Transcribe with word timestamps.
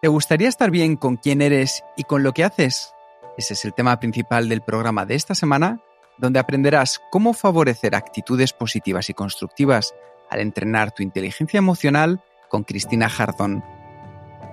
¿Te 0.00 0.08
gustaría 0.08 0.48
estar 0.48 0.70
bien 0.70 0.96
con 0.96 1.16
quién 1.18 1.42
eres 1.42 1.84
y 1.94 2.04
con 2.04 2.22
lo 2.22 2.32
que 2.32 2.42
haces? 2.42 2.94
Ese 3.36 3.52
es 3.52 3.66
el 3.66 3.74
tema 3.74 4.00
principal 4.00 4.48
del 4.48 4.62
programa 4.62 5.04
de 5.04 5.14
esta 5.14 5.34
semana, 5.34 5.80
donde 6.16 6.38
aprenderás 6.38 7.02
cómo 7.10 7.34
favorecer 7.34 7.94
actitudes 7.94 8.54
positivas 8.54 9.10
y 9.10 9.14
constructivas 9.14 9.94
al 10.30 10.40
entrenar 10.40 10.92
tu 10.92 11.02
inteligencia 11.02 11.58
emocional 11.58 12.22
con 12.48 12.64
Cristina 12.64 13.10
Jardón. 13.10 13.62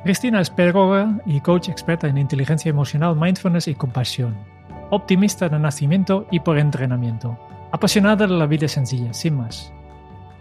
Cristina 0.03 0.41
es 0.41 0.49
pedagoga 0.49 1.21
y 1.25 1.39
coach 1.39 1.69
experta 1.69 2.07
en 2.07 2.17
inteligencia 2.17 2.69
emocional, 2.69 3.15
mindfulness 3.15 3.69
y 3.69 3.75
compasión. 3.75 4.37
Optimista 4.89 5.47
de 5.47 5.59
nacimiento 5.59 6.27
y 6.29 6.41
por 6.41 6.57
entrenamiento. 6.57 7.39
Apasionada 7.71 8.27
de 8.27 8.33
la 8.33 8.47
vida 8.47 8.67
sencilla, 8.67 9.13
sin 9.13 9.37
más. 9.37 9.71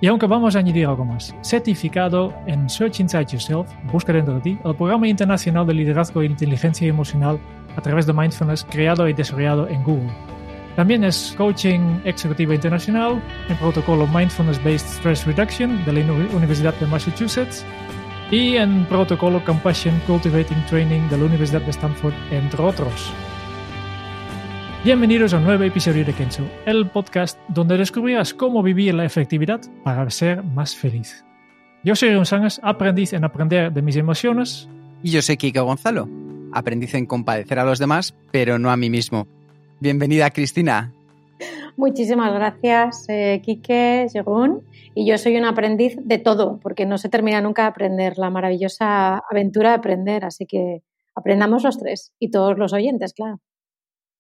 Y 0.01 0.09
aunque 0.09 0.27
vamos 0.27 0.55
a 0.55 0.59
añadir 0.59 0.87
algo 0.87 1.07
más, 1.07 1.35
certificado 1.43 2.35
en 2.47 2.69
Search 2.69 3.01
Inside 3.01 3.27
Yourself, 3.27 3.67
busca 3.91 4.13
dentro 4.13 4.35
de 4.35 4.41
ti, 4.41 4.59
el 4.63 4.75
programa 4.75 5.09
internacional 5.09 5.67
de 5.67 5.73
liderazgo 5.73 6.21
e 6.21 6.27
inteligencia 6.27 6.87
emocional 6.87 7.41
a 7.77 7.81
través 7.81 8.07
de 8.07 8.13
mindfulness 8.13 8.67
creado 8.71 9.09
y 9.09 9.15
desarrollado 9.15 9.69
en 9.69 9.83
Google. 9.83 10.13
También 10.77 11.03
es 11.05 11.35
coaching 11.39 12.01
ejecutivo 12.05 12.53
internacional 12.53 13.23
en 13.49 13.57
protocolo 13.57 14.07
Mindfulness 14.07 14.63
Based 14.63 14.87
Stress 14.87 15.27
Reduction 15.27 15.83
de 15.87 15.93
la 15.95 16.13
Universidad 16.37 16.75
de 16.75 16.87
Massachusetts 16.87 17.65
y 18.31 18.57
en 18.57 18.85
protocolo 18.85 19.43
Compassion 19.47 19.99
Cultivating 20.07 20.63
Training 20.69 21.09
de 21.09 21.17
la 21.17 21.25
Universidad 21.25 21.63
de 21.63 21.71
Stanford, 21.71 22.13
entre 22.31 22.63
otros. 22.63 23.11
Bienvenidos 24.87 25.35
a 25.35 25.39
un 25.39 25.45
nuevo 25.45 25.65
episodio 25.65 26.05
de 26.05 26.13
Kenzo, 26.13 26.45
el 26.65 26.89
podcast 26.89 27.37
donde 27.49 27.77
descubrirás 27.77 28.33
cómo 28.33 28.63
vivir 28.63 28.95
la 28.95 29.05
efectividad 29.05 29.61
para 29.83 30.09
ser 30.11 30.45
más 30.45 30.77
feliz. 30.77 31.25
Yo 31.83 31.97
soy 31.97 32.15
González, 32.15 32.61
aprendiz 32.63 33.13
en 33.13 33.25
aprender 33.25 33.73
de 33.73 33.83
mis 33.83 33.97
emociones. 33.97 34.69
Y 35.03 35.11
yo 35.11 35.23
soy 35.23 35.39
Kika 35.39 35.63
Gonzalo, 35.63 36.09
aprendiz 36.53 36.95
en 36.95 37.07
compadecer 37.07 37.59
a 37.59 37.65
los 37.65 37.81
demás, 37.81 38.15
pero 38.31 38.61
no 38.61 38.71
a 38.71 38.77
mí 38.77 38.89
mismo. 38.89 39.27
Bienvenida, 39.81 40.31
Cristina. 40.31 40.93
Muchísimas 41.77 42.33
gracias, 42.33 43.07
eh, 43.09 43.43
Quique, 43.45 44.07
Según. 44.09 44.63
Y 44.95 45.05
yo 45.05 45.19
soy 45.19 45.37
un 45.37 45.47
aprendiz 45.47 45.97
de 46.01 46.19
todo, 46.19 46.61
porque 46.63 46.87
no 46.87 46.97
se 46.97 47.09
termina 47.09 47.41
nunca 47.41 47.63
de 47.63 47.69
aprender, 47.71 48.19
la 48.19 48.31
maravillosa 48.31 49.21
aventura 49.29 49.71
de 49.71 49.77
aprender. 49.79 50.25
Así 50.25 50.47
que 50.47 50.85
aprendamos 51.17 51.65
los 51.65 51.77
tres 51.77 52.13
y 52.21 52.31
todos 52.31 52.57
los 52.57 52.73
oyentes, 52.73 53.15
claro. 53.15 53.41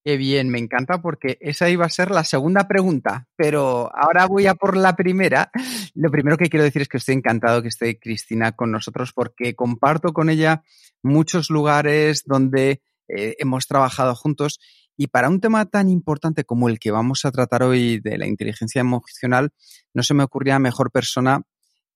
Qué 0.06 0.16
bien, 0.16 0.50
me 0.50 0.60
encanta 0.60 1.02
porque 1.02 1.36
esa 1.40 1.68
iba 1.68 1.84
a 1.84 1.88
ser 1.88 2.12
la 2.12 2.22
segunda 2.22 2.68
pregunta, 2.68 3.26
pero 3.34 3.90
ahora 3.92 4.26
voy 4.26 4.46
a 4.46 4.54
por 4.54 4.76
la 4.76 4.94
primera. 4.94 5.50
Lo 5.94 6.12
primero 6.12 6.36
que 6.36 6.48
quiero 6.48 6.62
decir 6.62 6.82
es 6.82 6.88
que 6.88 6.98
estoy 6.98 7.16
encantado 7.16 7.60
que 7.60 7.66
esté 7.66 7.98
Cristina 7.98 8.52
con 8.52 8.70
nosotros 8.70 9.12
porque 9.12 9.56
comparto 9.56 10.12
con 10.12 10.30
ella 10.30 10.62
muchos 11.02 11.50
lugares 11.50 12.22
donde 12.24 12.82
eh, 13.08 13.34
hemos 13.40 13.66
trabajado 13.66 14.14
juntos 14.14 14.60
y 14.96 15.08
para 15.08 15.28
un 15.28 15.40
tema 15.40 15.66
tan 15.66 15.88
importante 15.88 16.44
como 16.44 16.68
el 16.68 16.78
que 16.78 16.92
vamos 16.92 17.24
a 17.24 17.32
tratar 17.32 17.64
hoy 17.64 17.98
de 17.98 18.16
la 18.16 18.28
inteligencia 18.28 18.82
emocional, 18.82 19.50
no 19.92 20.04
se 20.04 20.14
me 20.14 20.22
ocurría 20.22 20.60
mejor 20.60 20.92
persona 20.92 21.42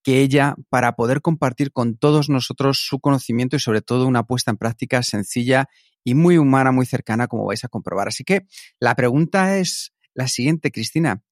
que 0.03 0.20
ella 0.20 0.56
para 0.69 0.97
poder 0.97 1.20
compartir 1.20 1.70
con 1.70 1.97
todos 1.97 2.28
nosotros 2.28 2.84
su 2.84 2.99
conocimiento 2.99 3.54
y 3.54 3.60
sobre 3.60 3.82
todo 3.82 4.09
una 4.09 4.25
puesta 4.25 4.50
en 4.50 4.56
práctica 4.56 5.04
sencilla 5.04 5.69
y 6.05 6.15
muy 6.15 6.38
humana, 6.38 6.72
muy 6.72 6.87
cercana, 6.87 7.27
como 7.27 7.47
vais 7.47 7.65
a 7.65 7.69
comprobar. 7.69 8.09
Así 8.09 8.25
que 8.25 8.47
la 8.78 8.94
pregunta 8.94 9.59
es 9.59 9.93
la 10.15 10.28
siguiente, 10.28 10.71
Cristina. 10.71 11.22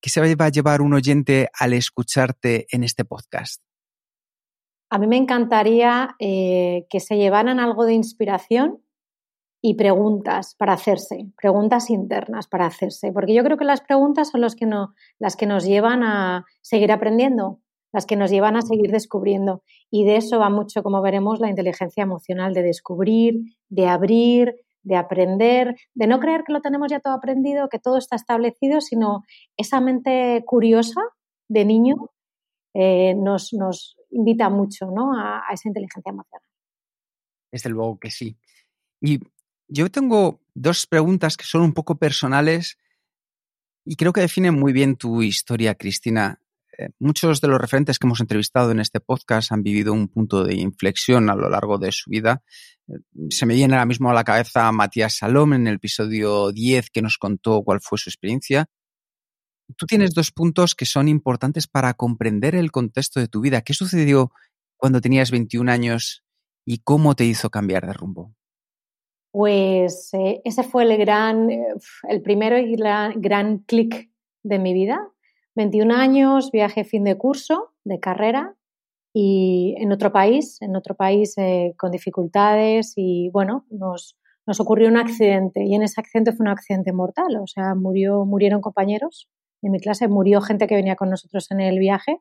¿Qué 0.00 0.10
se 0.10 0.34
va 0.34 0.46
a 0.46 0.48
llevar 0.48 0.82
un 0.82 0.94
oyente 0.94 1.48
al 1.58 1.72
escucharte 1.74 2.66
en 2.70 2.82
este 2.82 3.04
podcast? 3.04 3.62
A 4.90 4.98
mí 4.98 5.06
me 5.06 5.16
encantaría 5.16 6.16
eh, 6.18 6.86
que 6.90 7.00
se 7.00 7.16
llevaran 7.16 7.60
algo 7.60 7.86
de 7.86 7.94
inspiración 7.94 8.82
y 9.62 9.74
preguntas 9.74 10.56
para 10.56 10.72
hacerse, 10.72 11.28
preguntas 11.40 11.88
internas 11.88 12.48
para 12.48 12.66
hacerse, 12.66 13.12
porque 13.12 13.32
yo 13.32 13.44
creo 13.44 13.56
que 13.56 13.64
las 13.64 13.80
preguntas 13.80 14.30
son 14.30 14.40
los 14.40 14.56
las 15.18 15.36
que 15.36 15.46
nos 15.46 15.64
llevan 15.64 16.02
a 16.02 16.44
seguir 16.60 16.90
aprendiendo, 16.90 17.60
las 17.92 18.06
que 18.06 18.16
nos 18.16 18.30
llevan 18.30 18.56
a 18.56 18.62
seguir 18.62 18.90
descubriendo. 18.90 19.62
Y 19.90 20.04
de 20.04 20.16
eso 20.16 20.38
va 20.38 20.50
mucho, 20.50 20.82
como 20.82 21.02
veremos, 21.02 21.40
la 21.40 21.50
inteligencia 21.50 22.02
emocional, 22.02 22.54
de 22.54 22.62
descubrir, 22.62 23.56
de 23.68 23.86
abrir, 23.86 24.54
de 24.82 24.96
aprender, 24.96 25.76
de 25.94 26.06
no 26.06 26.18
creer 26.18 26.44
que 26.44 26.52
lo 26.52 26.60
tenemos 26.60 26.90
ya 26.90 27.00
todo 27.00 27.12
aprendido, 27.14 27.68
que 27.68 27.78
todo 27.78 27.98
está 27.98 28.16
establecido, 28.16 28.80
sino 28.80 29.24
esa 29.56 29.80
mente 29.80 30.42
curiosa 30.46 31.00
de 31.48 31.64
niño 31.64 31.94
eh, 32.74 33.14
nos, 33.14 33.52
nos, 33.52 33.96
invita 34.10 34.50
mucho 34.50 34.90
¿no? 34.90 35.18
a, 35.18 35.42
a 35.48 35.54
esa 35.54 35.68
inteligencia 35.68 36.10
emocional. 36.10 36.46
Desde 37.50 37.70
luego 37.70 37.98
que 37.98 38.10
sí. 38.10 38.36
Y 39.00 39.20
yo 39.68 39.90
tengo 39.90 40.40
dos 40.54 40.86
preguntas 40.86 41.36
que 41.36 41.44
son 41.44 41.62
un 41.62 41.72
poco 41.72 41.96
personales 41.96 42.78
y 43.84 43.96
creo 43.96 44.12
que 44.12 44.20
definen 44.20 44.54
muy 44.54 44.72
bien 44.72 44.96
tu 44.96 45.22
historia, 45.22 45.74
Cristina. 45.74 46.40
Eh, 46.78 46.88
muchos 46.98 47.40
de 47.40 47.48
los 47.48 47.60
referentes 47.60 47.98
que 47.98 48.06
hemos 48.06 48.20
entrevistado 48.20 48.70
en 48.70 48.80
este 48.80 49.00
podcast 49.00 49.52
han 49.52 49.62
vivido 49.62 49.92
un 49.92 50.08
punto 50.08 50.42
de 50.44 50.54
inflexión 50.54 51.28
a 51.28 51.34
lo 51.34 51.50
largo 51.50 51.78
de 51.78 51.92
su 51.92 52.10
vida. 52.10 52.42
Eh, 52.88 52.98
se 53.30 53.44
me 53.46 53.54
viene 53.54 53.74
ahora 53.74 53.86
mismo 53.86 54.10
a 54.10 54.14
la 54.14 54.24
cabeza 54.24 54.72
Matías 54.72 55.16
Salom 55.18 55.52
en 55.52 55.66
el 55.66 55.74
episodio 55.74 56.50
10 56.50 56.90
que 56.90 57.02
nos 57.02 57.18
contó 57.18 57.62
cuál 57.62 57.80
fue 57.80 57.98
su 57.98 58.08
experiencia. 58.08 58.66
Tú 59.76 59.86
tienes 59.86 60.14
dos 60.14 60.30
puntos 60.32 60.74
que 60.74 60.86
son 60.86 61.08
importantes 61.08 61.66
para 61.66 61.94
comprender 61.94 62.54
el 62.54 62.70
contexto 62.70 63.20
de 63.20 63.28
tu 63.28 63.40
vida. 63.40 63.62
¿Qué 63.62 63.74
sucedió 63.74 64.32
cuando 64.76 65.00
tenías 65.00 65.30
21 65.30 65.70
años 65.70 66.24
y 66.64 66.78
cómo 66.78 67.14
te 67.14 67.24
hizo 67.24 67.50
cambiar 67.50 67.86
de 67.86 67.92
rumbo? 67.92 68.34
Pues 69.30 70.10
eh, 70.12 70.42
ese 70.44 70.62
fue 70.62 70.84
el 70.84 70.96
gran, 70.98 71.48
el 72.08 72.22
primero 72.22 72.58
y 72.58 72.76
gran, 72.76 73.20
gran 73.20 73.58
clic 73.58 74.10
de 74.42 74.58
mi 74.58 74.74
vida. 74.74 75.12
21 75.54 75.94
años, 75.94 76.50
viaje 76.50 76.84
fin 76.84 77.04
de 77.04 77.16
curso, 77.16 77.72
de 77.84 78.00
carrera, 78.00 78.56
y 79.14 79.74
en 79.78 79.92
otro 79.92 80.10
país, 80.12 80.60
en 80.62 80.74
otro 80.76 80.94
país 80.94 81.34
eh, 81.36 81.74
con 81.76 81.90
dificultades 81.90 82.94
y 82.96 83.28
bueno, 83.30 83.66
nos, 83.70 84.16
nos, 84.46 84.58
ocurrió 84.58 84.88
un 84.88 84.96
accidente 84.96 85.64
y 85.64 85.74
en 85.74 85.82
ese 85.82 86.00
accidente 86.00 86.32
fue 86.32 86.44
un 86.44 86.48
accidente 86.48 86.92
mortal, 86.92 87.36
o 87.36 87.46
sea, 87.46 87.74
murió, 87.74 88.24
murieron 88.24 88.62
compañeros 88.62 89.28
de 89.60 89.70
mi 89.70 89.80
clase, 89.80 90.08
murió 90.08 90.40
gente 90.40 90.66
que 90.66 90.74
venía 90.74 90.96
con 90.96 91.10
nosotros 91.10 91.50
en 91.50 91.60
el 91.60 91.78
viaje 91.78 92.20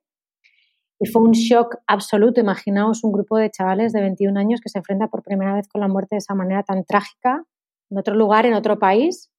y 0.99 1.07
fue 1.07 1.23
un 1.23 1.31
shock 1.31 1.77
absoluto. 1.87 2.41
Imaginaos 2.41 3.03
un 3.03 3.11
grupo 3.11 3.37
de 3.37 3.49
chavales 3.49 3.93
de 3.93 4.01
21 4.01 4.39
años 4.39 4.61
que 4.61 4.69
se 4.69 4.77
enfrenta 4.77 5.07
por 5.07 5.23
primera 5.23 5.55
vez 5.55 5.67
con 5.67 5.81
la 5.81 5.87
muerte 5.87 6.15
de 6.15 6.19
esa 6.19 6.35
manera 6.35 6.61
tan 6.63 6.83
trágica 6.85 7.45
en 7.89 7.97
otro 7.97 8.15
lugar, 8.15 8.45
en 8.45 8.53
otro 8.53 8.77
país 8.77 9.31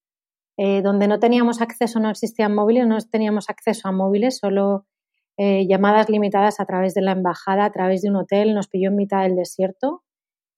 eh, 0.56 0.82
donde 0.82 1.08
no 1.08 1.18
teníamos 1.18 1.62
acceso, 1.62 1.98
no 1.98 2.10
existían 2.10 2.54
móviles, 2.54 2.87
no 2.87 2.99
teníamos 3.10 3.49
acceso 3.49 3.88
a 3.88 3.93
móviles, 3.93 4.38
solo 4.38 4.87
eh, 5.38 5.66
llamadas 5.66 6.10
limitadas 6.10 6.60
a 6.60 6.66
través 6.66 6.93
de 6.94 7.00
la 7.00 7.12
embajada, 7.12 7.64
a 7.64 7.72
través 7.72 8.02
de 8.02 8.10
un 8.10 8.16
hotel, 8.16 8.54
nos 8.54 8.69
pilló 8.69 8.88
en 8.88 8.96
mitad 8.96 9.22
del 9.22 9.34
desierto, 9.34 10.02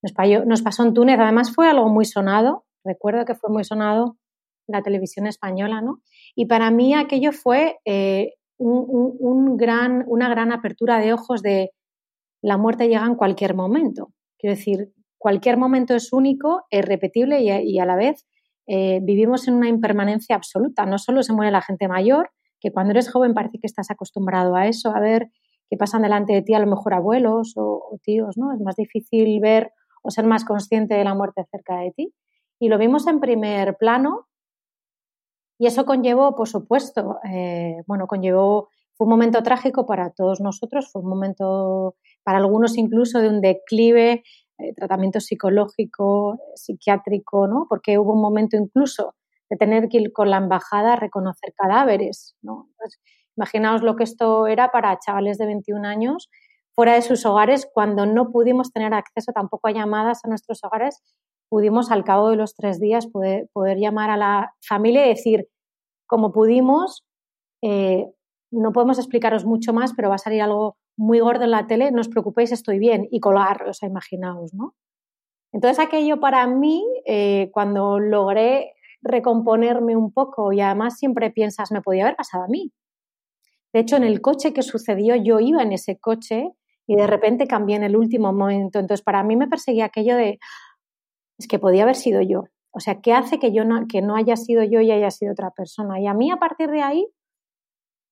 nos, 0.02 0.12
nos 0.46 0.62
pasó 0.62 0.82
en 0.84 0.94
Túnez, 0.94 1.18
además 1.20 1.54
fue 1.54 1.68
algo 1.68 1.88
muy 1.88 2.04
sonado, 2.04 2.64
recuerdo 2.84 3.24
que 3.24 3.36
fue 3.36 3.50
muy 3.50 3.64
sonado 3.64 4.18
la 4.66 4.82
televisión 4.82 5.26
española, 5.26 5.80
¿no? 5.80 6.00
Y 6.34 6.46
para 6.46 6.70
mí 6.70 6.94
aquello 6.94 7.32
fue 7.32 7.78
eh, 7.84 8.34
un, 8.58 9.56
gran, 9.56 10.04
una 10.08 10.28
gran 10.28 10.52
apertura 10.52 10.98
de 10.98 11.12
ojos 11.12 11.42
de 11.42 11.70
la 12.42 12.56
muerte 12.56 12.88
llega 12.88 13.06
en 13.06 13.14
cualquier 13.14 13.54
momento. 13.54 14.12
Quiero 14.38 14.56
decir, 14.56 14.92
cualquier 15.18 15.56
momento 15.56 15.94
es 15.94 16.12
único, 16.12 16.64
es 16.70 16.84
repetible 16.84 17.40
y 17.42 17.78
a 17.78 17.86
la 17.86 17.96
vez 17.96 18.26
eh, 18.66 19.00
vivimos 19.02 19.48
en 19.48 19.54
una 19.54 19.68
impermanencia 19.68 20.36
absoluta. 20.36 20.86
No 20.86 20.98
solo 20.98 21.22
se 21.22 21.32
muere 21.32 21.50
la 21.52 21.62
gente 21.62 21.88
mayor, 21.88 22.30
que 22.60 22.72
cuando 22.72 22.92
eres 22.92 23.10
joven 23.10 23.34
parece 23.34 23.58
que 23.58 23.66
estás 23.66 23.90
acostumbrado 23.90 24.56
a 24.56 24.66
eso, 24.66 24.94
a 24.94 25.00
ver 25.00 25.30
qué 25.70 25.76
pasan 25.76 26.02
delante 26.02 26.32
de 26.32 26.42
ti 26.42 26.54
a 26.54 26.58
lo 26.58 26.66
mejor 26.66 26.94
abuelos 26.94 27.54
o, 27.56 27.98
tíos, 28.02 28.36
¿no? 28.36 28.52
Es 28.52 28.60
más 28.60 28.76
difícil 28.76 29.40
ver 29.40 29.72
o 30.02 30.10
ser 30.10 30.26
más 30.26 30.44
consciente 30.44 30.94
de 30.94 31.04
la 31.04 31.14
muerte 31.14 31.44
cerca 31.50 31.78
de 31.78 31.92
ti. 31.92 32.14
Y 32.58 32.68
lo 32.68 32.78
vimos 32.78 33.06
en 33.06 33.20
primer 33.20 33.76
plano 33.76 34.26
Y 35.58 35.66
eso 35.66 35.84
conllevó, 35.84 36.34
por 36.34 36.48
supuesto, 36.48 37.18
eh, 37.24 37.82
bueno, 37.86 38.06
conllevó, 38.06 38.68
fue 38.94 39.06
un 39.06 39.10
momento 39.10 39.42
trágico 39.42 39.86
para 39.86 40.10
todos 40.10 40.40
nosotros, 40.40 40.90
fue 40.90 41.02
un 41.02 41.08
momento, 41.08 41.96
para 42.24 42.38
algunos 42.38 42.76
incluso, 42.76 43.20
de 43.20 43.28
un 43.28 43.40
declive, 43.40 44.24
eh, 44.58 44.72
tratamiento 44.74 45.20
psicológico, 45.20 46.38
psiquiátrico, 46.54 47.46
¿no? 47.46 47.66
Porque 47.68 47.98
hubo 47.98 48.12
un 48.12 48.22
momento 48.22 48.56
incluso 48.56 49.14
de 49.50 49.56
tener 49.56 49.88
que 49.88 49.98
ir 49.98 50.12
con 50.12 50.30
la 50.30 50.38
embajada 50.38 50.94
a 50.94 50.96
reconocer 50.96 51.52
cadáveres, 51.56 52.36
¿no? 52.42 52.68
imaginaos 53.36 53.82
lo 53.82 53.96
que 53.96 54.04
esto 54.04 54.46
era 54.46 54.70
para 54.70 54.96
chavales 54.98 55.38
de 55.38 55.46
21 55.46 55.88
años 55.88 56.30
fuera 56.72 56.94
de 56.94 57.02
sus 57.02 57.26
hogares 57.26 57.68
cuando 57.72 58.06
no 58.06 58.30
pudimos 58.30 58.72
tener 58.72 58.94
acceso 58.94 59.32
tampoco 59.32 59.66
a 59.66 59.72
llamadas 59.72 60.20
a 60.24 60.28
nuestros 60.28 60.62
hogares 60.62 61.02
pudimos 61.48 61.90
al 61.90 62.04
cabo 62.04 62.30
de 62.30 62.36
los 62.36 62.54
tres 62.54 62.80
días 62.80 63.06
poder, 63.06 63.78
llamar 63.78 64.10
a 64.10 64.16
la 64.16 64.54
familia 64.66 65.06
y 65.06 65.10
decir, 65.10 65.46
como 66.06 66.32
pudimos, 66.32 67.04
eh, 67.62 68.06
no 68.50 68.72
podemos 68.72 68.98
explicaros 68.98 69.44
mucho 69.44 69.72
más, 69.72 69.92
pero 69.94 70.08
va 70.08 70.16
a 70.16 70.18
salir 70.18 70.42
algo 70.42 70.76
muy 70.96 71.20
gordo 71.20 71.44
en 71.44 71.50
la 71.50 71.66
tele, 71.66 71.90
no 71.90 72.00
os 72.00 72.08
preocupéis, 72.08 72.52
estoy 72.52 72.78
bien, 72.78 73.08
y 73.10 73.20
colgar, 73.20 73.66
o 73.68 73.72
sea, 73.72 73.88
imaginaos, 73.88 74.54
¿no? 74.54 74.74
Entonces 75.52 75.84
aquello 75.84 76.18
para 76.20 76.46
mí, 76.46 76.84
eh, 77.06 77.50
cuando 77.52 78.00
logré 78.00 78.74
recomponerme 79.02 79.96
un 79.96 80.12
poco 80.12 80.52
y 80.52 80.60
además 80.60 80.98
siempre 80.98 81.30
piensas, 81.30 81.70
me 81.70 81.82
podía 81.82 82.04
haber 82.04 82.16
pasado 82.16 82.44
a 82.44 82.48
mí. 82.48 82.72
De 83.72 83.80
hecho, 83.80 83.96
en 83.96 84.04
el 84.04 84.20
coche 84.20 84.52
que 84.52 84.62
sucedió, 84.62 85.14
yo 85.14 85.40
iba 85.40 85.62
en 85.62 85.72
ese 85.72 85.98
coche 85.98 86.52
y 86.86 86.96
de 86.96 87.06
repente 87.06 87.46
cambié 87.46 87.76
en 87.76 87.84
el 87.84 87.96
último 87.96 88.32
momento. 88.32 88.78
Entonces, 88.78 89.04
para 89.04 89.22
mí 89.22 89.36
me 89.36 89.48
perseguía 89.48 89.86
aquello 89.86 90.16
de, 90.16 90.38
es 91.38 91.48
que 91.48 91.58
podía 91.58 91.82
haber 91.82 91.96
sido 91.96 92.22
yo. 92.22 92.44
O 92.70 92.80
sea, 92.80 93.00
¿qué 93.00 93.12
hace 93.12 93.38
que 93.38 93.52
yo 93.52 93.62
que 93.88 94.02
no 94.02 94.16
haya 94.16 94.36
sido 94.36 94.64
yo 94.64 94.80
y 94.80 94.90
haya 94.90 95.10
sido 95.10 95.32
otra 95.32 95.50
persona? 95.50 96.00
Y 96.00 96.06
a 96.06 96.14
mí 96.14 96.30
a 96.30 96.36
partir 96.36 96.70
de 96.70 96.82
ahí 96.82 97.06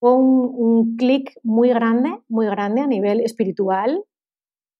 fue 0.03 0.17
un, 0.17 0.97
clic 0.97 1.39
muy 1.45 1.69
grande, 1.69 2.21
muy 2.29 2.47
grande 2.47 2.81
a 2.81 2.89
nivel 2.89 3.21
espiritual 3.21 4.03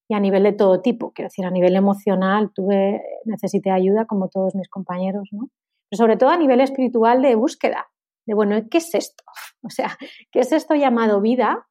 y 0.09 0.15
a 0.15 0.19
nivel 0.19 0.43
de 0.43 0.51
todo 0.51 0.81
tipo. 0.81 1.13
Quiero 1.13 1.27
decir, 1.27 1.45
a 1.45 1.49
nivel 1.49 1.77
emocional 1.77 2.51
tuve, 2.53 3.01
necesité 3.23 3.71
ayuda 3.71 4.03
como 4.05 4.27
todos 4.27 4.53
mis 4.53 4.67
compañeros, 4.67 5.29
¿no? 5.31 5.47
Pero 5.89 5.97
sobre 5.97 6.17
todo 6.17 6.29
a 6.29 6.35
nivel 6.35 6.59
espiritual 6.59 7.21
de 7.21 7.35
búsqueda, 7.35 7.87
de, 8.25 8.33
bueno, 8.33 8.57
¿qué 8.69 8.79
es 8.79 8.93
esto? 8.93 9.23
O 9.63 9.69
sea, 9.69 9.97
¿qué 10.33 10.41
es 10.41 10.51
esto 10.51 10.75
llamado 10.75 11.21
vida? 11.21 11.69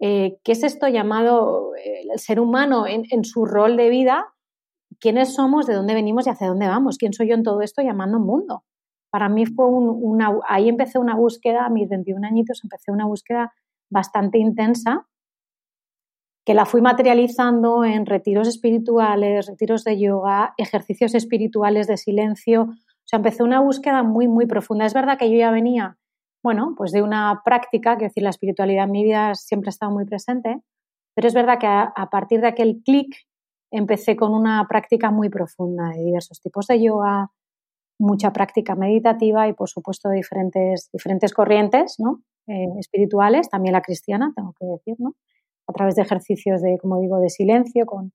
Eh, 0.00 0.38
¿Qué 0.42 0.52
es 0.52 0.62
esto 0.62 0.88
llamado 0.88 1.76
eh, 1.76 2.06
el 2.10 2.18
ser 2.18 2.40
humano 2.40 2.86
en, 2.86 3.02
en 3.10 3.22
su 3.24 3.44
rol 3.44 3.76
de 3.76 3.90
vida? 3.90 4.34
quiénes 4.98 5.34
somos, 5.34 5.66
de 5.66 5.74
dónde 5.74 5.92
venimos 5.92 6.26
y 6.26 6.30
hacia 6.30 6.48
dónde 6.48 6.66
vamos, 6.66 6.96
quién 6.96 7.12
soy 7.12 7.28
yo 7.28 7.34
en 7.34 7.42
todo 7.42 7.60
esto 7.60 7.82
llamando 7.82 8.18
mundo. 8.18 8.64
Para 9.10 9.28
mí 9.28 9.46
fue 9.46 9.66
una, 9.66 10.38
ahí 10.46 10.68
empecé 10.68 10.98
una 10.98 11.14
búsqueda, 11.14 11.66
a 11.66 11.70
mis 11.70 11.88
21 11.88 12.26
añitos 12.26 12.60
empecé 12.62 12.90
una 12.90 13.06
búsqueda 13.06 13.52
bastante 13.90 14.38
intensa, 14.38 15.06
que 16.44 16.54
la 16.54 16.66
fui 16.66 16.80
materializando 16.80 17.84
en 17.84 18.06
retiros 18.06 18.48
espirituales, 18.48 19.46
retiros 19.46 19.84
de 19.84 20.00
yoga, 20.00 20.54
ejercicios 20.56 21.14
espirituales 21.14 21.86
de 21.86 21.98
silencio. 21.98 22.62
O 22.62 23.04
sea, 23.04 23.18
empecé 23.18 23.42
una 23.42 23.60
búsqueda 23.60 24.02
muy, 24.02 24.28
muy 24.28 24.46
profunda. 24.46 24.86
Es 24.86 24.94
verdad 24.94 25.18
que 25.18 25.30
yo 25.30 25.38
ya 25.38 25.50
venía, 25.50 25.98
bueno, 26.42 26.74
pues 26.76 26.92
de 26.92 27.02
una 27.02 27.42
práctica, 27.44 27.98
que 27.98 28.06
decir, 28.06 28.22
la 28.22 28.30
espiritualidad 28.30 28.84
en 28.84 28.90
mi 28.92 29.04
vida 29.04 29.34
siempre 29.34 29.68
ha 29.68 29.76
estado 29.76 29.92
muy 29.92 30.06
presente, 30.06 30.62
pero 31.14 31.28
es 31.28 31.34
verdad 31.34 31.58
que 31.58 31.66
a 31.66 32.08
partir 32.10 32.40
de 32.40 32.48
aquel 32.48 32.80
clic 32.82 33.14
empecé 33.70 34.16
con 34.16 34.34
una 34.34 34.66
práctica 34.68 35.10
muy 35.10 35.28
profunda 35.28 35.90
de 35.90 36.04
diversos 36.04 36.40
tipos 36.40 36.66
de 36.66 36.82
yoga, 36.82 37.30
mucha 37.98 38.32
práctica 38.32 38.74
meditativa 38.74 39.48
y, 39.48 39.52
por 39.52 39.68
supuesto, 39.68 40.10
diferentes, 40.10 40.88
diferentes 40.92 41.32
corrientes 41.32 41.96
¿no? 41.98 42.22
Eh, 42.46 42.68
espirituales, 42.78 43.48
también 43.48 43.72
la 43.72 43.82
cristiana, 43.82 44.32
tengo 44.34 44.54
que 44.58 44.66
decir, 44.66 44.96
¿no? 44.98 45.14
a 45.66 45.72
través 45.72 45.96
de 45.96 46.02
ejercicios 46.02 46.62
de, 46.62 46.78
como 46.78 46.98
digo, 47.00 47.18
de 47.18 47.28
silencio, 47.28 47.84
con, 47.84 48.12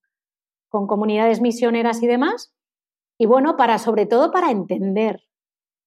con 0.70 0.88
comunidades 0.88 1.40
misioneras 1.40 2.02
y 2.02 2.08
demás. 2.08 2.52
Y 3.20 3.28
bueno, 3.28 3.58
para, 3.58 3.78
sobre 3.78 4.08
todo 4.08 4.32
para 4.32 4.50
entender, 4.50 5.22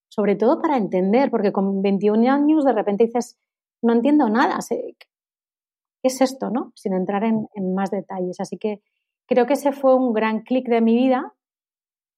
sobre 0.09 0.37
todo 0.37 0.61
para 0.63 0.77
entender, 0.77 1.31
porque 1.31 1.51
con 1.51 1.83
21 1.83 2.31
años 2.31 2.65
de 2.65 2.73
repente 2.73 3.07
dices, 3.07 3.37
no 3.83 3.95
entiendo 3.95 4.29
nada, 4.29 4.59
¿qué 4.69 4.95
es 6.05 6.21
esto? 6.21 6.51
¿no? 6.51 6.71
Sin 6.77 6.93
entrar 6.93 7.25
en, 7.25 7.49
en 7.55 7.75
más 7.75 7.91
detalles. 7.91 8.39
Así 8.39 8.59
que 8.59 8.81
Creo 9.27 9.47
que 9.47 9.55
ese 9.55 9.73
fue 9.73 9.95
un 9.95 10.13
gran 10.13 10.43
clic 10.43 10.69
de 10.69 10.81
mi 10.81 10.95
vida 10.95 11.35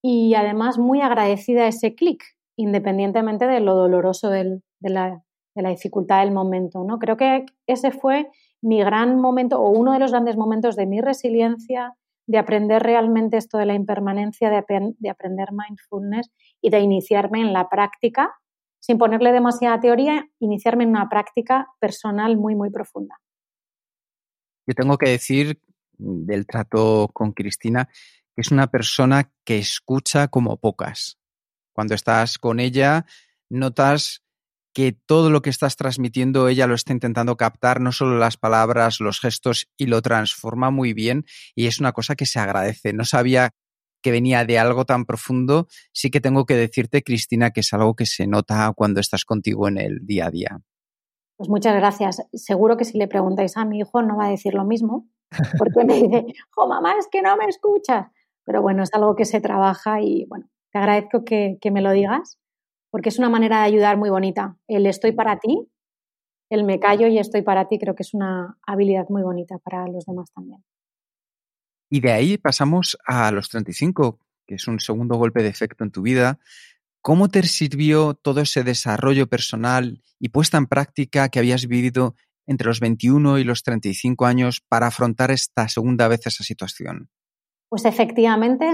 y 0.03 0.35
además 0.35 0.79
muy 0.79 1.01
agradecida 1.01 1.67
ese 1.67 1.95
clic, 1.95 2.23
independientemente 2.57 3.47
de 3.47 3.61
lo 3.61 3.75
doloroso 3.75 4.31
de, 4.31 4.61
la, 4.81 5.23
dificultad 5.55 6.21
del 6.21 6.33
momento. 6.33 6.85
¿no? 6.85 6.99
Creo 6.99 7.17
que 7.17 7.47
ese 7.67 7.91
fue 7.91 8.31
mi 8.61 8.81
gran 8.81 9.21
momento 9.21 9.61
o 9.61 9.71
uno 9.71 9.93
de 9.93 9.99
los 9.99 10.11
grandes 10.11 10.37
momentos 10.37 10.77
de 10.77 10.87
mi 10.87 11.01
resiliencia, 11.01 11.95
de 12.27 12.39
aprender 12.39 12.83
realmente 12.83 13.37
esto 13.37 13.59
de 13.59 13.67
la 13.67 13.75
impermanencia, 13.75 14.51
de, 14.51 14.63
de 14.99 15.11
aprender 15.11 15.49
mindfulness 15.53 16.31
y 16.61 16.71
de 16.71 16.81
iniciarme 16.81 17.41
en 17.41 17.53
la 17.53 17.69
práctica, 17.69 18.35
sin 18.81 18.99
ponerle 18.99 19.33
demasiada 19.33 19.81
teoría, 19.81 20.29
iniciarme 20.39 20.85
en 20.85 20.91
una 20.91 21.09
práctica 21.09 21.69
personal 21.81 22.37
muy, 22.37 22.55
muy 22.55 22.71
profunda. 22.71 23.19
Yo 24.67 24.75
tengo 24.75 24.99
que 24.99 25.09
decir 25.09 25.59
del 25.99 26.47
trato 26.47 27.09
con 27.13 27.33
Cristina, 27.33 27.89
es 28.41 28.53
una 28.53 28.69
persona 28.69 29.33
que 29.45 29.59
escucha 29.59 30.29
como 30.29 30.59
pocas. 30.59 31.19
Cuando 31.73 31.95
estás 31.95 32.39
con 32.39 32.61
ella, 32.61 33.05
notas 33.51 34.23
que 34.73 34.93
todo 34.93 35.29
lo 35.29 35.43
que 35.43 35.51
estás 35.51 35.75
transmitiendo 35.75 36.47
ella 36.47 36.69
lo 36.69 36.77
está 36.77 36.93
intentando 36.93 37.37
captar, 37.37 37.81
no 37.81 37.91
solo 37.91 38.17
las 38.17 38.37
palabras, 38.37 39.01
los 39.01 39.19
gestos, 39.19 39.67
y 39.77 39.87
lo 39.87 40.03
transforma 40.03 40.71
muy 40.71 40.93
bien 40.93 41.25
y 41.57 41.67
es 41.67 41.81
una 41.81 41.93
cosa 41.93 42.15
que 42.15 42.27
se 42.27 42.39
agradece. 42.39 42.93
No 42.93 43.05
sabía 43.05 43.51
que 44.03 44.13
venía 44.13 44.45
de 44.45 44.61
algo 44.61 44.85
tan 44.85 45.05
profundo, 45.05 45.67
sí 45.93 46.11
que 46.11 46.21
tengo 46.21 46.47
que 46.47 46.55
decirte, 46.55 47.03
Cristina, 47.03 47.51
que 47.51 47.61
es 47.61 47.73
algo 47.73 47.97
que 47.97 48.07
se 48.07 48.29
nota 48.29 48.73
cuando 48.77 49.01
estás 49.01 49.25
contigo 49.25 49.67
en 49.67 49.79
el 49.79 50.07
día 50.07 50.27
a 50.27 50.31
día. 50.31 50.61
Pues 51.37 51.49
muchas 51.49 51.75
gracias. 51.75 52.23
Seguro 52.33 52.77
que 52.77 52.85
si 52.85 52.99
le 52.99 53.09
preguntáis 53.09 53.57
a 53.57 53.65
mi 53.65 53.81
hijo 53.81 54.03
no 54.03 54.17
va 54.17 54.27
a 54.27 54.31
decir 54.31 54.55
lo 54.55 54.65
mismo, 54.65 55.09
porque 55.59 55.85
me 55.85 55.95
dice, 55.95 56.27
jo 56.51 56.69
mamá, 56.69 56.95
es 57.01 57.09
que 57.11 57.21
no 57.21 57.37
me 57.37 57.47
escuchas. 57.47 58.07
Pero 58.49 58.63
bueno, 58.63 58.83
es 58.83 58.95
algo 58.95 59.15
que 59.15 59.27
se 59.27 59.43
trabaja 59.43 60.01
y 60.01 60.25
bueno, 60.25 60.49
te 60.73 60.79
agradezco 60.79 61.23
que, 61.23 61.59
me 61.71 61.83
lo 61.83 61.93
digas, 61.93 62.39
porque 62.91 63.11
es 63.11 63.19
una 63.19 63.29
manera 63.29 63.59
de 63.59 63.67
ayudar 63.67 63.99
muy 63.99 64.09
bonita. 64.09 64.57
El 64.67 64.87
estoy 64.87 65.13
para 65.13 65.39
ti, 65.39 65.69
el 66.49 66.65
me 66.65 66.81
callo 66.81 67.09
y 67.09 67.19
estoy 67.19 67.43
para 67.43 67.69
ti, 67.69 67.79
creo 67.79 67.95
que 67.95 68.05
es 68.05 68.15
una 68.15 68.57
habilidad 68.67 69.05
muy 69.11 69.21
bonita 69.21 69.59
para 69.59 69.87
los 69.87 70.07
demás 70.07 70.33
también. 70.33 70.65
Y 71.91 72.01
de 72.01 72.11
ahí 72.11 72.39
pasamos 72.39 72.97
a 73.05 73.31
los 73.33 73.51
35, 73.51 74.19
que 74.47 74.55
es 74.55 74.67
un 74.67 74.81
segundo 74.81 75.17
golpe 75.17 75.43
de 75.43 75.51
efecto 75.51 75.85
en 75.85 75.91
tu 75.91 76.01
vida. 76.01 76.39
¿Cómo 77.03 77.29
te 77.29 77.43
sirvió 77.43 78.15
todo 78.15 78.41
ese 78.41 78.65
desarrollo 78.65 79.27
personal 79.27 80.03
y 80.19 80.31
puesta 80.31 80.57
en 80.57 80.69
práctica 80.69 81.29
que 81.29 81.39
habías 81.39 81.67
vivido 81.67 82.15
entre 82.47 82.69
los 82.69 82.81
21 82.81 83.41
y 83.41 83.45
los 83.45 83.63
35 83.63 84.25
años 84.25 84.63
para 84.67 84.87
afrontar 84.87 85.31
esta 85.33 85.69
segunda 85.69 86.09
vez 86.09 86.27
esa 86.27 86.45
situación? 86.45 87.11
Pues 87.71 87.85
efectivamente, 87.85 88.73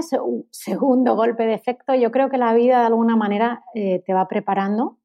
segundo 0.51 1.15
golpe 1.15 1.45
de 1.45 1.53
efecto, 1.53 1.93
yo 1.95 2.11
creo 2.11 2.29
que 2.29 2.37
la 2.37 2.53
vida 2.53 2.79
de 2.79 2.85
alguna 2.85 3.17
manera 3.17 3.65
eh, 3.73 4.01
te 4.05 4.13
va 4.13 4.27
preparando 4.29 4.99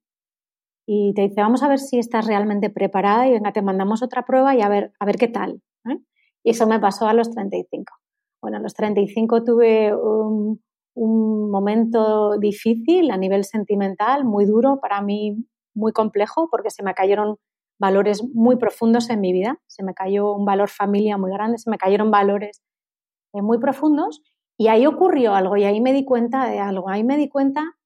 y 0.87 1.13
te 1.15 1.23
dice, 1.23 1.41
vamos 1.41 1.65
a 1.65 1.69
ver 1.69 1.81
si 1.81 1.99
estás 1.99 2.27
realmente 2.27 2.71
preparada 2.71 3.27
y 3.27 3.33
venga, 3.33 3.53
te 3.53 3.63
mandamos 3.63 4.03
otra 4.03 4.25
prueba 4.25 4.55
y 4.55 4.61
a 4.61 4.69
ver, 4.69 4.93
a 5.01 5.07
ver 5.07 5.17
qué 5.17 5.27
tal. 5.27 5.61
¿eh? 5.89 5.99
Y 6.45 6.51
eso 6.51 6.69
me 6.69 6.79
pasó 6.79 7.09
a 7.09 7.15
los 7.15 7.31
35. 7.33 7.93
Bueno, 8.41 8.59
a 8.59 8.61
los 8.61 8.75
35 8.75 9.43
tuve 9.43 9.95
un, 9.95 10.63
un 10.95 11.51
momento 11.51 12.39
difícil 12.39 13.11
a 13.11 13.17
nivel 13.17 13.45
sentimental, 13.45 14.25
muy 14.25 14.47
duro, 14.47 14.79
para 14.81 15.03
mí 15.03 15.47
muy 15.75 15.93
complejo, 15.93 16.49
porque 16.49 16.71
se 16.71 16.85
me 16.85 16.95
cayeron 16.95 17.39
valores 17.81 18.23
muy 18.35 18.57
profundos 18.57 19.11
en 19.11 19.21
mi 19.21 19.33
vida. 19.33 19.59
Se 19.67 19.83
me 19.83 19.95
cayó 19.95 20.33
un 20.33 20.45
valor 20.45 20.69
familia 20.69 21.19
muy 21.19 21.33
grande, 21.33 21.59
se 21.59 21.71
me 21.71 21.79
cayeron 21.79 22.11
valores 22.11 22.63
muy 23.33 23.59
profundos 23.59 24.23
y 24.59 24.69
ahí 24.69 24.87
ocurrió 24.87 25.35
algo 25.35 25.57
y 25.57 25.65
ahí 25.65 25.81
me 25.81 25.93
di 25.93 26.05
cuenta 26.05 26.49
de 26.49 26.59
algo. 26.59 26.89
Ahí 26.89 27.05
me 27.05 27.17
di 27.17 27.29
cuenta 27.29 27.77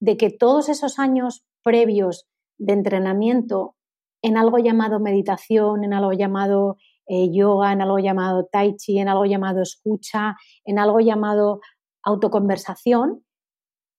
de 0.00 0.16
que 0.16 0.30
todos 0.30 0.68
esos 0.68 0.98
años 0.98 1.44
previos 1.62 2.28
de 2.58 2.74
entrenamiento 2.74 3.76
en 4.22 4.36
algo 4.36 4.58
llamado 4.58 5.00
meditación, 5.00 5.84
en 5.84 5.94
algo 5.94 6.12
llamado 6.12 6.76
eh, 7.06 7.30
yoga, 7.32 7.72
en 7.72 7.82
algo 7.82 7.98
llamado 7.98 8.48
tai 8.50 8.76
chi, 8.76 8.98
en 8.98 9.08
algo 9.08 9.24
llamado 9.24 9.62
escucha, 9.62 10.36
en 10.64 10.78
algo 10.78 11.00
llamado 11.00 11.60
autoconversación, 12.04 13.24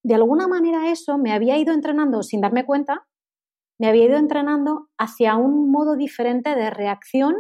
de 0.04 0.16
alguna 0.16 0.48
manera 0.48 0.92
eso 0.92 1.18
me 1.18 1.32
había 1.32 1.58
ido 1.58 1.74
entrenando 1.74 2.24
sin 2.24 2.42
darme 2.42 2.66
cuenta 2.66 3.06
me 3.80 3.88
había 3.88 4.06
ido 4.06 4.18
entrenando 4.18 4.90
hacia 4.98 5.36
un 5.36 5.72
modo 5.72 5.96
diferente 5.96 6.56
de 6.56 6.70
reacción 6.70 7.36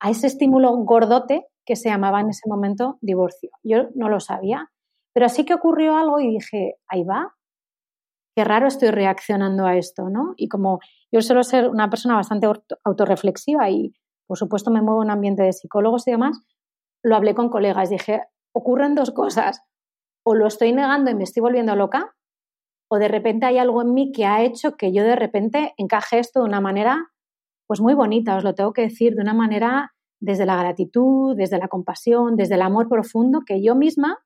a 0.00 0.10
ese 0.10 0.26
estímulo 0.26 0.72
gordote 0.84 1.46
que 1.64 1.76
se 1.76 1.88
llamaba 1.88 2.20
en 2.20 2.30
ese 2.30 2.48
momento 2.48 2.98
divorcio. 3.00 3.50
Yo 3.62 3.88
no 3.94 4.08
lo 4.08 4.20
sabía, 4.20 4.70
pero 5.14 5.26
así 5.26 5.44
que 5.44 5.54
ocurrió 5.54 5.96
algo 5.96 6.20
y 6.20 6.28
dije, 6.28 6.76
ahí 6.88 7.04
va, 7.04 7.34
qué 8.36 8.44
raro 8.44 8.66
estoy 8.66 8.90
reaccionando 8.90 9.64
a 9.66 9.76
esto, 9.76 10.08
¿no? 10.10 10.34
Y 10.36 10.48
como 10.48 10.80
yo 11.12 11.22
suelo 11.22 11.44
ser 11.44 11.68
una 11.68 11.88
persona 11.88 12.16
bastante 12.16 12.48
autorreflexiva 12.84 13.70
y, 13.70 13.94
por 14.26 14.38
supuesto, 14.38 14.70
me 14.70 14.82
muevo 14.82 15.02
en 15.02 15.06
un 15.06 15.12
ambiente 15.12 15.42
de 15.42 15.52
psicólogos 15.52 16.06
y 16.08 16.10
demás, 16.10 16.40
lo 17.02 17.14
hablé 17.14 17.34
con 17.34 17.48
colegas. 17.48 17.90
Dije, 17.90 18.22
ocurren 18.52 18.94
dos 18.94 19.12
cosas. 19.12 19.62
O 20.26 20.34
lo 20.34 20.46
estoy 20.46 20.72
negando 20.72 21.10
y 21.10 21.14
me 21.14 21.24
estoy 21.24 21.42
volviendo 21.42 21.76
loca, 21.76 22.14
o 22.90 22.98
de 22.98 23.08
repente 23.08 23.46
hay 23.46 23.58
algo 23.58 23.82
en 23.82 23.92
mí 23.92 24.12
que 24.12 24.24
ha 24.24 24.42
hecho 24.42 24.76
que 24.76 24.92
yo 24.92 25.04
de 25.04 25.16
repente 25.16 25.74
encaje 25.76 26.18
esto 26.18 26.40
de 26.40 26.46
una 26.46 26.60
manera, 26.60 27.10
pues 27.66 27.80
muy 27.80 27.94
bonita, 27.94 28.36
os 28.36 28.44
lo 28.44 28.54
tengo 28.54 28.72
que 28.72 28.82
decir, 28.82 29.14
de 29.14 29.22
una 29.22 29.34
manera 29.34 29.94
desde 30.20 30.46
la 30.46 30.56
gratitud, 30.56 31.36
desde 31.36 31.58
la 31.58 31.68
compasión, 31.68 32.36
desde 32.36 32.54
el 32.54 32.62
amor 32.62 32.88
profundo, 32.88 33.42
que 33.46 33.62
yo 33.62 33.74
misma, 33.74 34.18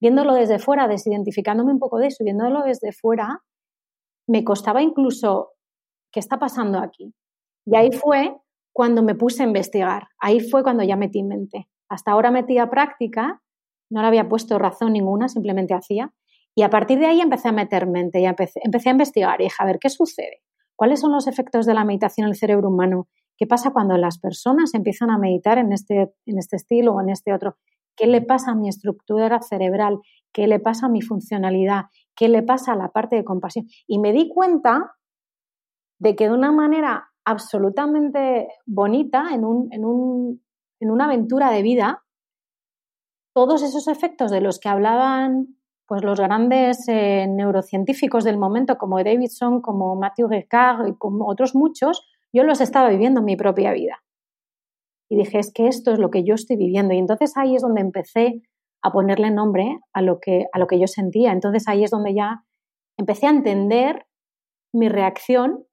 viéndolo 0.00 0.34
desde 0.34 0.58
fuera, 0.58 0.88
desidentificándome 0.88 1.72
un 1.72 1.78
poco 1.78 1.98
de 1.98 2.08
eso, 2.08 2.24
viéndolo 2.24 2.62
desde 2.62 2.92
fuera, 2.92 3.42
me 4.26 4.44
costaba 4.44 4.82
incluso, 4.82 5.52
¿qué 6.10 6.20
está 6.20 6.38
pasando 6.38 6.78
aquí? 6.78 7.14
Y 7.66 7.76
ahí 7.76 7.90
fue 7.92 8.36
cuando 8.72 9.02
me 9.02 9.14
puse 9.14 9.42
a 9.42 9.46
investigar, 9.46 10.08
ahí 10.18 10.40
fue 10.40 10.62
cuando 10.62 10.82
ya 10.82 10.96
metí 10.96 11.20
en 11.20 11.28
mente. 11.28 11.68
Hasta 11.88 12.12
ahora 12.12 12.30
metí 12.30 12.58
a 12.58 12.70
práctica, 12.70 13.40
no 13.90 14.00
le 14.00 14.08
había 14.08 14.28
puesto 14.28 14.58
razón 14.58 14.94
ninguna, 14.94 15.28
simplemente 15.28 15.74
hacía. 15.74 16.12
Y 16.56 16.62
a 16.62 16.70
partir 16.70 16.98
de 16.98 17.06
ahí 17.06 17.20
empecé 17.20 17.48
a 17.48 17.52
meter 17.52 17.86
mente 17.86 18.20
y 18.20 18.26
empecé, 18.26 18.60
empecé 18.62 18.88
a 18.88 18.92
investigar 18.92 19.40
y 19.40 19.44
dije, 19.44 19.56
a 19.58 19.66
ver, 19.66 19.78
¿qué 19.78 19.90
sucede? 19.90 20.42
¿Cuáles 20.76 21.00
son 21.00 21.12
los 21.12 21.26
efectos 21.26 21.66
de 21.66 21.74
la 21.74 21.84
meditación 21.84 22.26
en 22.26 22.30
el 22.30 22.36
cerebro 22.36 22.68
humano? 22.68 23.08
¿Qué 23.36 23.46
pasa 23.46 23.72
cuando 23.72 23.96
las 23.96 24.18
personas 24.18 24.74
empiezan 24.74 25.10
a 25.10 25.18
meditar 25.18 25.58
en 25.58 25.72
este, 25.72 26.14
en 26.26 26.38
este 26.38 26.56
estilo 26.56 26.94
o 26.94 27.00
en 27.00 27.10
este 27.10 27.32
otro? 27.32 27.56
¿Qué 27.96 28.06
le 28.06 28.22
pasa 28.22 28.52
a 28.52 28.54
mi 28.54 28.68
estructura 28.68 29.40
cerebral? 29.40 30.00
¿Qué 30.32 30.46
le 30.46 30.60
pasa 30.60 30.86
a 30.86 30.88
mi 30.88 31.00
funcionalidad? 31.00 31.86
¿Qué 32.16 32.28
le 32.28 32.42
pasa 32.42 32.72
a 32.72 32.76
la 32.76 32.88
parte 32.88 33.16
de 33.16 33.24
compasión? 33.24 33.66
Y 33.86 33.98
me 33.98 34.12
di 34.12 34.28
cuenta 34.28 34.96
de 35.98 36.16
que 36.16 36.28
de 36.28 36.34
una 36.34 36.52
manera 36.52 37.08
absolutamente 37.24 38.48
bonita, 38.66 39.28
en, 39.32 39.44
un, 39.44 39.68
en, 39.72 39.84
un, 39.84 40.44
en 40.80 40.90
una 40.90 41.06
aventura 41.06 41.50
de 41.50 41.62
vida, 41.62 42.04
todos 43.34 43.62
esos 43.62 43.88
efectos 43.88 44.30
de 44.30 44.40
los 44.40 44.60
que 44.60 44.68
hablaban 44.68 45.56
pues 45.86 46.02
los 46.02 46.18
grandes 46.18 46.88
eh, 46.88 47.26
neurocientíficos 47.28 48.24
del 48.24 48.38
momento, 48.38 48.78
como 48.78 49.02
Davidson, 49.02 49.60
como 49.60 49.96
Matthew 49.96 50.28
Ricard 50.28 50.88
y 50.88 50.96
como 50.96 51.26
otros 51.28 51.54
muchos, 51.54 52.06
yo 52.34 52.42
los 52.42 52.60
estaba 52.60 52.88
viviendo 52.88 53.20
en 53.20 53.26
mi 53.26 53.36
propia 53.36 53.72
vida. 53.72 54.02
Y 55.10 55.16
dije, 55.16 55.38
es 55.38 55.52
que 55.52 55.68
esto 55.68 55.92
es 55.92 55.98
lo 55.98 56.10
que 56.10 56.24
yo 56.24 56.34
estoy 56.34 56.56
viviendo. 56.56 56.94
Y 56.94 56.98
entonces 56.98 57.36
ahí 57.36 57.54
es 57.54 57.62
donde 57.62 57.80
empecé 57.80 58.42
a 58.82 58.90
ponerle 58.90 59.30
nombre 59.30 59.78
a 59.92 60.02
lo 60.02 60.18
que, 60.20 60.46
a 60.52 60.58
lo 60.58 60.66
que 60.66 60.78
yo 60.78 60.86
sentía. 60.86 61.32
Entonces 61.32 61.68
ahí 61.68 61.84
es 61.84 61.90
donde 61.90 62.14
ya 62.14 62.44
empecé 62.98 63.26
a 63.26 63.30
entender 63.30 64.06
mi 64.74 64.88
reacción, 64.88 65.64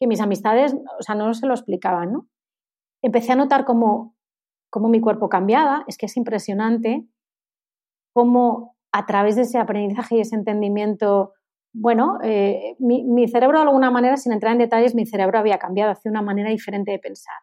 que 0.00 0.06
mis 0.06 0.20
amistades, 0.20 0.74
o 0.74 1.02
sea, 1.02 1.14
no 1.14 1.32
se 1.34 1.46
lo 1.46 1.54
explicaban, 1.54 2.12
¿no? 2.12 2.28
Empecé 3.02 3.32
a 3.32 3.36
notar 3.36 3.64
cómo, 3.64 4.14
cómo 4.70 4.88
mi 4.88 5.00
cuerpo 5.00 5.28
cambiaba, 5.28 5.84
es 5.86 5.96
que 5.96 6.06
es 6.06 6.16
impresionante 6.16 7.06
cómo 8.14 8.76
a 8.92 9.04
través 9.04 9.36
de 9.36 9.42
ese 9.42 9.58
aprendizaje 9.58 10.16
y 10.16 10.20
ese 10.20 10.36
entendimiento, 10.36 11.34
bueno, 11.78 12.18
eh, 12.22 12.74
mi, 12.78 13.28
cerebro 13.28 13.58
de 13.58 13.64
alguna 13.64 13.90
manera, 13.90 14.16
sin 14.16 14.32
entrar 14.32 14.52
en 14.52 14.58
detalles, 14.58 14.94
mi 14.94 15.04
cerebro 15.04 15.38
había 15.38 15.58
cambiado 15.58 15.92
hacia 15.92 16.10
una 16.10 16.22
manera 16.22 16.48
diferente 16.48 16.90
de 16.90 16.98
pensar. 16.98 17.36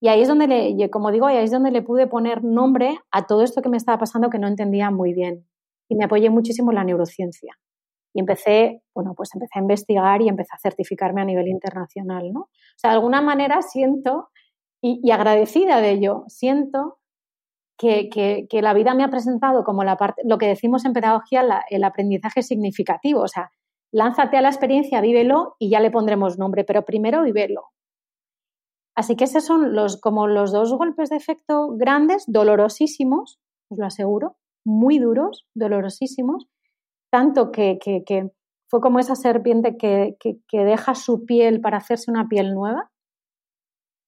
Y 0.00 0.08
ahí 0.08 0.22
es 0.22 0.26
donde, 0.26 0.48
le, 0.48 0.90
como 0.90 1.12
digo, 1.12 1.26
ahí 1.26 1.36
es 1.36 1.52
donde 1.52 1.70
le 1.70 1.82
pude 1.82 2.08
poner 2.08 2.42
nombre 2.42 2.98
a 3.12 3.26
todo 3.26 3.44
esto 3.44 3.62
que 3.62 3.68
me 3.68 3.76
estaba 3.76 3.98
pasando 3.98 4.30
que 4.30 4.40
no 4.40 4.48
entendía 4.48 4.90
muy 4.90 5.12
bien. 5.12 5.46
Y 5.88 5.94
me 5.94 6.06
apoyé 6.06 6.28
muchísimo 6.28 6.72
en 6.72 6.76
la 6.76 6.84
neurociencia. 6.84 7.56
Y 8.14 8.18
empecé, 8.18 8.82
bueno, 8.92 9.14
pues 9.16 9.30
empecé 9.32 9.60
a 9.60 9.62
investigar 9.62 10.20
y 10.20 10.28
empecé 10.28 10.50
a 10.52 10.58
certificarme 10.58 11.22
a 11.22 11.24
nivel 11.24 11.46
internacional, 11.46 12.32
¿no? 12.32 12.40
O 12.40 12.78
sea, 12.78 12.90
de 12.90 12.96
alguna 12.96 13.22
manera 13.22 13.62
siento, 13.62 14.30
y 14.80 15.08
agradecida 15.12 15.80
de 15.80 15.92
ello, 15.92 16.24
siento 16.26 16.98
que, 17.78 18.46
la 18.62 18.74
vida 18.74 18.94
me 18.94 19.04
ha 19.04 19.10
presentado 19.10 19.64
como 19.64 19.84
la 19.84 19.96
parte, 19.96 20.22
lo 20.24 20.38
que 20.38 20.46
decimos 20.46 20.84
en 20.84 20.92
pedagogía, 20.92 21.44
el 21.70 21.84
aprendizaje 21.84 22.42
significativo. 22.42 23.22
O 23.22 23.28
sea, 23.28 23.50
lánzate 23.92 24.36
a 24.36 24.42
la 24.42 24.48
experiencia, 24.48 25.00
vívelo 25.00 25.56
y 25.58 25.70
ya 25.70 25.80
le 25.80 25.90
pondremos 25.90 26.38
nombre, 26.38 26.64
pero 26.64 26.84
primero 26.84 27.22
vívelo. 27.22 27.64
Así 28.94 29.16
que 29.16 29.24
esos 29.24 29.44
son 29.44 29.74
los, 29.74 30.00
como 30.00 30.26
los 30.26 30.52
dos 30.52 30.72
golpes 30.74 31.10
de 31.10 31.16
efecto 31.16 31.68
grandes, 31.76 32.24
dolorosísimos, 32.26 33.40
os 33.70 33.78
lo 33.78 33.86
aseguro, 33.86 34.36
muy 34.64 34.98
duros, 34.98 35.46
dolorosísimos, 35.54 36.46
tanto 37.10 37.50
que, 37.50 37.78
que 37.80 38.30
fue 38.72 38.80
como 38.80 38.98
esa 38.98 39.16
serpiente 39.16 39.76
que, 39.76 40.16
deja 40.50 40.94
su 40.94 41.26
piel 41.26 41.60
para 41.60 41.76
hacerse 41.76 42.10
una 42.10 42.28
piel 42.28 42.54
nueva 42.54 42.90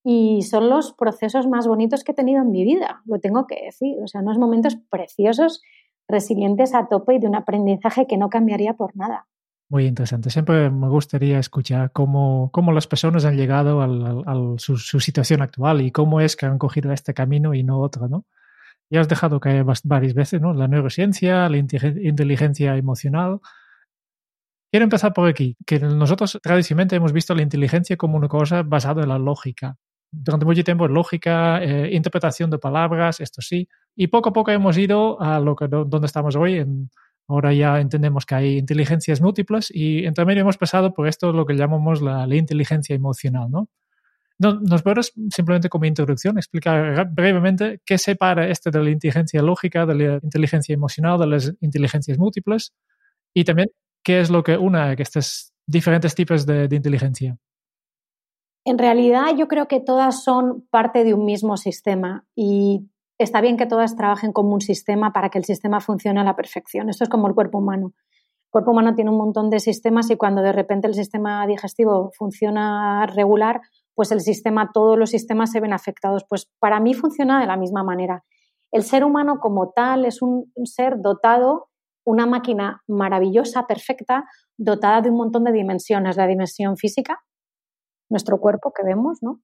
y 0.07 0.43
son 0.43 0.69
los 0.69 0.93
procesos 0.93 1.49
más 1.49 1.67
bonitos 1.67 2.05
que 2.05 2.13
he 2.13 2.15
tenido 2.15 2.43
en 2.43 2.51
mi 2.51 2.63
vida, 2.63 3.03
lo 3.07 3.19
tengo 3.21 3.47
que 3.47 3.65
decir. 3.65 3.97
O 4.05 4.07
sea, 4.07 4.21
unos 4.21 4.37
momentos 4.37 4.77
preciosos, 4.91 5.63
resilientes 6.07 6.75
a 6.75 6.89
tope 6.89 7.15
y 7.15 7.19
de 7.19 7.27
un 7.27 7.35
aprendizaje 7.35 8.07
que 8.07 8.19
no 8.19 8.29
cambiaría 8.29 8.75
por 8.75 8.95
nada. 8.95 9.27
Muy 9.71 9.87
interesante. 9.87 10.29
Siempre 10.29 10.69
me 10.69 10.89
gustaría 10.91 11.39
escuchar 11.39 11.91
cómo, 11.93 12.51
cómo 12.53 12.71
las 12.71 12.87
personas 12.87 13.25
han 13.25 13.39
llegado 13.39 13.81
a 13.81 14.59
su, 14.59 14.77
situación 14.77 15.41
actual 15.41 15.81
y 15.81 15.91
cómo 15.91 16.21
es 16.21 16.37
que 16.37 16.45
han 16.45 16.59
cogido 16.59 16.93
este 16.93 17.15
camino 17.15 17.55
y 17.55 17.63
no 17.63 17.81
otro, 17.81 18.07
¿no? 18.07 18.27
Ya 18.91 19.01
has 19.01 19.09
dejado 19.09 19.41
caer 19.41 19.65
varias 19.85 20.13
veces, 20.13 20.39
¿no? 20.43 20.53
La 20.53 20.69
neurociencia, 20.69 21.49
la 21.49 21.57
inteligencia 21.57 22.77
emocional. 22.77 23.41
Quiero 24.71 24.85
empezar 24.85 25.15
por 25.15 25.29
aquí, 25.31 25.57
que 25.65 25.81
nosotros 25.81 26.39
tradicionalmente 26.43 26.97
hemos 26.97 27.15
visto 27.15 27.35
la 27.35 27.43
inteligencia 27.43 27.97
como 27.97 28.19
una 28.19 28.29
cosa 28.29 28.63
basada 28.63 29.03
en 29.03 29.09
la 29.09 29.19
lógica 29.19 29.79
durante 30.23 30.47
mucho 30.47 30.65
tiempo 30.65 30.87
lógica, 30.89 31.63
eh, 31.63 31.95
interpretación 31.95 32.51
de 32.51 32.59
palabras, 32.59 33.21
esto 33.21 33.43
sí. 33.43 33.69
Y 33.97 34.09
poco 34.09 34.31
a 34.31 34.33
poco 34.33 34.51
hemos 34.51 34.79
ido 34.79 35.21
a 35.21 35.41
lo 35.41 35.57
que 35.57 35.69
donde 35.69 36.07
estamos 36.07 36.37
hoy. 36.37 36.65
Ahora 37.27 37.53
ya 37.53 37.81
entendemos 37.81 38.27
que 38.27 38.35
hay 38.35 38.59
inteligencias 38.59 39.21
múltiples 39.21 39.71
y 39.75 40.05
entre 40.05 40.25
medio 40.25 40.43
hemos 40.43 40.59
pasado 40.59 40.93
por 40.93 41.09
esto 41.09 41.33
lo 41.33 41.47
que 41.47 41.55
llamamos 41.55 42.03
la, 42.03 42.27
inteligencia 42.35 42.95
emocional, 42.95 43.51
¿no? 43.51 43.69
¿Nos 44.39 44.83
puedes 44.83 45.13
simplemente 45.31 45.69
como 45.69 45.87
introducción 45.87 46.37
explicar 46.39 47.09
brevemente 47.13 47.81
qué 47.87 47.99
separa 47.99 48.49
esto 48.49 48.71
de 48.71 48.83
la 48.83 48.91
inteligencia 48.91 49.41
lógica, 49.43 49.87
de 49.87 49.95
la 49.95 50.21
inteligencia 50.23 50.75
emocional, 50.75 51.19
de 51.21 51.27
las 51.29 51.55
inteligencias 51.61 52.19
múltiples 52.19 52.75
y 53.33 53.45
también 53.45 53.69
qué 54.03 54.21
es 54.21 54.31
lo 54.31 54.43
que 54.43 54.59
une 54.59 54.97
estos 54.99 55.53
diferentes 55.67 56.15
tipos 56.15 56.45
de 56.47 56.69
inteligencia? 56.71 57.39
En 58.65 58.79
realidad 58.79 59.37
yo 59.37 59.47
creo 59.47 59.69
que 59.69 59.81
todas 59.81 60.25
son 60.25 60.67
parte 60.71 61.05
de 61.05 61.13
un 61.13 61.27
mismo 61.27 61.59
sistema 61.59 62.27
y 62.35 62.89
está 63.19 63.43
bien 63.43 63.59
que 63.59 63.67
todas 63.67 63.95
trabajen 63.95 64.33
como 64.33 64.55
un 64.55 64.63
sistema 64.63 65.13
para 65.13 65.29
que 65.29 65.39
el 65.39 65.45
sistema 65.45 65.81
funcione 65.81 66.21
a 66.21 66.25
la 66.25 66.35
perfección. 66.35 66.89
Esto 66.89 67.05
es 67.05 67.11
como 67.11 67.29
el 67.29 67.35
cuerpo 67.35 67.59
humano. 67.59 67.93
El 67.99 68.51
cuerpo 68.51 68.71
humano 68.71 68.95
tiene 68.95 69.11
un 69.11 69.19
montón 69.19 69.51
de 69.51 69.61
sistemas 69.61 70.11
y 70.11 70.17
cuando 70.17 70.41
de 70.41 70.53
repente 70.53 70.87
el 70.87 70.95
sistema 70.95 71.47
digestivo 71.47 72.11
funciona 72.17 73.05
regular, 73.07 73.61
pues 73.95 74.13
el 74.13 74.21
sistema, 74.21 74.71
todos 74.73 74.99
los 74.99 75.11
sistemas 75.11 75.53
se 75.53 75.61
ven 75.61 75.75
afectados. 75.75 76.25
Pues 76.27 76.51
para 76.59 76.81
mí 76.81 76.95
funciona 76.95 77.41
de 77.41 77.47
la 77.47 77.59
misma 77.59 77.85
manera. 77.85 78.25
El 78.73 78.83
ser 78.83 79.05
humano 79.05 79.41
como 79.41 79.73
tal 79.73 80.07
es 80.07 80.23
un 80.23 80.51
ser 80.65 81.03
dotado, 81.03 81.69
una 82.05 82.27
máquina 82.27 82.83
maravillosa, 82.89 83.67
perfecta, 83.67 84.25
dotada 84.57 85.03
de 85.03 85.11
un 85.11 85.17
montón 85.17 85.45
de 85.45 85.53
dimensiones. 85.53 86.17
La 86.17 86.27
dimensión 86.27 86.77
física, 86.77 87.21
nuestro 88.11 88.41
cuerpo 88.41 88.73
que 88.73 88.85
vemos, 88.85 89.19
¿no? 89.23 89.41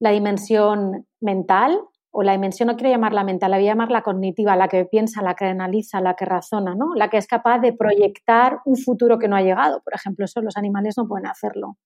La 0.00 0.10
dimensión 0.10 1.06
mental, 1.20 1.80
o 2.12 2.22
la 2.22 2.32
dimensión, 2.32 2.66
no 2.66 2.76
quiero 2.76 2.90
llamarla 2.90 3.22
mental, 3.22 3.52
la 3.52 3.58
voy 3.58 3.66
a 3.66 3.72
llamar 3.72 3.90
la 3.90 4.02
cognitiva, 4.02 4.56
la 4.56 4.68
que 4.68 4.84
piensa, 4.84 5.22
la 5.22 5.34
que 5.34 5.44
analiza, 5.44 6.00
la 6.00 6.14
que 6.14 6.24
razona, 6.24 6.74
¿no? 6.74 6.94
La 6.96 7.08
que 7.08 7.18
es 7.18 7.26
capaz 7.26 7.60
de 7.60 7.72
proyectar 7.72 8.58
un 8.64 8.76
futuro 8.76 9.18
que 9.18 9.28
no 9.28 9.36
ha 9.36 9.42
llegado. 9.42 9.80
Por 9.82 9.94
ejemplo, 9.94 10.24
eso 10.24 10.40
los 10.40 10.56
animales 10.56 10.94
no 10.96 11.06
pueden 11.06 11.26
hacerlo. 11.26 11.76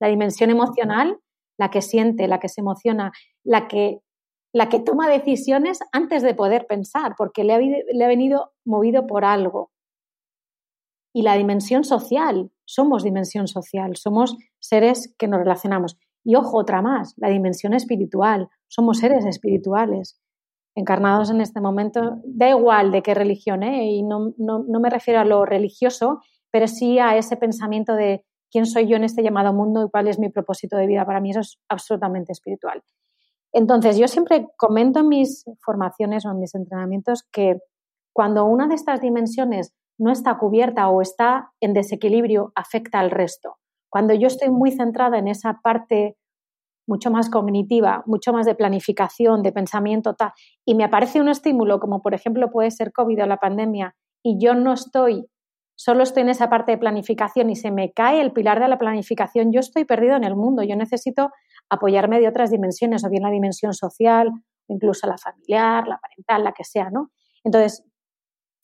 La 0.00 0.08
dimensión 0.08 0.50
emocional, 0.50 1.18
la 1.58 1.70
que 1.70 1.82
siente, 1.82 2.28
la 2.28 2.38
que 2.38 2.48
se 2.48 2.60
emociona, 2.60 3.10
la 3.42 3.66
que, 3.66 3.98
la 4.52 4.68
que 4.68 4.78
toma 4.78 5.08
decisiones 5.08 5.80
antes 5.90 6.22
de 6.22 6.34
poder 6.34 6.66
pensar, 6.68 7.14
porque 7.18 7.42
le 7.42 7.54
ha, 7.54 7.58
le 7.58 8.04
ha 8.04 8.08
venido 8.08 8.52
movido 8.64 9.08
por 9.08 9.24
algo. 9.24 9.72
Y 11.12 11.22
la 11.22 11.34
dimensión 11.34 11.84
social, 11.84 12.50
somos 12.64 13.02
dimensión 13.02 13.48
social, 13.48 13.96
somos 13.96 14.36
seres 14.58 15.14
que 15.18 15.28
nos 15.28 15.40
relacionamos. 15.40 15.96
Y 16.24 16.34
ojo, 16.34 16.58
otra 16.58 16.82
más, 16.82 17.14
la 17.16 17.28
dimensión 17.28 17.74
espiritual, 17.74 18.48
somos 18.66 18.98
seres 18.98 19.24
espirituales, 19.24 20.20
encarnados 20.74 21.30
en 21.30 21.40
este 21.40 21.60
momento, 21.60 22.20
da 22.24 22.50
igual 22.50 22.92
de 22.92 23.02
qué 23.02 23.14
religión, 23.14 23.62
¿eh? 23.62 23.90
y 23.90 24.02
no, 24.02 24.34
no, 24.36 24.64
no 24.68 24.80
me 24.80 24.90
refiero 24.90 25.20
a 25.20 25.24
lo 25.24 25.44
religioso, 25.44 26.20
pero 26.50 26.68
sí 26.68 26.98
a 26.98 27.16
ese 27.16 27.36
pensamiento 27.36 27.94
de 27.94 28.24
quién 28.50 28.66
soy 28.66 28.86
yo 28.86 28.96
en 28.96 29.04
este 29.04 29.22
llamado 29.22 29.52
mundo 29.52 29.84
y 29.84 29.90
cuál 29.90 30.08
es 30.08 30.18
mi 30.18 30.28
propósito 30.28 30.76
de 30.76 30.86
vida. 30.86 31.04
Para 31.04 31.20
mí 31.20 31.30
eso 31.30 31.40
es 31.40 31.58
absolutamente 31.68 32.32
espiritual. 32.32 32.82
Entonces, 33.52 33.96
yo 33.96 34.08
siempre 34.08 34.46
comento 34.56 35.00
en 35.00 35.08
mis 35.08 35.44
formaciones 35.64 36.26
o 36.26 36.30
en 36.30 36.38
mis 36.38 36.54
entrenamientos 36.54 37.24
que 37.32 37.58
cuando 38.12 38.44
una 38.44 38.68
de 38.68 38.74
estas 38.74 39.00
dimensiones 39.00 39.72
no 39.98 40.12
está 40.12 40.38
cubierta 40.38 40.88
o 40.88 41.02
está 41.02 41.52
en 41.60 41.74
desequilibrio 41.74 42.52
afecta 42.54 43.00
al 43.00 43.10
resto. 43.10 43.56
Cuando 43.90 44.14
yo 44.14 44.26
estoy 44.26 44.50
muy 44.50 44.70
centrada 44.70 45.18
en 45.18 45.28
esa 45.28 45.60
parte 45.62 46.16
mucho 46.86 47.10
más 47.10 47.28
cognitiva, 47.28 48.02
mucho 48.06 48.32
más 48.32 48.46
de 48.46 48.54
planificación, 48.54 49.42
de 49.42 49.52
pensamiento, 49.52 50.14
tal, 50.14 50.32
y 50.64 50.74
me 50.74 50.84
aparece 50.84 51.20
un 51.20 51.28
estímulo 51.28 51.80
como 51.80 52.00
por 52.00 52.14
ejemplo 52.14 52.50
puede 52.50 52.70
ser 52.70 52.92
COVID 52.92 53.24
o 53.24 53.26
la 53.26 53.36
pandemia, 53.36 53.94
y 54.22 54.38
yo 54.42 54.54
no 54.54 54.72
estoy, 54.72 55.28
solo 55.76 56.02
estoy 56.02 56.22
en 56.22 56.30
esa 56.30 56.48
parte 56.48 56.72
de 56.72 56.78
planificación 56.78 57.50
y 57.50 57.56
se 57.56 57.70
me 57.70 57.92
cae 57.92 58.22
el 58.22 58.32
pilar 58.32 58.58
de 58.58 58.68
la 58.68 58.78
planificación, 58.78 59.52
yo 59.52 59.60
estoy 59.60 59.84
perdido 59.84 60.16
en 60.16 60.24
el 60.24 60.34
mundo, 60.34 60.62
yo 60.62 60.76
necesito 60.76 61.30
apoyarme 61.68 62.20
de 62.20 62.28
otras 62.28 62.50
dimensiones, 62.50 63.04
o 63.04 63.10
bien 63.10 63.22
la 63.22 63.30
dimensión 63.30 63.74
social, 63.74 64.30
incluso 64.66 65.06
la 65.06 65.18
familiar, 65.18 65.86
la 65.86 65.98
parental, 65.98 66.44
la 66.44 66.52
que 66.52 66.64
sea, 66.64 66.88
¿no? 66.90 67.10
Entonces, 67.44 67.84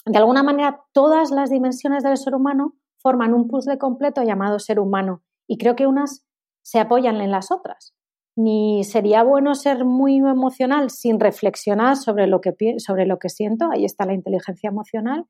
de 0.06 0.18
alguna 0.18 0.42
manera, 0.42 0.82
todas 0.92 1.30
las 1.30 1.50
dimensiones 1.50 2.02
del 2.02 2.16
ser 2.16 2.34
humano 2.34 2.74
forman 2.98 3.34
un 3.34 3.48
puzzle 3.48 3.78
completo 3.78 4.22
llamado 4.22 4.58
ser 4.58 4.78
humano 4.78 5.22
y 5.46 5.58
creo 5.58 5.76
que 5.76 5.86
unas 5.86 6.26
se 6.62 6.80
apoyan 6.80 7.20
en 7.20 7.30
las 7.30 7.50
otras. 7.50 7.94
Ni 8.36 8.82
sería 8.84 9.22
bueno 9.22 9.54
ser 9.54 9.84
muy 9.84 10.16
emocional 10.16 10.90
sin 10.90 11.20
reflexionar 11.20 11.96
sobre 11.96 12.26
lo 12.26 12.40
que, 12.40 12.54
sobre 12.78 13.06
lo 13.06 13.18
que 13.18 13.28
siento, 13.28 13.70
ahí 13.70 13.84
está 13.84 14.04
la 14.06 14.14
inteligencia 14.14 14.68
emocional, 14.68 15.26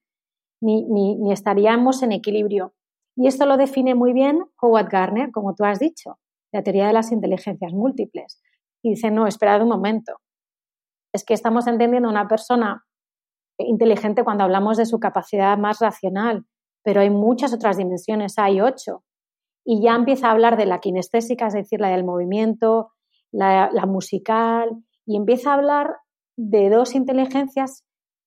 ni, 0.60 0.84
ni, 0.84 1.16
ni 1.16 1.32
estaríamos 1.32 2.02
en 2.02 2.12
equilibrio. 2.12 2.72
Y 3.16 3.26
esto 3.26 3.46
lo 3.46 3.56
define 3.56 3.94
muy 3.94 4.12
bien 4.12 4.44
Howard 4.60 4.88
Gardner, 4.88 5.30
como 5.30 5.54
tú 5.54 5.64
has 5.64 5.78
dicho, 5.78 6.18
la 6.52 6.62
teoría 6.62 6.86
de 6.86 6.92
las 6.94 7.12
inteligencias 7.12 7.72
múltiples. 7.72 8.40
Y 8.82 8.90
dice, 8.90 9.10
no, 9.10 9.26
esperad 9.26 9.62
un 9.62 9.68
momento. 9.68 10.20
Es 11.12 11.24
que 11.24 11.34
estamos 11.34 11.66
entendiendo 11.66 12.08
a 12.08 12.12
una 12.12 12.26
persona 12.26 12.84
inteligente 13.58 14.24
cuando 14.24 14.44
hablamos 14.44 14.76
de 14.76 14.86
su 14.86 14.98
capacidad 14.98 15.56
más 15.58 15.80
racional, 15.80 16.44
pero 16.82 17.00
hay 17.00 17.10
muchas 17.10 17.52
otras 17.52 17.76
dimensiones, 17.76 18.38
hay 18.38 18.60
ocho. 18.60 19.04
Y 19.64 19.82
ya 19.82 19.94
empieza 19.94 20.28
a 20.28 20.32
hablar 20.32 20.56
de 20.56 20.66
la 20.66 20.80
kinestésica, 20.80 21.46
es 21.46 21.54
decir, 21.54 21.80
la 21.80 21.88
del 21.88 22.04
movimiento, 22.04 22.92
la, 23.32 23.70
musical, 23.86 24.70
y 25.06 25.16
empieza 25.16 25.50
a 25.50 25.54
hablar 25.54 25.96
de 26.36 26.68
dos 26.68 26.94
inteligencias 26.94 27.84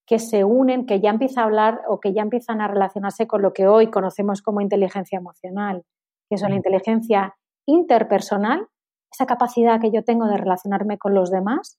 que 0.08 0.20
se 0.20 0.44
unen, 0.44 0.86
que 0.86 1.00
ya 1.00 1.10
empieza 1.10 1.42
a 1.42 1.46
hablar 1.46 1.82
o 1.88 2.00
que 2.00 2.14
ya 2.14 2.22
empiezan 2.22 2.62
a 2.62 2.68
relacionarse 2.68 3.28
con 3.28 3.42
lo 3.42 3.54
que 3.54 3.68
hoy 3.68 3.92
conocemos 3.92 4.42
como 4.42 4.62
inteligencia 4.62 5.18
emocional, 5.18 5.84
que 6.30 6.36
es 6.36 6.42
la 6.42 6.56
inteligencia 6.56 7.36
interpersonal, 7.66 8.68
esa 9.12 9.26
capacidad 9.26 9.80
que 9.80 9.92
yo 9.92 10.04
tengo 10.04 10.28
de 10.28 10.38
relacionarme 10.38 10.98
con 10.98 11.14
los 11.14 11.30
demás, 11.30 11.78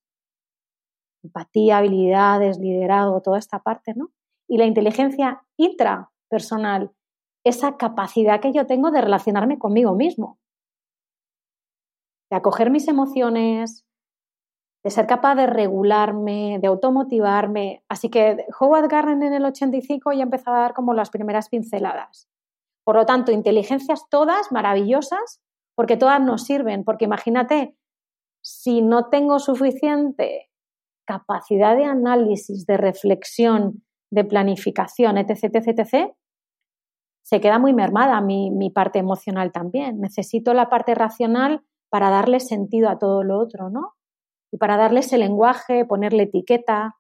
empatía, 1.23 1.79
habilidades, 1.79 2.59
liderazgo, 2.59 3.23
toda 3.23 3.39
esta 3.39 3.61
parte, 3.61 3.95
¿no? 3.95 4.11
Y 4.49 4.59
la 4.59 4.67
inteligencia 4.67 5.43
intrapersonal, 5.57 6.93
esa 7.45 7.77
capacidad 7.77 8.41
que 8.41 8.53
yo 8.53 8.67
tengo 8.67 8.91
de 8.91 9.01
relacionarme 9.01 9.59
conmigo 9.59 9.95
mismo, 9.95 10.39
de 12.31 12.37
acoger 12.37 12.71
mis 12.71 12.89
emociones, 12.89 13.87
de 14.85 14.91
ser 14.91 15.07
capaz 15.07 15.35
de 15.35 15.47
regularme, 15.47 16.59
de 16.61 16.69
automotivarme. 16.69 17.83
Así 17.89 18.11
que 18.11 18.47
Howard 18.59 18.89
Gardner 18.89 19.29
en 19.29 19.35
el 19.35 19.45
85 19.45 20.13
ya 20.13 20.23
empezó 20.23 20.51
a 20.51 20.61
dar 20.61 20.75
como 20.75 20.95
las 20.95 21.11
primeras 21.11 21.49
pinceladas. 21.49 22.29
Por 22.85 22.97
lo 22.97 23.07
tanto, 23.07 23.33
inteligencias 23.33 24.09
todas 24.09 24.53
maravillosas, 24.53 25.43
porque 25.75 25.97
todas 25.97 26.21
nos 26.21 26.45
sirven, 26.45 26.85
porque 26.85 27.05
imagínate, 27.05 27.77
si 28.43 28.81
no 28.81 29.09
tengo 29.11 29.41
suficiente 29.41 30.48
capacidad 31.09 31.75
de 31.75 31.85
análisis, 31.85 32.67
de 32.67 32.77
reflexión, 32.77 33.83
de 34.11 34.25
planificación, 34.25 35.17
etc., 35.17 35.45
etc., 35.55 35.69
etc., 35.79 36.13
se 37.23 37.41
queda 37.41 37.59
muy 37.59 37.73
mermada 37.73 38.21
mi, 38.21 38.71
parte 38.71 38.99
emocional 38.99 39.53
también. 39.53 40.01
Necesito 40.01 40.53
la 40.53 40.69
parte 40.69 40.95
racional 40.95 41.63
para 41.91 42.11
darle 42.11 42.41
sentido 42.41 42.91
a 42.91 42.99
todo 42.99 43.23
lo 43.23 43.39
otro, 43.39 43.71
¿no? 43.71 43.95
Y 44.53 44.59
para 44.59 44.77
darle 44.77 45.01
ese 45.01 45.19
lenguaje, 45.19 45.85
ponerle 45.87 46.25
etiqueta, 46.25 46.97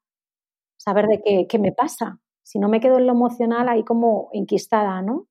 saber 0.78 1.06
de 1.06 1.22
qué, 1.22 1.46
qué 1.46 1.58
me 1.58 1.72
pasa. 1.72 2.20
Si 2.42 2.58
no 2.58 2.68
me 2.68 2.80
quedo 2.80 2.98
en 2.98 3.06
lo 3.06 3.12
emocional 3.12 3.68
ahí 3.68 3.84
como 3.84 4.30
inquistada, 4.32 5.00
¿no? 5.02 5.26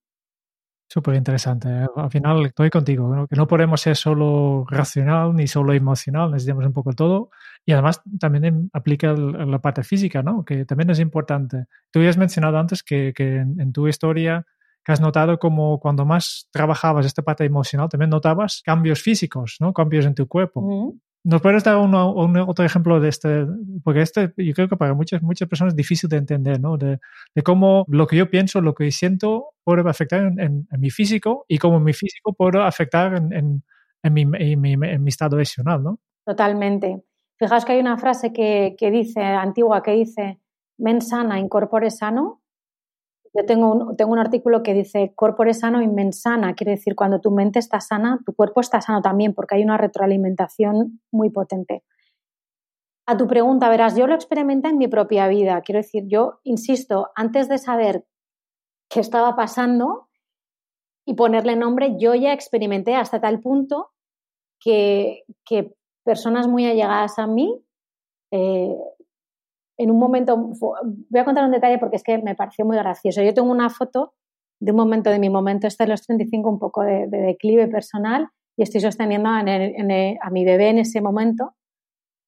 Súper 0.90 1.16
interesante. 1.16 1.68
¿eh? 1.68 1.88
Al 1.98 2.10
final 2.10 2.46
estoy 2.46 2.70
contigo, 2.70 3.14
¿no? 3.14 3.28
que 3.28 3.36
no 3.36 3.46
podemos 3.46 3.82
ser 3.82 3.98
solo 3.98 4.66
racional 4.70 5.36
ni 5.36 5.46
solo 5.46 5.74
emocional, 5.74 6.32
necesitamos 6.32 6.66
un 6.66 6.74
poco 6.74 6.94
todo. 6.94 7.30
Y 7.66 7.74
además 7.74 8.02
también 8.20 8.70
aplica 8.72 9.14
la 9.14 9.60
parte 9.60 9.84
física, 9.84 10.24
¿no? 10.24 10.46
que 10.46 10.64
también 10.64 10.90
es 10.90 11.00
importante. 11.00 11.66
Tú 11.92 12.02
ya 12.02 12.10
has 12.10 12.18
mencionado 12.18 12.58
antes 12.58 12.84
que, 12.84 13.14
en, 13.18 13.74
tu 13.74 13.88
historia 13.88 14.46
has 14.86 15.02
notado 15.02 15.38
como 15.38 15.82
cuando 15.82 16.06
más 16.06 16.48
trabajabas 16.50 17.06
esta 17.06 17.22
parte 17.22 17.44
emocional, 17.44 17.90
también 17.90 18.10
notabas 18.10 18.62
cambios 18.64 19.02
físicos, 19.02 19.58
¿no? 19.60 19.74
cambios 19.74 20.06
en 20.06 20.16
tu 20.16 20.30
cuerpo. 20.30 20.96
¿Nos 21.28 21.42
puedes 21.42 21.62
dar 21.62 21.76
un 21.76 21.94
otro 21.94 22.64
ejemplo 22.64 23.02
de 23.02 23.10
este? 23.10 23.46
Porque 23.84 24.02
este 24.02 24.34
yo 24.38 24.54
creo 24.54 24.70
que 24.70 24.78
para 24.78 24.94
muchas, 24.94 25.22
muchas 25.22 25.50
personas 25.50 25.74
es 25.74 25.76
difícil 25.76 26.10
de 26.10 26.16
entender, 26.16 26.58
¿no? 26.62 26.78
De, 26.78 27.00
cómo 27.44 27.84
lo 27.90 28.08
que 28.08 28.16
yo 28.16 28.30
pienso, 28.30 28.62
lo 28.62 28.74
que 28.74 28.90
siento 28.94 29.50
puede 29.66 29.82
afectar 29.90 30.24
en, 30.24 30.40
en, 30.40 30.80
mi 30.80 30.90
físico 30.90 31.44
y 31.50 31.58
cómo 31.58 31.82
mi 31.82 31.92
físico 31.92 32.32
puede 32.32 32.64
afectar 32.64 33.14
en, 33.14 33.34
en 34.04 34.14
mi, 34.14 34.26
mi, 34.26 34.78
mi, 34.78 35.10
estado 35.10 35.36
emocional, 35.36 35.84
¿no? 35.84 36.00
Totalmente. 36.26 37.04
Fijaos 37.38 37.66
que 37.66 37.74
hay 37.74 37.80
una 37.82 37.98
frase 37.98 38.32
que, 38.32 38.78
que 38.78 38.90
dice, 38.90 39.22
antigua, 39.22 39.84
que 39.84 39.92
dice, 39.92 40.40
men 40.78 41.02
sana, 41.02 41.40
incorpore 41.40 41.92
sano, 41.92 42.37
yo 43.38 43.46
tengo 43.46 43.72
un, 43.72 43.96
tengo 43.96 44.12
un 44.12 44.20
artículo 44.20 44.64
que 44.64 44.74
dice 44.74 45.14
corpore 45.16 45.54
sano 45.54 45.84
y 45.84 45.88
mensana, 45.88 46.56
quiere 46.56 46.72
decir 46.72 46.96
cuando 46.96 47.22
tu 47.22 47.30
mente 47.30 47.60
está 47.60 47.80
sana, 47.80 48.20
tu 48.26 48.34
cuerpo 48.34 48.62
está 48.62 48.82
sano 48.82 49.02
también, 49.02 49.36
porque 49.36 49.56
hay 49.56 49.64
una 49.64 49.78
retroalimentación 49.78 51.02
muy 51.12 51.30
potente. 51.30 51.84
A 53.06 53.16
tu 53.16 53.28
pregunta, 53.28 53.70
verás, 53.70 53.96
yo 53.96 54.08
lo 54.08 54.16
experimenté 54.16 54.70
en 54.70 54.80
mi 54.80 54.88
propia 54.88 55.28
vida, 55.28 55.62
quiero 55.62 55.78
decir, 55.78 56.06
yo 56.08 56.40
insisto, 56.44 57.12
antes 57.16 57.48
de 57.48 57.60
saber 57.60 58.06
qué 58.90 59.02
estaba 59.02 59.36
pasando 59.36 60.10
y 61.06 61.14
ponerle 61.14 61.56
nombre, 61.56 61.96
yo 62.00 62.16
ya 62.16 62.34
experimenté 62.34 62.96
hasta 62.96 63.22
tal 63.22 63.40
punto 63.40 63.92
que, 64.60 65.26
que 65.46 65.76
personas 66.04 66.48
muy 66.48 66.66
allegadas 66.66 67.20
a 67.20 67.28
mí 67.28 67.64
eh, 68.32 68.76
en 69.78 69.92
un 69.92 70.00
momento, 70.00 70.36
voy 70.38 71.20
a 71.20 71.26
contar 71.26 71.46
un 71.46 71.52
detalle 71.52 71.78
porque 71.78 71.98
es 71.98 72.04
que 72.04 72.18
me 72.18 72.36
pareció 72.36 72.66
muy 72.66 72.78
gracioso. 72.78 73.22
Yo 73.22 73.34
tengo 73.34 73.52
una 73.52 73.70
foto 73.70 74.14
de 74.60 74.72
un 74.72 74.78
momento 74.78 75.10
de 75.10 75.20
mi 75.20 75.30
momento, 75.30 75.68
este 75.68 75.84
de 75.84 75.92
los 75.92 76.02
35, 76.02 76.50
un 76.50 76.60
poco 76.60 76.82
de, 76.82 77.08
declive 77.08 77.68
personal, 77.68 78.30
y 78.58 78.64
estoy 78.64 78.82
sosteniendo 78.82 79.30
a 79.30 80.30
mi 80.32 80.46
bebé 80.46 80.70
en 80.70 80.80
ese 80.80 81.00
momento, 81.00 81.54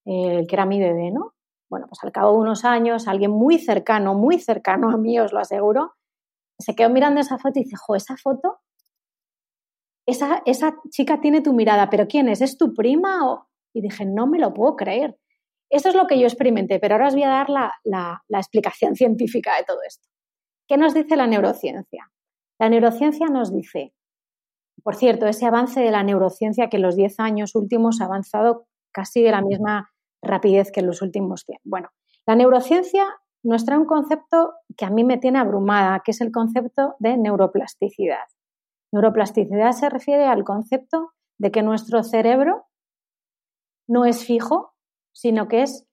el 0.06 0.46
que 0.48 0.56
era 0.56 0.66
mi 0.66 0.80
bebé, 0.80 1.12
¿no? 1.12 1.34
Bueno, 1.70 1.88
pues 1.88 2.04
al 2.04 2.12
cabo 2.12 2.34
de 2.34 2.40
unos 2.40 2.66
años, 2.66 3.08
alguien 3.08 3.32
muy 3.32 3.58
cercano, 3.58 4.14
muy 4.14 4.40
cercano 4.40 4.92
a 4.92 4.98
mí, 4.98 5.20
os 5.20 5.34
lo 5.34 5.40
aseguro, 5.40 5.94
se 6.60 6.76
quedó 6.76 6.90
mirando 6.90 7.20
esa 7.20 7.38
foto 7.38 7.60
y 7.60 7.64
dice, 7.64 7.78
jo, 7.78 7.96
esa 7.96 8.16
foto, 8.18 8.60
esa, 10.06 10.42
esa 10.46 10.76
chica 10.90 11.22
tiene 11.22 11.42
tu 11.42 11.54
mirada, 11.54 11.90
pero 11.90 12.08
¿quién 12.08 12.28
es? 12.28 12.42
¿Es 12.42 12.58
tu 12.58 12.74
prima? 12.74 13.32
O... 13.32 13.48
Y 13.74 13.82
dije, 13.82 14.06
no 14.06 14.28
me 14.28 14.40
lo 14.40 14.54
puedo 14.54 14.76
creer. 14.76 15.18
Eso 15.70 15.90
es 15.90 15.96
lo 15.96 16.08
que 16.08 16.20
yo 16.20 16.26
experimenté, 16.26 16.80
pero 16.80 16.96
ahora 16.96 17.08
os 17.08 17.14
voy 17.14 17.24
a 17.24 17.30
dar 17.30 17.50
la, 17.50 18.22
explicación 18.30 18.96
científica 18.96 19.56
de 19.58 19.64
todo 19.64 19.80
esto. 19.88 20.08
¿Qué 20.68 20.78
nos 20.78 20.94
dice 20.94 21.16
la 21.16 21.28
neurociencia? 21.28 22.12
La 22.60 22.70
neurociencia 22.70 23.28
nos 23.28 23.54
dice, 23.54 23.94
por 24.84 24.96
cierto, 24.96 25.28
ese 25.28 25.46
avance 25.46 25.80
de 25.80 25.92
la 25.92 26.04
neurociencia 26.04 26.70
que 26.70 26.78
en 26.78 26.84
los 26.84 26.96
10 26.96 27.20
años 27.20 27.56
últimos 27.56 28.02
ha 28.02 28.06
avanzado 28.06 28.68
casi 28.92 29.22
de 29.22 29.32
la 29.32 29.42
misma 29.42 29.92
rapidez 30.22 30.72
que 30.72 30.82
en 30.82 30.88
los 30.88 31.02
últimos 31.02 31.44
100. 31.46 31.60
Bueno, 31.64 31.90
la 32.26 32.36
neurociencia 32.36 33.06
nos 33.44 33.66
trae 33.66 33.78
un 33.78 33.86
concepto 33.86 34.54
que 34.76 34.86
a 34.86 34.90
mí 34.90 35.04
me 35.04 35.18
tiene 35.18 35.40
abrumada, 35.40 36.02
que 36.04 36.12
es 36.12 36.22
el 36.22 36.32
concepto 36.32 36.96
de 37.00 37.18
neuroplasticidad. 37.18 38.28
Neuroplasticidad 38.92 39.72
se 39.72 39.90
refiere 39.90 40.26
al 40.26 40.44
concepto 40.44 41.12
de 41.38 41.52
que 41.52 41.64
nuestro 41.64 42.04
cerebro 42.04 42.66
no 43.88 44.06
es 44.06 44.26
fijo, 44.26 44.74
sino 45.12 45.48
que 45.48 45.64
es 45.64 45.88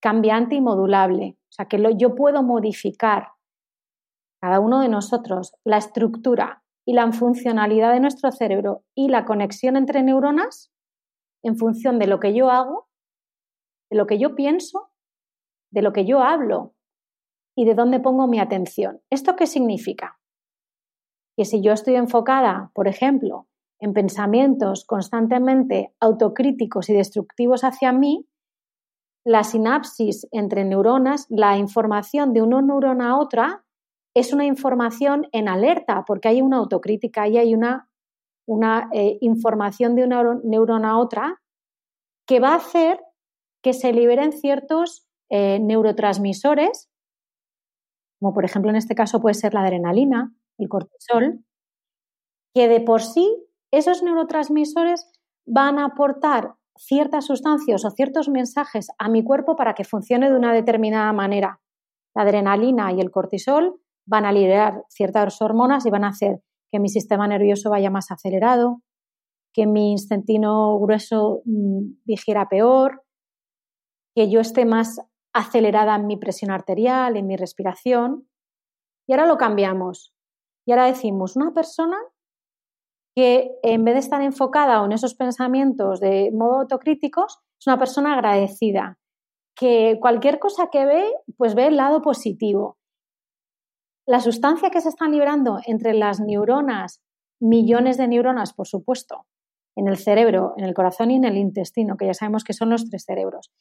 cambiante 0.00 0.54
y 0.54 0.60
modulable. 0.60 1.36
O 1.48 1.52
sea, 1.52 1.66
que 1.66 1.82
yo 1.96 2.14
puedo 2.14 2.42
modificar 2.42 3.28
cada 4.40 4.60
uno 4.60 4.80
de 4.80 4.88
nosotros 4.88 5.54
la 5.64 5.76
estructura 5.76 6.62
y 6.86 6.94
la 6.94 7.10
funcionalidad 7.12 7.92
de 7.92 8.00
nuestro 8.00 8.32
cerebro 8.32 8.84
y 8.94 9.08
la 9.08 9.24
conexión 9.24 9.76
entre 9.76 10.02
neuronas 10.02 10.72
en 11.42 11.56
función 11.56 11.98
de 11.98 12.06
lo 12.06 12.20
que 12.20 12.34
yo 12.34 12.50
hago, 12.50 12.88
de 13.90 13.96
lo 13.96 14.06
que 14.06 14.18
yo 14.18 14.34
pienso, 14.34 14.90
de 15.70 15.82
lo 15.82 15.92
que 15.92 16.04
yo 16.04 16.22
hablo 16.22 16.74
y 17.56 17.64
de 17.64 17.74
dónde 17.74 18.00
pongo 18.00 18.26
mi 18.26 18.40
atención. 18.40 19.02
¿Esto 19.10 19.36
qué 19.36 19.46
significa? 19.46 20.18
Que 21.36 21.44
si 21.44 21.62
yo 21.62 21.72
estoy 21.72 21.96
enfocada, 21.96 22.70
por 22.74 22.88
ejemplo, 22.88 23.46
en 23.78 23.92
pensamientos 23.92 24.84
constantemente 24.84 25.94
autocríticos 26.00 26.88
y 26.90 26.94
destructivos 26.94 27.64
hacia 27.64 27.92
mí, 27.92 28.26
la 29.24 29.44
sinapsis 29.44 30.26
entre 30.32 30.64
neuronas, 30.64 31.26
la 31.28 31.56
información 31.58 32.32
de 32.32 32.42
una 32.42 32.62
neurona 32.62 33.10
a 33.10 33.18
otra, 33.18 33.64
es 34.14 34.32
una 34.32 34.44
información 34.44 35.28
en 35.32 35.48
alerta, 35.48 36.04
porque 36.06 36.28
hay 36.28 36.42
una 36.42 36.56
autocrítica 36.56 37.28
y 37.28 37.38
hay 37.38 37.54
una, 37.54 37.88
eh, 38.92 39.18
información 39.20 39.94
de 39.94 40.04
una 40.04 40.40
neurona 40.42 40.90
a 40.90 40.98
otra 40.98 41.40
que 42.26 42.40
va 42.40 42.50
a 42.50 42.56
hacer 42.56 43.00
que 43.62 43.72
se 43.72 43.92
liberen 43.92 44.32
ciertos 44.32 45.06
eh, 45.30 45.58
neurotransmisores, 45.60 46.88
como 48.18 48.32
por 48.34 48.44
ejemplo 48.44 48.70
en 48.70 48.76
este 48.76 48.94
caso 48.94 49.20
puede 49.20 49.34
ser 49.34 49.54
la 49.54 49.62
adrenalina, 49.62 50.34
el 50.58 50.68
cortisol, 50.68 51.44
que 52.54 52.68
de 52.68 52.80
por 52.80 53.02
sí 53.02 53.46
esos 53.70 54.02
neurotransmisores 54.02 55.10
van 55.46 55.78
a 55.78 55.86
aportar 55.86 56.54
ciertas 56.80 57.26
sustancias 57.26 57.84
o 57.84 57.90
ciertos 57.90 58.28
mensajes 58.28 58.88
a 58.98 59.08
mi 59.08 59.22
cuerpo 59.22 59.54
para 59.54 59.74
que 59.74 59.84
funcione 59.84 60.30
de 60.30 60.36
una 60.36 60.52
determinada 60.52 61.12
manera. 61.12 61.60
La 62.14 62.22
adrenalina 62.22 62.92
y 62.92 63.00
el 63.00 63.10
cortisol 63.10 63.80
van 64.06 64.24
a 64.24 64.32
liberar 64.32 64.84
ciertas 64.88 65.40
hormonas 65.42 65.84
y 65.86 65.90
van 65.90 66.04
a 66.04 66.08
hacer 66.08 66.42
que 66.72 66.80
mi 66.80 66.88
sistema 66.88 67.28
nervioso 67.28 67.70
vaya 67.70 67.90
más 67.90 68.10
acelerado, 68.10 68.82
que 69.52 69.66
mi 69.66 69.92
intestino 69.92 70.78
grueso 70.78 71.42
mm, 71.44 72.02
digiera 72.04 72.48
peor, 72.48 73.02
que 74.14 74.30
yo 74.30 74.40
esté 74.40 74.64
más 74.64 75.00
acelerada 75.32 75.94
en 75.96 76.06
mi 76.06 76.16
presión 76.16 76.50
arterial, 76.50 77.16
en 77.16 77.26
mi 77.26 77.36
respiración. 77.36 78.28
Y 79.06 79.12
ahora 79.12 79.26
lo 79.26 79.36
cambiamos. 79.36 80.14
Y 80.66 80.72
ahora 80.72 80.86
decimos, 80.86 81.36
una 81.36 81.52
persona 81.52 81.98
que 83.14 83.50
en 83.62 83.84
vez 83.84 83.94
de 83.94 84.00
estar 84.00 84.22
enfocada 84.22 84.84
en 84.84 84.92
esos 84.92 85.14
pensamientos 85.14 86.00
de 86.00 86.30
modo 86.32 86.60
autocríticos, 86.60 87.40
es 87.58 87.66
una 87.66 87.78
persona 87.78 88.14
agradecida, 88.14 88.98
que 89.54 89.98
cualquier 90.00 90.38
cosa 90.38 90.68
que 90.70 90.86
ve, 90.86 91.04
pues 91.36 91.54
ve 91.54 91.66
el 91.66 91.76
lado 91.76 92.02
positivo. 92.02 92.78
La 94.06 94.20
sustancia 94.20 94.70
que 94.70 94.80
se 94.80 94.88
están 94.88 95.12
liberando 95.12 95.58
entre 95.66 95.92
las 95.94 96.20
neuronas, 96.20 97.02
millones 97.40 97.96
de 97.96 98.08
neuronas, 98.08 98.54
por 98.54 98.66
supuesto, 98.66 99.26
en 99.76 99.88
el 99.88 99.98
cerebro, 99.98 100.54
en 100.56 100.64
el 100.64 100.74
corazón 100.74 101.10
y 101.10 101.16
en 101.16 101.24
el 101.24 101.36
intestino, 101.36 101.96
que 101.96 102.06
ya 102.06 102.14
sabemos 102.14 102.44
que 102.44 102.52
son 102.52 102.70
los 102.70 102.88
tres 102.88 103.04
cerebros. 103.04 103.52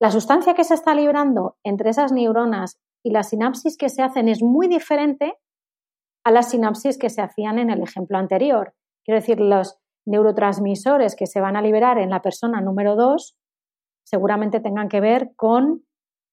La 0.00 0.10
sustancia 0.10 0.54
que 0.54 0.64
se 0.64 0.74
está 0.74 0.94
librando 0.94 1.56
entre 1.64 1.90
esas 1.90 2.12
neuronas 2.12 2.78
y 3.02 3.10
la 3.10 3.22
sinapsis 3.22 3.76
que 3.76 3.88
se 3.88 4.02
hacen 4.02 4.28
es 4.28 4.42
muy 4.42 4.68
diferente 4.68 5.34
a 6.26 6.32
las 6.32 6.50
sinapsis 6.50 6.98
que 6.98 7.08
se 7.08 7.22
hacían 7.22 7.60
en 7.60 7.70
el 7.70 7.80
ejemplo 7.80 8.18
anterior. 8.18 8.74
Quiero 9.04 9.20
decir, 9.20 9.38
los 9.38 9.78
neurotransmisores 10.06 11.14
que 11.14 11.28
se 11.28 11.40
van 11.40 11.54
a 11.54 11.62
liberar 11.62 11.98
en 11.98 12.10
la 12.10 12.20
persona 12.20 12.60
número 12.60 12.96
2 12.96 13.36
seguramente 14.04 14.58
tengan 14.58 14.88
que 14.88 15.00
ver 15.00 15.30
con 15.36 15.84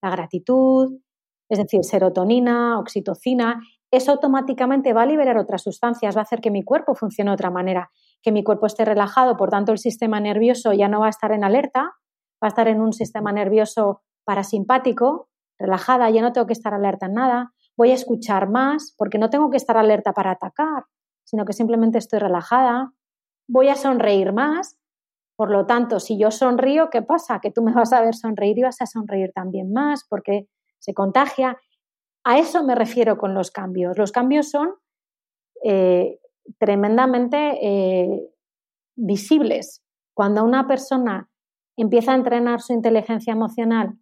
la 0.02 0.10
gratitud, 0.10 1.00
es 1.48 1.60
decir, 1.60 1.84
serotonina, 1.84 2.80
oxitocina. 2.80 3.62
Eso 3.92 4.14
automáticamente 4.14 4.94
va 4.94 5.04
a 5.04 5.06
liberar 5.06 5.38
otras 5.38 5.62
sustancias, 5.62 6.18
va 6.18 6.22
a 6.22 6.24
hacer 6.24 6.42
que 6.42 6.50
mi 6.50 6.64
cuerpo 6.64 6.96
funcione 6.96 7.30
de 7.30 7.36
otra 7.36 7.52
manera, 7.52 7.92
que 8.24 8.32
mi 8.32 8.44
cuerpo 8.44 8.66
esté 8.66 8.86
relajado, 8.86 9.38
por 9.38 9.52
tanto 9.52 9.74
el 9.74 9.78
sistema 9.78 10.20
nervioso 10.20 10.74
ya 10.74 10.88
no 10.88 11.02
va 11.02 11.06
a 11.06 11.12
estar 11.12 11.32
en 11.34 11.44
alerta, 11.44 11.82
va 12.44 12.48
a 12.48 12.48
estar 12.48 12.68
en 12.68 12.82
un 12.82 12.94
sistema 12.94 13.32
nervioso 13.32 14.02
parasimpático, 14.26 15.30
relajada, 15.60 16.10
ya 16.10 16.24
no 16.24 16.34
tengo 16.34 16.48
que 16.48 16.54
estar 16.54 16.74
alerta 16.74 17.06
en 17.06 17.14
nada, 17.14 17.54
voy 17.78 17.92
a 17.92 17.96
escuchar 17.96 18.50
más 18.50 18.94
porque 18.98 19.18
no 19.18 19.30
tengo 19.30 19.50
que 19.50 19.58
estar 19.58 19.78
alerta 19.78 20.14
para 20.14 20.32
atacar, 20.32 20.86
sino 21.24 21.46
que 21.46 21.54
simplemente 21.54 21.98
estoy 21.98 22.20
relajada, 22.20 22.94
voy 23.48 23.70
a 23.70 23.76
sonreír 23.76 24.34
más, 24.34 24.78
por 25.36 25.50
lo 25.52 25.66
tanto, 25.66 26.00
si 26.00 26.18
yo 26.18 26.32
sonrío, 26.32 26.90
¿qué 26.90 27.02
pasa? 27.02 27.40
Que 27.40 27.52
tú 27.52 27.64
me 27.64 27.74
vas 27.74 27.92
a 27.92 28.02
ver 28.02 28.16
sonreír 28.16 28.60
y 28.60 28.64
vas 28.64 28.82
a 28.82 28.86
sonreír 28.86 29.32
también 29.34 29.74
más 29.74 30.06
porque 30.08 30.48
se 30.80 30.94
contagia. 30.94 31.58
A 32.24 32.38
eso 32.38 32.64
me 32.64 32.76
refiero 32.76 33.18
con 33.18 33.34
los 33.34 33.50
cambios. 33.50 33.98
Los 33.98 34.12
cambios 34.12 34.50
son 34.50 34.76
eh, 35.64 36.20
tremendamente 36.60 37.60
eh, 37.62 38.30
visibles. 38.96 39.84
Cuando 40.14 40.44
una 40.44 40.68
persona 40.68 41.30
empieza 41.78 42.12
a 42.12 42.16
entrenar 42.16 42.62
su 42.62 42.74
inteligencia 42.74 43.34
emocional 43.34 43.98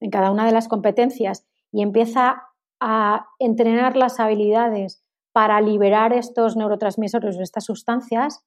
en 0.00 0.10
cada 0.10 0.30
una 0.30 0.46
de 0.46 0.52
las 0.52 0.68
competencias 0.68 1.46
y 1.72 1.82
empieza 1.82 2.45
a 2.80 3.26
entrenar 3.38 3.96
las 3.96 4.20
habilidades 4.20 5.04
para 5.32 5.60
liberar 5.60 6.12
estos 6.12 6.56
neurotransmisores 6.56 7.36
o 7.36 7.42
estas 7.42 7.64
sustancias, 7.64 8.44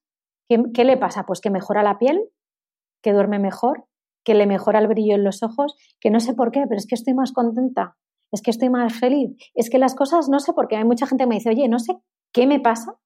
¿qué, 0.48 0.84
le 0.84 0.96
pasa? 0.96 1.24
Pues 1.24 1.40
que 1.40 1.50
mejora 1.50 1.82
la 1.82 1.98
piel, 1.98 2.20
que 3.02 3.12
duerme 3.12 3.38
mejor, 3.38 3.86
que 4.24 4.34
le 4.34 4.46
mejora 4.46 4.80
el 4.80 4.88
brillo 4.88 5.14
en 5.14 5.24
los 5.24 5.42
ojos, 5.42 5.76
que 6.00 6.10
no 6.10 6.20
sé 6.20 6.34
por 6.34 6.50
qué, 6.50 6.64
pero 6.68 6.78
es 6.78 6.86
que 6.86 6.94
estoy 6.94 7.14
más 7.14 7.32
contenta, 7.32 7.96
es 8.32 8.42
que 8.42 8.50
estoy 8.50 8.70
más 8.70 8.98
feliz, 8.98 9.36
es 9.54 9.70
que 9.70 9.78
las 9.78 9.94
cosas 9.94 10.28
no 10.28 10.40
sé 10.40 10.52
por 10.52 10.68
qué. 10.68 10.76
Hay 10.76 10.84
mucha 10.84 11.06
gente 11.06 11.24
que 11.24 11.28
me 11.28 11.36
dice, 11.36 11.50
oye, 11.50 11.68
no 11.68 11.78
sé 11.78 11.96
qué 12.32 12.46
me 12.46 12.60
pasa, 12.60 12.96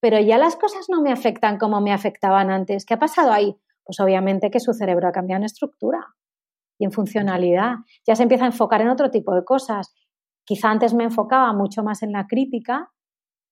pero 0.00 0.20
ya 0.20 0.38
las 0.38 0.56
cosas 0.56 0.86
no 0.88 1.00
me 1.00 1.12
afectan 1.12 1.58
como 1.58 1.80
me 1.80 1.92
afectaban 1.92 2.50
antes. 2.50 2.84
¿Qué 2.84 2.94
ha 2.94 2.98
pasado 2.98 3.32
ahí? 3.32 3.56
Pues 3.84 4.00
obviamente 4.00 4.50
que 4.50 4.60
su 4.60 4.72
cerebro 4.72 5.08
ha 5.08 5.12
cambiado 5.12 5.40
en 5.40 5.44
estructura 5.44 6.06
y 6.78 6.84
en 6.84 6.92
funcionalidad. 6.92 7.76
Ya 8.06 8.16
se 8.16 8.22
empieza 8.22 8.44
a 8.44 8.48
enfocar 8.48 8.80
en 8.82 8.88
otro 8.88 9.10
tipo 9.10 9.34
de 9.34 9.44
cosas. 9.44 9.94
Quizá 10.46 10.70
antes 10.70 10.94
me 10.94 11.04
enfocaba 11.04 11.52
mucho 11.52 11.82
más 11.82 12.02
en 12.02 12.12
la 12.12 12.26
crítica 12.26 12.92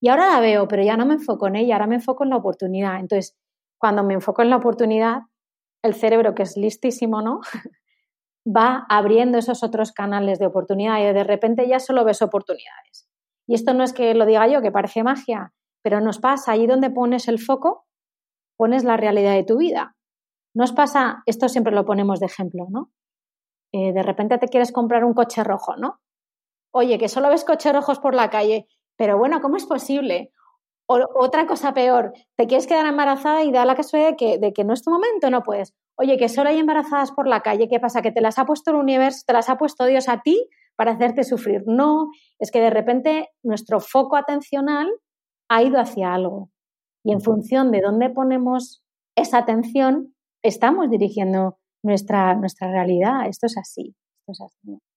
y 0.01 0.09
ahora 0.09 0.31
la 0.31 0.41
veo, 0.41 0.69
pero 0.69 0.83
ya 0.83 0.97
no 0.97 1.05
me 1.05 1.15
enfoco 1.15 1.49
en 1.49 1.57
ella, 1.57 1.75
ahora 1.75 1.89
me 1.89 1.97
enfoco 1.97 2.25
en 2.25 2.31
la 2.31 2.37
oportunidad. 2.37 3.01
Entonces, 3.01 3.37
cuando 3.79 4.05
me 4.05 4.15
enfoco 4.15 4.43
en 4.43 4.51
la 4.51 4.57
oportunidad, 4.57 5.23
el 5.83 5.95
cerebro, 5.95 6.35
que 6.35 6.45
es 6.45 6.57
listísimo, 6.57 7.21
¿no? 7.21 7.41
va 8.47 8.87
abriendo 8.89 9.39
esos 9.39 9.63
otros 9.63 9.93
canales 9.93 10.39
de 10.39 10.47
oportunidad 10.47 11.01
y 11.01 11.13
de 11.13 11.25
repente 11.25 11.67
ya 11.69 11.81
solo 11.81 12.05
ves 12.05 12.23
oportunidades. 12.23 13.09
Y 13.47 13.55
esto 13.55 13.75
no 13.75 13.83
es 13.85 13.93
que 13.93 14.15
lo 14.15 14.27
diga 14.27 14.47
yo, 14.47 14.63
que 14.63 14.71
parece 14.71 15.03
magia, 15.03 15.53
pero 15.83 16.01
nos 16.01 16.19
pasa, 16.19 16.53
allí 16.53 16.67
donde 16.67 16.91
pones 16.91 17.29
el 17.29 17.39
foco, 17.39 17.87
pones 18.57 18.85
la 18.85 18.97
realidad 18.97 19.35
de 19.35 19.45
tu 19.45 19.59
vida. 19.59 19.97
Nos 20.55 20.73
pasa, 20.73 21.23
esto 21.27 21.49
siempre 21.49 21.75
lo 21.75 21.85
ponemos 21.85 22.21
de 22.21 22.27
ejemplo, 22.27 22.67
¿no? 22.71 22.91
Eh, 23.73 23.93
de 23.93 24.03
repente 24.03 24.39
te 24.39 24.49
quieres 24.49 24.71
comprar 24.71 25.05
un 25.05 25.15
coche 25.15 25.43
rojo, 25.43 25.77
¿no? 25.77 26.01
Oye, 26.77 26.99
que 26.99 27.09
solo 27.09 27.29
ves 27.29 27.45
coches 27.45 27.73
rojos 27.73 28.01
por 28.01 28.15
la 28.15 28.31
calle, 28.31 28.67
pero 28.97 29.17
bueno, 29.17 29.41
¿cómo 29.41 29.57
es 29.57 29.65
posible? 29.65 30.33
O, 30.87 30.99
otra 31.15 31.47
cosa 31.47 31.73
peor, 31.73 32.13
te 32.37 32.49
quieres 32.49 32.67
quedar 32.67 32.85
embarazada 32.87 33.45
y 33.45 33.53
da 33.53 33.65
la 33.65 33.77
casualidad 33.77 34.11
de 34.11 34.17
que, 34.17 34.39
de 34.39 34.53
que 34.53 34.65
no 34.65 34.75
es 34.75 34.83
tu 34.83 34.91
momento, 34.91 35.31
no 35.31 35.45
puedes. 35.45 35.73
Oye, 35.97 36.17
que 36.19 36.29
solo 36.29 36.51
hay 36.51 36.59
embarazadas 36.59 37.13
por 37.13 37.29
la 37.29 37.43
calle, 37.43 37.69
¿qué 37.69 37.79
pasa? 37.79 38.03
Que 38.03 38.11
te 38.11 38.21
las 38.21 38.41
ha 38.41 38.45
puesto 38.45 38.73
el 38.73 38.79
universo, 38.79 39.23
te 39.25 39.33
las 39.33 39.49
ha 39.49 39.57
puesto 39.57 39.85
Dios 39.85 40.09
a 40.09 40.23
ti 40.23 40.49
para 40.75 40.93
hacerte 40.93 41.23
sufrir. 41.23 41.63
No, 41.67 42.09
es 42.41 42.51
que 42.51 42.61
de 42.61 42.71
repente 42.71 43.29
nuestro 43.45 43.79
foco 43.79 44.17
atencional 44.17 44.91
ha 45.49 45.63
ido 45.63 45.79
hacia 45.79 46.13
algo. 46.13 46.51
Y 47.05 47.13
en 47.13 47.21
función 47.21 47.71
de 47.71 47.83
dónde 47.83 48.11
ponemos 48.11 48.83
esa 49.17 49.39
atención, 49.39 50.13
estamos 50.43 50.91
dirigiendo 50.91 51.57
nuestra, 51.85 52.35
nuestra 52.35 52.69
realidad. 52.69 53.29
Esto 53.29 53.47
es 53.47 53.57
así. 53.59 53.95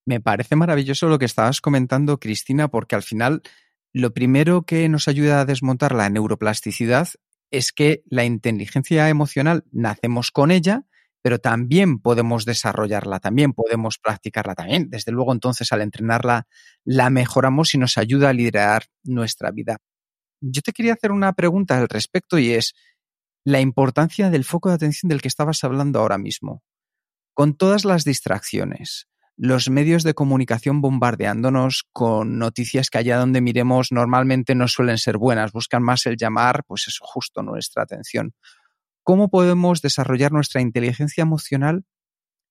Me 0.08 0.22
parece 0.22 0.56
maravilloso 0.56 1.06
lo 1.10 1.18
que 1.18 1.26
estabas 1.26 1.60
comentando, 1.60 2.18
Cristina, 2.18 2.68
porque 2.68 2.96
al 2.96 3.02
final 3.02 3.42
lo 3.92 4.14
primero 4.14 4.62
que 4.62 4.88
nos 4.88 5.06
ayuda 5.06 5.42
a 5.42 5.44
desmontar 5.44 5.94
la 5.94 6.08
neuroplasticidad 6.08 7.08
es 7.50 7.72
que 7.72 8.02
la 8.06 8.24
inteligencia 8.24 9.06
emocional 9.10 9.64
nacemos 9.70 10.30
con 10.30 10.50
ella, 10.50 10.86
pero 11.20 11.40
también 11.40 11.98
podemos 11.98 12.46
desarrollarla, 12.46 13.20
también 13.20 13.52
podemos 13.52 13.98
practicarla 13.98 14.54
también. 14.54 14.88
Desde 14.88 15.12
luego, 15.12 15.30
entonces, 15.34 15.74
al 15.74 15.82
entrenarla, 15.82 16.46
la 16.86 17.10
mejoramos 17.10 17.74
y 17.74 17.78
nos 17.78 17.98
ayuda 17.98 18.30
a 18.30 18.32
liderar 18.32 18.84
nuestra 19.04 19.50
vida. 19.50 19.76
Yo 20.40 20.62
te 20.62 20.72
quería 20.72 20.94
hacer 20.94 21.12
una 21.12 21.34
pregunta 21.34 21.76
al 21.76 21.86
respecto 21.86 22.38
y 22.38 22.52
es 22.52 22.72
la 23.44 23.60
importancia 23.60 24.30
del 24.30 24.44
foco 24.44 24.70
de 24.70 24.76
atención 24.76 25.10
del 25.10 25.20
que 25.20 25.28
estabas 25.28 25.62
hablando 25.64 26.00
ahora 26.00 26.16
mismo. 26.16 26.62
Con 27.34 27.58
todas 27.58 27.84
las 27.84 28.04
distracciones, 28.04 29.06
los 29.40 29.70
medios 29.70 30.02
de 30.02 30.14
comunicación 30.14 30.80
bombardeándonos 30.80 31.84
con 31.92 32.38
noticias 32.38 32.90
que 32.90 32.98
allá 32.98 33.18
donde 33.18 33.40
miremos 33.40 33.92
normalmente 33.92 34.56
no 34.56 34.66
suelen 34.66 34.98
ser 34.98 35.16
buenas, 35.16 35.52
buscan 35.52 35.80
más 35.80 36.04
el 36.06 36.16
llamar, 36.16 36.64
pues 36.66 36.88
eso, 36.88 37.04
justo 37.04 37.42
nuestra 37.42 37.84
atención. 37.84 38.34
¿Cómo 39.04 39.28
podemos 39.28 39.80
desarrollar 39.80 40.32
nuestra 40.32 40.60
inteligencia 40.60 41.22
emocional 41.22 41.84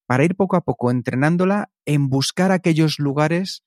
para 0.07 0.23
ir 0.23 0.37
poco 0.37 0.55
a 0.55 0.61
poco 0.61 0.89
entrenándola 0.89 1.69
en 1.85 2.07
buscar 2.07 2.53
aquellos 2.53 2.99
lugares 2.99 3.65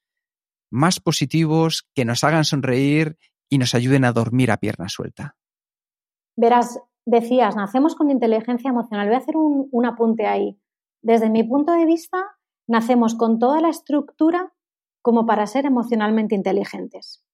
más 0.70 0.98
positivos 0.98 1.87
que 1.94 2.06
nos 2.06 2.24
hagan 2.24 2.44
sonreír 2.44 3.18
y 3.50 3.59
nos 3.59 3.74
ayuden 3.74 4.06
a 4.06 4.12
dormir 4.12 4.50
a 4.50 4.56
pierna 4.56 4.88
suelta? 4.88 5.37
Verás, 6.37 6.80
decías, 7.04 7.54
nacemos 7.54 7.94
con 7.94 8.11
inteligencia 8.11 8.70
emocional. 8.70 9.09
Voy 9.09 9.16
a 9.16 9.18
hacer 9.18 9.37
un, 9.37 9.68
un 9.70 9.85
apunte 9.85 10.26
ahí. 10.26 10.59
Desde 11.02 11.28
mi 11.28 11.44
punto 11.44 11.72
de 11.72 11.85
vista, 11.85 12.39
nacemos 12.70 13.16
con 13.16 13.40
toda 13.40 13.61
la 13.61 13.68
estructura 13.68 14.52
como 15.02 15.26
para 15.26 15.46
ser 15.48 15.66
emocionalmente 15.66 16.37
inteligentes. 16.37 17.24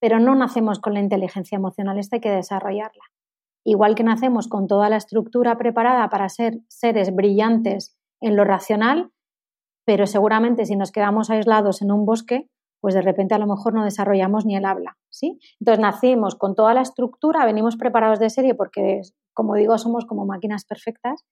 Pero 0.00 0.20
no 0.20 0.34
nacemos 0.34 0.78
con 0.78 0.94
la 0.94 1.00
inteligencia 1.00 1.56
emocional, 1.56 1.98
esta 1.98 2.16
hay 2.16 2.20
que 2.20 2.30
desarrollarla. 2.30 3.04
Igual 3.62 3.94
que 3.94 4.04
nacemos 4.04 4.48
con 4.48 4.66
toda 4.66 4.88
la 4.88 4.96
estructura 4.96 5.58
preparada 5.58 6.08
para 6.08 6.30
ser 6.30 6.60
seres 6.68 7.14
brillantes 7.14 7.98
en 8.22 8.36
lo 8.36 8.44
racional, 8.44 9.10
pero 9.84 10.06
seguramente 10.06 10.64
si 10.64 10.76
nos 10.76 10.92
quedamos 10.92 11.28
aislados 11.28 11.82
en 11.82 11.92
un 11.92 12.06
bosque, 12.06 12.48
pues 12.80 12.94
de 12.94 13.02
repente 13.02 13.34
a 13.34 13.38
lo 13.38 13.46
mejor 13.46 13.74
no 13.74 13.84
desarrollamos 13.84 14.46
ni 14.46 14.56
el 14.56 14.64
habla, 14.64 14.96
¿sí? 15.10 15.38
Entonces 15.60 15.82
nacimos 15.82 16.36
con 16.36 16.54
toda 16.54 16.72
la 16.72 16.80
estructura, 16.80 17.44
venimos 17.44 17.76
preparados 17.76 18.18
de 18.18 18.30
serie 18.30 18.54
porque, 18.54 19.02
como 19.34 19.56
digo, 19.56 19.76
somos 19.76 20.06
como 20.06 20.24
máquinas 20.24 20.64
perfectas 20.64 21.26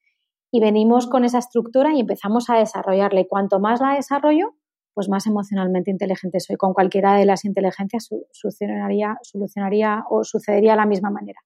y 0.57 0.61
venimos 0.61 1.07
con 1.07 1.27
esa 1.27 1.37
estructura 1.37 1.93
y 1.93 2.01
empezamos 2.01 2.49
a 2.49 2.57
desarrollarla. 2.57 3.21
Y 3.21 3.29
cuanto 3.29 3.61
más 3.61 3.79
la 3.83 3.93
desarrollo, 3.93 4.55
pues 4.95 5.11
más 5.11 5.27
emocionalmente 5.27 5.91
inteligente 5.91 6.41
soy. 6.41 6.57
Con 6.57 6.73
cualquiera 6.73 7.13
de 7.13 7.27
las 7.27 7.45
inteligencias 7.45 8.09
solucionaría, 8.33 9.19
solucionaría 9.21 10.05
o 10.09 10.25
sucedería 10.25 10.71
de 10.71 10.79
la 10.79 10.87
misma 10.87 11.11
manera. 11.11 11.41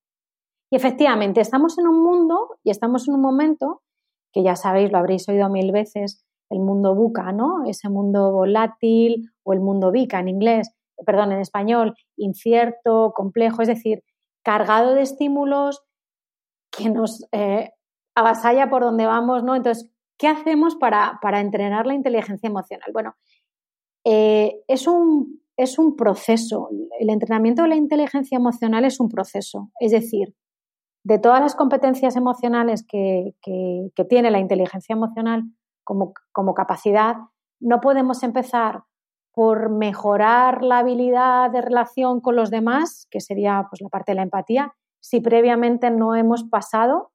Y 0.70 0.76
efectivamente, 0.76 1.40
estamos 1.40 1.76
en 1.80 1.88
un 1.88 2.04
mundo 2.04 2.50
y 2.62 2.70
estamos 2.70 3.08
en 3.08 3.16
un 3.16 3.20
momento 3.20 3.82
que 4.32 4.44
ya 4.44 4.54
sabéis, 4.54 4.92
lo 4.92 4.98
habréis 4.98 5.28
oído 5.28 5.48
mil 5.48 5.72
veces, 5.72 6.24
el 6.48 6.60
mundo 6.60 6.94
buca, 6.94 7.32
¿no? 7.32 7.64
Ese 7.66 7.88
mundo 7.88 8.30
volátil 8.30 9.32
o 9.42 9.54
el 9.54 9.58
mundo 9.58 9.90
bica 9.90 10.20
en 10.20 10.28
inglés, 10.28 10.70
perdón, 11.04 11.32
en 11.32 11.40
español, 11.40 11.96
incierto, 12.16 13.12
complejo, 13.12 13.62
es 13.62 13.66
decir, 13.66 14.04
cargado 14.44 14.94
de 14.94 15.02
estímulos 15.02 15.82
que 16.70 16.90
nos 16.90 17.26
eh, 17.32 17.70
avasalla 18.14 18.68
por 18.68 18.82
donde 18.82 19.06
vamos, 19.06 19.42
¿no? 19.44 19.54
Entonces, 19.54 19.90
¿qué 20.18 20.28
hacemos 20.28 20.76
para, 20.76 21.18
para 21.22 21.40
entrenar 21.40 21.86
la 21.86 21.94
inteligencia 21.94 22.48
emocional? 22.48 22.90
Bueno, 22.92 23.14
eh, 24.04 24.60
es, 24.68 24.86
un, 24.86 25.40
es 25.56 25.78
un 25.78 25.96
proceso. 25.96 26.68
El 26.98 27.10
entrenamiento 27.10 27.62
de 27.62 27.68
la 27.68 27.76
inteligencia 27.76 28.36
emocional 28.36 28.84
es 28.84 29.00
un 29.00 29.08
proceso. 29.08 29.70
Es 29.80 29.92
decir, 29.92 30.34
de 31.04 31.18
todas 31.18 31.40
las 31.40 31.54
competencias 31.54 32.16
emocionales 32.16 32.84
que, 32.86 33.34
tiene 34.08 34.30
la 34.30 34.38
inteligencia 34.38 34.94
emocional 34.94 35.44
como, 35.84 36.12
como, 36.32 36.54
capacidad, 36.54 37.16
no 37.58 37.80
podemos 37.80 38.22
empezar 38.22 38.84
por 39.32 39.70
mejorar 39.70 40.62
la 40.62 40.78
habilidad 40.78 41.50
de 41.50 41.62
relación 41.62 42.20
con 42.20 42.36
los 42.36 42.50
demás, 42.50 43.06
que 43.10 43.20
sería 43.20 43.66
pues, 43.70 43.80
la 43.80 43.88
parte 43.88 44.12
de 44.12 44.16
la 44.16 44.22
empatía, 44.22 44.74
si 45.00 45.20
previamente 45.20 45.90
no 45.90 46.14
hemos 46.14 46.44
pasado 46.44 47.12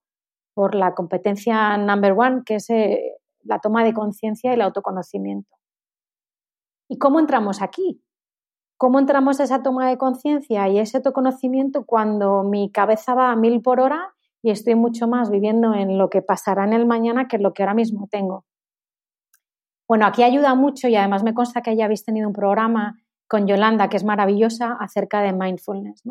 por 0.56 0.74
la 0.74 0.96
competencia 0.96 1.78
number 1.78 2.14
one, 2.14 2.42
que 2.46 2.56
es 2.56 2.70
eh, 2.72 3.18
la 3.44 3.60
toma 3.60 3.84
de 3.84 3.94
conciencia 3.94 4.50
y 4.50 4.54
el 4.56 4.62
autoconocimiento. 4.62 5.56
¿Y 6.90 6.98
cómo 6.98 7.20
entramos 7.20 7.62
aquí? 7.62 8.02
¿Cómo 8.78 9.00
entramos 9.00 9.40
a 9.40 9.44
esa 9.44 9.62
toma 9.62 9.88
de 9.88 9.98
conciencia 9.98 10.68
y 10.70 10.80
ese 10.80 10.98
autoconocimiento 10.98 11.86
cuando 11.86 12.44
mi 12.44 12.72
cabeza 12.72 13.14
va 13.14 13.32
a 13.32 13.36
mil 13.36 13.62
por 13.62 13.80
hora 13.80 14.14
y 14.42 14.52
estoy 14.52 14.76
mucho 14.76 15.08
más 15.08 15.30
viviendo 15.30 15.74
en 15.74 15.98
lo 15.98 16.10
que 16.10 16.22
pasará 16.22 16.64
en 16.64 16.74
el 16.74 16.86
mañana 16.86 17.28
que 17.28 17.36
en 17.36 17.44
lo 17.44 17.54
que 17.54 17.64
ahora 17.64 17.74
mismo 17.74 18.08
tengo? 18.10 18.46
Bueno, 19.88 20.06
aquí 20.06 20.24
ayuda 20.24 20.56
mucho 20.56 20.88
y 20.88 20.96
además 20.96 21.24
me 21.24 21.34
consta 21.34 21.62
que 21.62 21.76
ya 21.76 21.86
habéis 21.86 22.06
tenido 22.06 22.28
un 22.28 22.34
programa 22.34 22.98
con 23.28 23.48
Yolanda 23.48 23.90
que 23.90 23.98
es 23.98 24.04
maravillosa 24.04 24.74
acerca 24.80 25.22
de 25.22 25.34
mindfulness. 25.34 26.04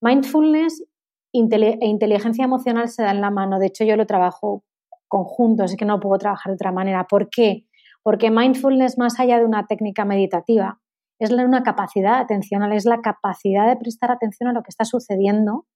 Mindfulness 0.00 0.84
e 1.32 1.86
inteligencia 1.86 2.44
emocional 2.44 2.88
se 2.88 3.02
dan 3.02 3.20
la 3.20 3.30
mano. 3.30 3.58
De 3.58 3.66
hecho, 3.66 3.84
yo 3.84 3.96
lo 3.96 4.06
trabajo 4.06 4.64
conjunto, 5.08 5.64
así 5.64 5.76
que 5.76 5.84
no 5.84 6.00
puedo 6.00 6.18
trabajar 6.18 6.50
de 6.50 6.54
otra 6.54 6.72
manera. 6.72 7.06
¿Por 7.08 7.28
qué? 7.30 7.66
Porque 8.02 8.30
mindfulness, 8.30 8.98
más 8.98 9.18
allá 9.20 9.38
de 9.38 9.44
una 9.44 9.66
técnica 9.66 10.04
meditativa, 10.04 10.80
es 11.18 11.30
una 11.30 11.62
capacidad 11.62 12.18
atencional, 12.18 12.72
es 12.72 12.84
la 12.84 13.00
capacidad 13.00 13.68
de 13.68 13.76
prestar 13.76 14.10
atención 14.10 14.48
a 14.48 14.52
lo 14.52 14.62
que 14.62 14.70
está 14.70 14.84
sucediendo 14.84 15.66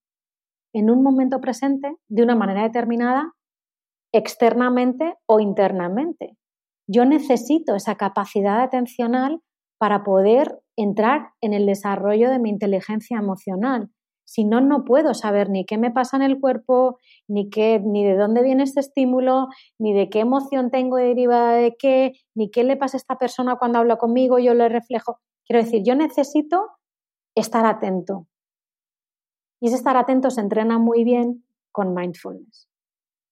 en 0.74 0.90
un 0.90 1.02
momento 1.02 1.40
presente 1.40 1.96
de 2.08 2.22
una 2.22 2.34
manera 2.34 2.62
determinada, 2.62 3.32
externamente 4.12 5.14
o 5.26 5.40
internamente. 5.40 6.36
Yo 6.88 7.04
necesito 7.04 7.74
esa 7.74 7.94
capacidad 7.94 8.60
atencional 8.60 9.40
para 9.78 10.02
poder 10.02 10.60
entrar 10.76 11.30
en 11.40 11.52
el 11.52 11.66
desarrollo 11.66 12.30
de 12.30 12.38
mi 12.38 12.50
inteligencia 12.50 13.18
emocional. 13.18 13.90
Si 14.26 14.44
no, 14.44 14.60
no 14.60 14.84
puedo 14.84 15.14
saber 15.14 15.50
ni 15.50 15.64
qué 15.64 15.78
me 15.78 15.92
pasa 15.92 16.16
en 16.16 16.22
el 16.22 16.40
cuerpo, 16.40 16.98
ni, 17.28 17.48
qué, 17.48 17.80
ni 17.82 18.04
de 18.04 18.16
dónde 18.16 18.42
viene 18.42 18.64
este 18.64 18.80
estímulo, 18.80 19.46
ni 19.78 19.94
de 19.94 20.10
qué 20.10 20.18
emoción 20.20 20.70
tengo 20.70 20.96
derivada 20.96 21.52
de 21.52 21.76
qué, 21.76 22.12
ni 22.34 22.50
qué 22.50 22.64
le 22.64 22.76
pasa 22.76 22.96
a 22.96 22.98
esta 22.98 23.18
persona 23.18 23.56
cuando 23.56 23.78
habla 23.78 23.96
conmigo, 23.96 24.40
yo 24.40 24.52
le 24.52 24.68
reflejo. 24.68 25.20
Quiero 25.46 25.62
decir, 25.62 25.82
yo 25.84 25.94
necesito 25.94 26.70
estar 27.36 27.64
atento. 27.66 28.26
Y 29.60 29.68
ese 29.68 29.76
estar 29.76 29.96
atento 29.96 30.30
se 30.30 30.40
entrena 30.40 30.78
muy 30.78 31.04
bien 31.04 31.44
con 31.70 31.94
mindfulness. 31.94 32.68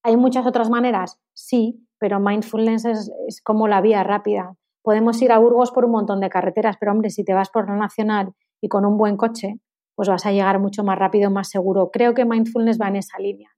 ¿Hay 0.05 0.17
muchas 0.17 0.47
otras 0.47 0.71
maneras? 0.71 1.21
Sí, 1.33 1.85
pero 1.99 2.21
mindfulness 2.21 2.85
es, 2.85 3.13
es, 3.27 3.43
como 3.43 3.67
la 3.67 3.81
vía 3.81 4.05
rápida. 4.05 4.55
Podemos 4.83 5.21
ir 5.23 5.33
a 5.33 5.39
Burgos 5.39 5.73
por 5.73 5.87
un 5.87 5.91
montón 5.91 6.21
de 6.21 6.31
carreteras, 6.31 6.77
pero 6.79 6.93
hombre, 6.93 7.11
si 7.11 7.25
te 7.25 7.35
vas 7.35 7.51
por 7.51 7.69
la 7.69 7.75
nacional 7.75 8.33
y 8.61 8.69
con 8.69 8.87
un 8.87 8.97
buen 8.97 9.17
coche, 9.17 9.59
pues 9.95 10.09
vas 10.09 10.27
a 10.27 10.33
llegar 10.33 10.59
mucho 10.59 10.85
más 10.85 10.99
rápido, 10.99 11.31
más 11.31 11.49
seguro. 11.49 11.91
Creo 11.91 12.15
que 12.15 12.25
mindfulness 12.25 12.81
va 12.81 12.89
en 12.89 12.97
esa 12.97 13.19
línea. 13.19 13.51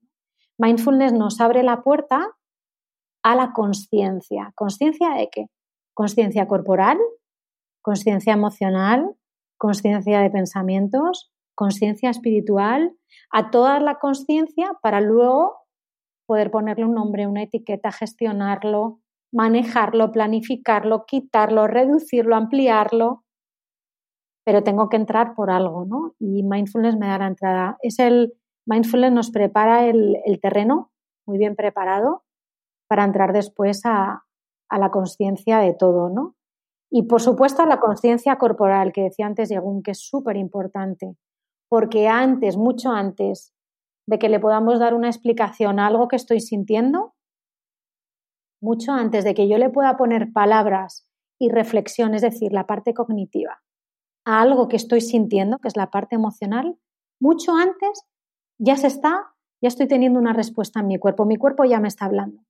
Mindfulness 0.59 1.13
nos 1.13 1.41
abre 1.41 1.63
la 1.63 1.83
puerta 1.83 2.37
a 3.23 3.35
la 3.35 3.53
conciencia. 3.53 4.53
¿Conciencia 4.55 5.11
de 5.11 5.29
qué? 5.31 5.47
Conciencia 5.95 6.47
corporal, 6.47 6.99
conciencia 7.83 8.33
emocional, 8.33 9.17
conciencia 9.59 10.21
de 10.21 10.31
pensamientos, 10.31 11.33
conciencia 11.55 12.11
espiritual, 12.11 12.97
a 13.31 13.51
toda 13.51 13.81
la 13.81 13.99
conciencia 13.99 14.73
para 14.83 15.01
luego 15.01 15.67
poder 16.27 16.51
ponerle 16.51 16.85
un 16.85 16.95
nombre, 16.95 17.27
una 17.27 17.43
etiqueta, 17.43 17.93
gestionarlo, 17.93 19.01
manejarlo, 19.33 20.13
planificarlo, 20.13 21.05
quitarlo, 21.07 21.67
reducirlo, 21.67 22.37
ampliarlo. 22.37 23.25
Pero 24.47 24.63
tengo 24.63 24.89
que 24.89 24.97
entrar 24.97 25.35
por 25.35 25.51
algo, 25.51 25.85
¿no? 25.85 26.15
Y 26.21 26.43
mindfulness 26.45 26.97
me 26.97 27.09
da 27.09 27.19
la 27.19 27.27
entrada. 27.27 27.77
Es 27.83 27.99
el 27.99 28.33
mindfulness 28.65 29.13
nos 29.13 29.31
prepara 29.31 29.87
el, 29.87 30.39
terreno 30.41 30.93
muy 31.27 31.39
bien 31.39 31.57
preparado 31.57 32.23
para 32.89 33.05
entrar 33.05 33.33
después 33.33 33.85
a, 33.85 34.25
a 34.71 34.79
la 34.79 34.91
conciencia 34.91 35.59
de 35.59 35.75
todo, 35.75 36.09
¿no? 36.09 36.37
Y 36.91 37.03
por 37.03 37.21
supuesto 37.21 37.67
la 37.67 37.81
conciencia 37.81 38.37
corporal 38.37 38.93
que 38.93 39.03
decía 39.03 39.27
antes 39.27 39.49
Yagún, 39.49 39.83
que 39.83 39.91
es 39.91 40.01
súper 40.01 40.37
importante, 40.37 41.17
porque 41.69 42.07
antes, 42.07 42.57
mucho 42.57 42.91
antes 42.91 43.53
de 44.07 44.19
que 44.19 44.29
le 44.29 44.39
podamos 44.39 44.79
dar 44.79 44.95
una 44.95 45.09
explicación 45.09 45.81
a 45.81 45.89
algo 45.89 46.07
que 46.07 46.17
estoy 46.17 46.41
sintiendo, 46.41 47.15
mucho 48.63 48.93
antes 48.93 49.25
de 49.25 49.35
que 49.35 49.49
yo 49.49 49.59
le 49.59 49.71
pueda 49.71 49.97
poner 49.97 50.33
palabras 50.33 51.09
y 51.39 51.51
reflexión, 51.51 52.15
es 52.15 52.23
decir, 52.23 52.53
la 52.53 52.67
parte 52.67 52.95
cognitiva, 52.95 53.63
a 54.27 54.43
algo 54.43 54.69
que 54.69 54.77
estoy 54.77 55.01
sintiendo, 55.01 55.59
que 55.59 55.69
es 55.69 55.77
la 55.77 55.91
parte 55.91 56.17
emocional, 56.17 56.77
mucho 57.21 57.55
antes 57.55 58.03
ya 58.59 58.77
se 58.77 58.89
está, 58.89 59.33
ya 59.63 59.69
estoy 59.69 59.89
teniendo 59.89 60.19
una 60.19 60.33
respuesta 60.33 60.81
en 60.81 60.89
mi 60.89 60.99
cuerpo, 60.99 61.25
mi 61.25 61.37
cuerpo 61.37 61.65
ya 61.65 61.81
me 61.81 61.89
está 61.89 62.05
hablando. 62.05 62.43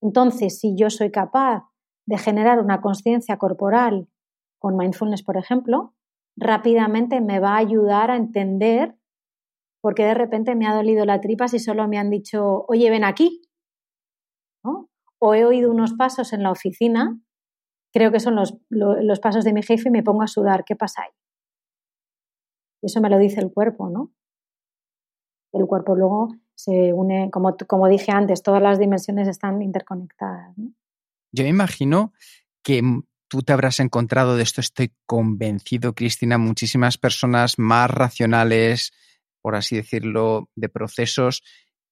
Entonces, 0.00 0.60
si 0.60 0.76
yo 0.76 0.90
soy 0.90 1.10
capaz 1.10 1.64
de 2.06 2.16
generar 2.18 2.60
una 2.60 2.80
conciencia 2.80 3.36
corporal 3.38 4.08
con 4.58 4.76
mindfulness, 4.76 5.22
por 5.22 5.36
ejemplo, 5.36 5.94
rápidamente 6.36 7.20
me 7.20 7.40
va 7.40 7.54
a 7.54 7.58
ayudar 7.58 8.10
a 8.10 8.16
entender 8.16 8.96
por 9.82 9.94
qué 9.94 10.04
de 10.04 10.14
repente 10.14 10.54
me 10.54 10.66
ha 10.66 10.74
dolido 10.74 11.04
la 11.04 11.20
tripa 11.20 11.48
si 11.48 11.58
solo 11.58 11.88
me 11.88 11.98
han 11.98 12.10
dicho, 12.10 12.64
oye, 12.68 12.88
ven 12.90 13.04
aquí. 13.04 13.42
O 15.18 15.34
he 15.34 15.44
oído 15.44 15.70
unos 15.70 15.94
pasos 15.94 16.32
en 16.32 16.42
la 16.42 16.50
oficina, 16.50 17.18
creo 17.94 18.10
que 18.10 18.18
son 18.18 18.34
los, 18.34 18.56
los 18.70 19.20
pasos 19.20 19.44
de 19.44 19.52
mi 19.52 19.62
jefe 19.62 19.88
y 19.88 19.92
me 19.92 20.02
pongo 20.02 20.22
a 20.22 20.26
sudar. 20.26 20.64
¿Qué 20.64 20.74
pasa 20.74 21.02
ahí? 21.02 21.12
Eso 22.82 23.00
me 23.00 23.08
lo 23.08 23.18
dice 23.18 23.40
el 23.40 23.52
cuerpo, 23.52 23.88
¿no? 23.88 24.12
El 25.52 25.66
cuerpo 25.66 25.94
luego 25.94 26.34
se 26.56 26.92
une, 26.92 27.30
como, 27.30 27.56
como 27.68 27.88
dije 27.88 28.10
antes, 28.10 28.42
todas 28.42 28.60
las 28.60 28.80
dimensiones 28.80 29.28
están 29.28 29.62
interconectadas. 29.62 30.58
¿no? 30.58 30.72
Yo 31.32 31.46
imagino 31.46 32.12
que 32.64 32.82
tú 33.28 33.42
te 33.42 33.52
habrás 33.52 33.78
encontrado 33.78 34.36
de 34.36 34.42
esto, 34.42 34.60
estoy 34.60 34.92
convencido, 35.06 35.94
Cristina, 35.94 36.36
muchísimas 36.36 36.98
personas 36.98 37.58
más 37.58 37.88
racionales, 37.90 38.92
por 39.40 39.54
así 39.54 39.76
decirlo, 39.76 40.50
de 40.56 40.68
procesos 40.68 41.42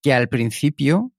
que 0.02 0.12
al 0.12 0.28
principio 0.28 1.12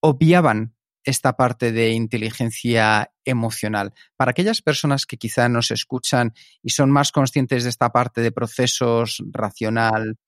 obviaban 0.00 0.77
esta 1.08 1.36
parte 1.36 1.72
de 1.72 1.92
inteligencia 1.92 3.12
emocional. 3.24 3.94
Para 4.16 4.32
aquellas 4.32 4.60
personas 4.60 5.06
que 5.06 5.16
quizá 5.16 5.48
nos 5.48 5.70
escuchan 5.70 6.34
y 6.62 6.70
son 6.70 6.90
más 6.90 7.12
conscientes 7.12 7.64
de 7.64 7.70
esta 7.70 7.90
parte 7.90 8.20
de 8.20 8.30
procesos 8.30 9.22
racional, 9.30 10.18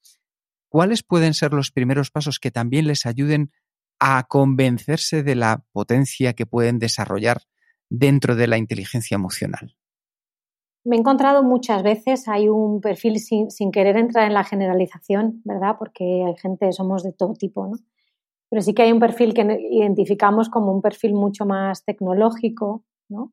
¿cuáles 0.71 1.03
pueden 1.03 1.35
ser 1.35 1.53
los 1.53 1.71
primeros 1.71 2.11
pasos 2.11 2.39
que 2.39 2.51
también 2.51 2.87
les 2.87 3.05
ayuden 3.05 3.53
a 3.99 4.25
convencerse 4.27 5.23
de 5.23 5.35
la 5.35 5.65
potencia 5.73 6.33
que 6.33 6.47
pueden 6.47 6.79
desarrollar 6.79 7.43
dentro 7.91 8.35
de 8.35 8.47
la 8.47 8.57
inteligencia 8.57 9.17
emocional? 9.17 9.77
Me 10.83 10.97
he 10.97 10.99
encontrado 10.99 11.43
muchas 11.43 11.83
veces, 11.83 12.27
hay 12.27 12.49
un 12.49 12.81
perfil 12.81 13.19
sin, 13.19 13.71
querer 13.71 13.99
entrar 13.99 14.27
en 14.27 14.33
la 14.33 14.45
generalización, 14.45 15.43
¿verdad? 15.45 15.77
Porque 15.79 16.25
hay 16.27 16.37
gente, 16.41 16.73
somos 16.73 17.03
de 17.03 17.13
todo 17.13 17.35
tipo, 17.35 17.67
¿no? 17.67 17.77
Pero 18.51 18.63
sí 18.63 18.75
que 18.75 18.83
hay 18.83 18.93
un 18.93 19.01
perfil 19.01 19.33
que 19.33 19.43
identificamos 19.71 20.51
como 20.51 20.73
un 20.73 20.83
perfil 20.83 21.15
mucho 21.15 21.47
más 21.47 21.85
tecnológico, 21.85 22.85
¿no? 23.09 23.33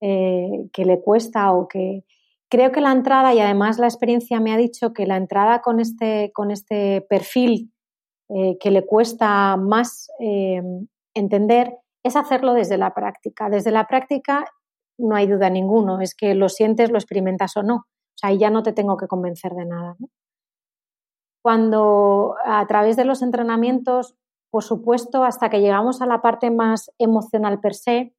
eh, 0.00 0.68
que 0.72 0.84
le 0.84 1.00
cuesta 1.00 1.52
o 1.52 1.68
que 1.68 2.04
creo 2.48 2.72
que 2.72 2.80
la 2.80 2.92
entrada 2.92 3.34
y 3.34 3.40
además 3.40 3.78
la 3.78 3.86
experiencia 3.86 4.40
me 4.40 4.52
ha 4.52 4.56
dicho 4.56 4.92
que 4.92 5.06
la 5.06 5.16
entrada 5.16 5.62
con 5.62 5.80
este, 5.80 6.32
con 6.32 6.50
este 6.50 7.00
perfil 7.08 7.72
eh, 8.28 8.58
que 8.58 8.70
le 8.70 8.84
cuesta 8.84 9.56
más 9.56 10.08
eh, 10.20 10.62
entender 11.14 11.76
es 12.02 12.16
hacerlo 12.16 12.54
desde 12.54 12.78
la 12.78 12.94
práctica. 12.94 13.48
Desde 13.48 13.70
la 13.70 13.86
práctica 13.86 14.44
no 14.98 15.16
hay 15.16 15.26
duda 15.26 15.50
ninguno, 15.50 16.00
es 16.00 16.14
que 16.14 16.34
lo 16.34 16.48
sientes, 16.48 16.90
lo 16.90 16.98
experimentas 16.98 17.56
o 17.56 17.62
no. 17.62 17.76
O 17.76 18.18
sea, 18.18 18.30
ahí 18.30 18.38
ya 18.38 18.50
no 18.50 18.62
te 18.62 18.72
tengo 18.72 18.96
que 18.96 19.08
convencer 19.08 19.52
de 19.52 19.66
nada. 19.66 19.96
Cuando 21.42 22.34
a 22.44 22.66
través 22.66 22.96
de 22.96 23.04
los 23.04 23.22
entrenamientos, 23.22 24.16
por 24.56 24.64
supuesto, 24.64 25.22
hasta 25.22 25.50
que 25.50 25.60
llegamos 25.60 26.00
a 26.00 26.06
la 26.06 26.22
parte 26.22 26.50
más 26.50 26.90
emocional 26.96 27.60
per 27.60 27.74
se, 27.74 28.14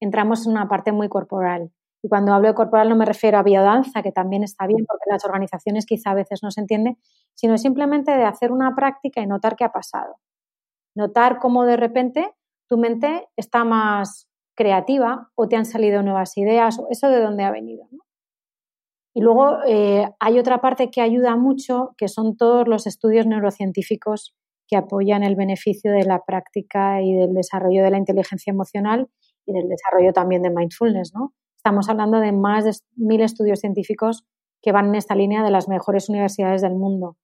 entramos 0.00 0.44
en 0.44 0.50
una 0.50 0.68
parte 0.68 0.90
muy 0.90 1.08
corporal. 1.08 1.70
Y 2.02 2.08
cuando 2.08 2.34
hablo 2.34 2.48
de 2.48 2.54
corporal 2.54 2.88
no 2.88 2.96
me 2.96 3.04
refiero 3.04 3.38
a 3.38 3.44
biodanza, 3.44 4.02
que 4.02 4.10
también 4.10 4.42
está 4.42 4.66
bien 4.66 4.84
porque 4.84 5.04
las 5.08 5.24
organizaciones 5.24 5.86
quizá 5.86 6.10
a 6.10 6.14
veces 6.14 6.42
no 6.42 6.50
se 6.50 6.60
entiende, 6.60 6.96
sino 7.34 7.56
simplemente 7.56 8.10
de 8.10 8.24
hacer 8.24 8.50
una 8.50 8.74
práctica 8.74 9.20
y 9.20 9.28
notar 9.28 9.54
qué 9.54 9.62
ha 9.62 9.70
pasado. 9.70 10.16
Notar 10.96 11.38
cómo 11.38 11.64
de 11.64 11.76
repente 11.76 12.34
tu 12.68 12.78
mente 12.78 13.28
está 13.36 13.62
más 13.62 14.28
creativa 14.56 15.30
o 15.36 15.46
te 15.46 15.54
han 15.54 15.66
salido 15.66 16.02
nuevas 16.02 16.36
ideas, 16.36 16.80
o 16.80 16.88
eso 16.90 17.08
de 17.10 17.20
dónde 17.20 17.44
ha 17.44 17.52
venido. 17.52 17.86
Y 19.14 19.20
luego 19.20 19.58
eh, 19.68 20.10
hay 20.18 20.40
otra 20.40 20.60
parte 20.60 20.90
que 20.90 21.00
ayuda 21.00 21.36
mucho, 21.36 21.94
que 21.96 22.08
son 22.08 22.36
todos 22.36 22.66
los 22.66 22.88
estudios 22.88 23.24
neurocientíficos 23.24 24.34
que 24.68 24.76
apoyan 24.76 25.22
el 25.22 25.36
beneficio 25.36 25.92
de 25.92 26.04
la 26.04 26.22
práctica 26.24 27.02
y 27.02 27.14
del 27.14 27.34
desarrollo 27.34 27.82
de 27.82 27.90
la 27.90 27.98
inteligencia 27.98 28.50
emocional 28.50 29.08
y 29.46 29.52
del 29.52 29.68
desarrollo 29.68 30.12
también 30.12 30.42
de 30.42 30.50
mindfulness, 30.50 31.12
¿no? 31.14 31.32
Estamos 31.56 31.88
hablando 31.88 32.20
de 32.20 32.32
más 32.32 32.64
de 32.64 32.72
mil 32.96 33.20
estudios 33.20 33.60
científicos 33.60 34.24
que 34.62 34.72
van 34.72 34.86
en 34.86 34.94
esta 34.96 35.14
línea 35.14 35.42
de 35.42 35.50
las 35.50 35.68
mejores 35.68 36.08
universidades 36.08 36.62
del 36.62 36.74
mundo, 36.74 37.16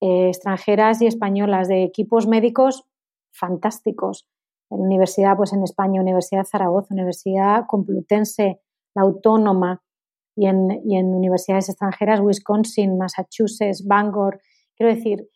eh, 0.00 0.28
extranjeras 0.28 1.00
y 1.02 1.06
españolas, 1.06 1.68
de 1.68 1.84
equipos 1.84 2.26
médicos 2.26 2.84
fantásticos. 3.32 4.28
En 4.70 4.80
universidad, 4.80 5.36
pues 5.36 5.52
en 5.52 5.62
España, 5.62 6.00
Universidad 6.00 6.42
de 6.42 6.48
Zaragoza, 6.48 6.94
Universidad 6.94 7.64
Complutense, 7.68 8.60
la 8.94 9.02
Autónoma, 9.02 9.82
y 10.36 10.46
en, 10.46 10.82
y 10.84 10.96
en 10.96 11.14
universidades 11.14 11.68
extranjeras, 11.68 12.20
Wisconsin, 12.20 12.98
Massachusetts, 12.98 13.86
Bangor. 13.86 14.40
Quiero 14.76 14.94
decir, 14.94 15.28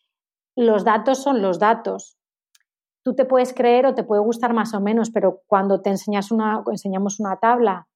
los 0.58 0.84
datos 0.84 1.22
son 1.22 1.40
los 1.42 1.58
datos 1.58 2.18
tú 3.08 3.14
te 3.14 3.24
puedes 3.24 3.54
creer 3.54 3.86
o 3.86 3.94
te 3.94 4.04
puede 4.04 4.20
gustar 4.20 4.52
más 4.52 4.74
o 4.74 4.80
menos, 4.82 5.10
pero 5.10 5.40
cuando 5.46 5.80
te 5.80 5.88
enseñas 5.88 6.30
una, 6.30 6.62
enseñamos 6.70 7.20
una 7.20 7.38
tabla 7.38 7.88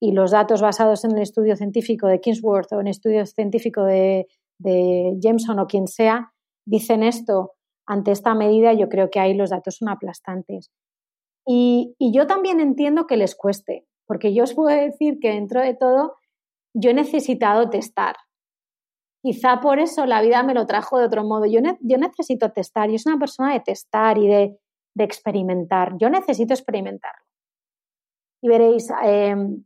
y 0.00 0.10
los 0.10 0.32
datos 0.32 0.60
basados 0.60 1.04
en 1.04 1.12
el 1.12 1.22
estudio 1.22 1.54
científico 1.54 2.08
de 2.08 2.20
Kingsworth 2.20 2.72
o 2.72 2.80
en 2.80 2.88
el 2.88 2.90
estudio 2.90 3.24
científico 3.26 3.84
de, 3.84 4.26
Jameson 4.58 5.60
o 5.60 5.68
quien 5.68 5.86
sea, 5.86 6.32
dicen 6.66 7.04
esto 7.04 7.52
ante 7.86 8.10
esta 8.10 8.34
medida, 8.34 8.72
yo 8.72 8.88
creo 8.88 9.08
que 9.08 9.20
ahí 9.20 9.34
los 9.34 9.50
datos 9.50 9.76
son 9.76 9.88
aplastantes. 9.88 10.72
Y, 11.46 11.94
y, 11.98 12.12
yo 12.12 12.26
también 12.26 12.58
entiendo 12.58 13.06
que 13.06 13.16
les 13.16 13.36
cueste, 13.36 13.86
porque 14.04 14.34
yo 14.34 14.42
os 14.42 14.54
puedo 14.54 14.74
decir 14.74 15.18
que 15.20 15.28
dentro 15.28 15.60
de 15.60 15.74
todo 15.74 16.16
yo 16.74 16.90
he 16.90 16.94
necesitado 16.94 17.70
testar. 17.70 18.16
Quizá 19.26 19.60
por 19.60 19.80
eso 19.80 20.06
la 20.06 20.22
vida 20.22 20.44
me 20.44 20.54
lo 20.54 20.66
trajo 20.66 21.00
de 21.00 21.06
otro 21.06 21.24
modo. 21.24 21.46
Yo, 21.46 21.58
yo 21.80 21.98
necesito 21.98 22.52
testar, 22.52 22.88
yo 22.88 22.96
soy 22.96 23.10
una 23.10 23.18
persona 23.18 23.52
de 23.54 23.58
testar 23.58 24.18
y 24.18 24.28
de, 24.28 24.56
de 24.94 25.02
experimentar. 25.02 25.94
Yo 25.98 26.08
necesito 26.10 26.54
experimentarlo. 26.54 27.26
Y 28.40 28.48
veréis, 28.48 28.88
em, 29.02 29.64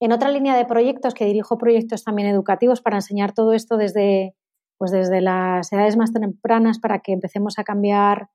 en 0.00 0.12
otra 0.12 0.28
línea 0.28 0.56
de 0.56 0.64
proyectos, 0.64 1.14
que 1.14 1.24
dirijo 1.24 1.56
proyectos 1.56 2.02
también 2.02 2.26
educativos 2.26 2.82
para 2.82 2.96
enseñar 2.96 3.32
todo 3.32 3.52
esto 3.52 3.76
desde, 3.76 4.34
pues 4.76 4.90
desde 4.90 5.20
las 5.20 5.72
edades 5.72 5.96
más 5.96 6.10
tempranas 6.10 6.80
para 6.80 6.98
que 6.98 7.12
empecemos 7.12 7.60
a 7.60 7.62
cambiar, 7.62 8.28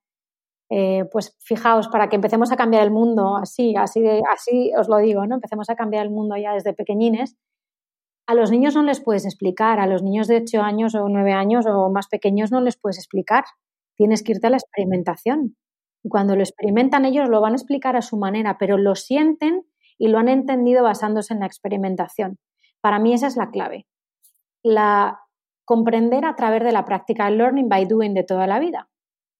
eh, 0.69 1.03
pues 1.11 1.35
fijaos, 1.39 1.89
para 1.89 2.07
que 2.07 2.15
empecemos 2.15 2.49
a 2.53 2.55
cambiar 2.55 2.83
el 2.83 2.91
mundo, 2.91 3.35
así, 3.35 3.75
así, 3.75 3.99
de, 3.99 4.21
así 4.31 4.71
os 4.77 4.87
lo 4.87 4.99
digo, 4.99 5.25
¿no? 5.25 5.35
Empecemos 5.35 5.69
a 5.69 5.75
cambiar 5.75 6.05
el 6.05 6.13
mundo 6.13 6.37
ya 6.37 6.53
desde 6.53 6.71
pequeñines. 6.71 7.35
A 8.29 8.35
los 8.35 8.51
niños 8.51 8.75
no 8.75 8.83
les 8.83 9.01
puedes 9.01 9.25
explicar, 9.25 9.79
a 9.79 9.87
los 9.87 10.03
niños 10.03 10.27
de 10.27 10.37
8 10.37 10.61
años 10.61 10.93
o 10.93 11.09
9 11.09 11.33
años 11.33 11.65
o 11.65 11.89
más 11.89 12.07
pequeños 12.07 12.51
no 12.51 12.61
les 12.61 12.77
puedes 12.77 12.99
explicar. 12.99 13.43
Tienes 13.95 14.21
que 14.21 14.33
irte 14.33 14.45
a 14.45 14.49
la 14.51 14.57
experimentación. 14.57 15.57
Y 16.03 16.09
cuando 16.09 16.35
lo 16.35 16.43
experimentan 16.43 17.05
ellos 17.05 17.27
lo 17.27 17.41
van 17.41 17.53
a 17.53 17.55
explicar 17.55 17.95
a 17.95 18.03
su 18.03 18.17
manera, 18.17 18.59
pero 18.59 18.77
lo 18.77 18.93
sienten 18.93 19.65
y 19.97 20.09
lo 20.09 20.19
han 20.19 20.29
entendido 20.29 20.83
basándose 20.83 21.33
en 21.33 21.39
la 21.39 21.47
experimentación. 21.47 22.37
Para 22.81 22.99
mí 22.99 23.15
esa 23.15 23.25
es 23.25 23.35
la 23.35 23.49
clave. 23.49 23.87
La 24.61 25.21
comprender 25.65 26.23
a 26.23 26.35
través 26.35 26.63
de 26.63 26.71
la 26.71 26.85
práctica, 26.85 27.27
el 27.27 27.39
learning 27.39 27.67
by 27.67 27.87
doing 27.87 28.13
de 28.13 28.23
toda 28.23 28.45
la 28.45 28.59
vida. 28.59 28.91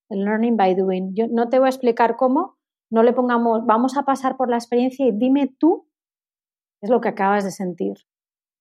El 0.09 0.25
learning 0.25 0.57
by 0.57 0.73
doing. 0.73 1.13
Yo 1.13 1.27
no 1.29 1.47
te 1.49 1.59
voy 1.59 1.67
a 1.67 1.69
explicar 1.69 2.15
cómo, 2.15 2.57
no 2.89 3.03
le 3.03 3.13
pongamos, 3.13 3.67
vamos 3.67 3.97
a 3.97 4.01
pasar 4.01 4.35
por 4.35 4.49
la 4.49 4.57
experiencia 4.57 5.05
y 5.05 5.11
dime 5.11 5.45
tú 5.59 5.87
es 6.81 6.89
lo 6.89 7.01
que 7.01 7.09
acabas 7.09 7.43
de 7.43 7.51
sentir. 7.51 7.93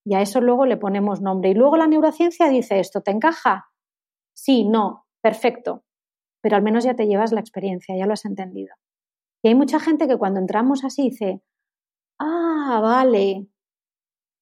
Y 0.09 0.15
a 0.15 0.23
eso 0.23 0.41
luego 0.41 0.65
le 0.65 0.79
ponemos 0.79 1.21
nombre. 1.21 1.51
Y 1.51 1.55
luego 1.55 1.77
la 1.77 1.87
neurociencia 1.87 2.49
dice 2.49 2.81
esto, 2.81 3.03
¿te 3.03 3.11
encaja? 3.11 3.67
Sí, 4.35 4.65
no, 4.65 5.05
perfecto. 5.21 5.85
Pero 6.41 6.57
al 6.57 6.63
menos 6.63 6.83
ya 6.85 6.95
te 6.95 7.07
llevas 7.07 7.31
la 7.31 7.41
experiencia, 7.41 7.95
ya 7.95 8.07
lo 8.07 8.15
has 8.15 8.25
entendido. 8.25 8.75
Y 9.45 9.49
hay 9.49 9.55
mucha 9.55 9.79
gente 9.79 10.09
que 10.09 10.17
cuando 10.17 10.41
entramos 10.41 10.83
así 10.83 11.11
dice, 11.11 11.43
ah, 12.19 12.81
vale. 12.83 13.49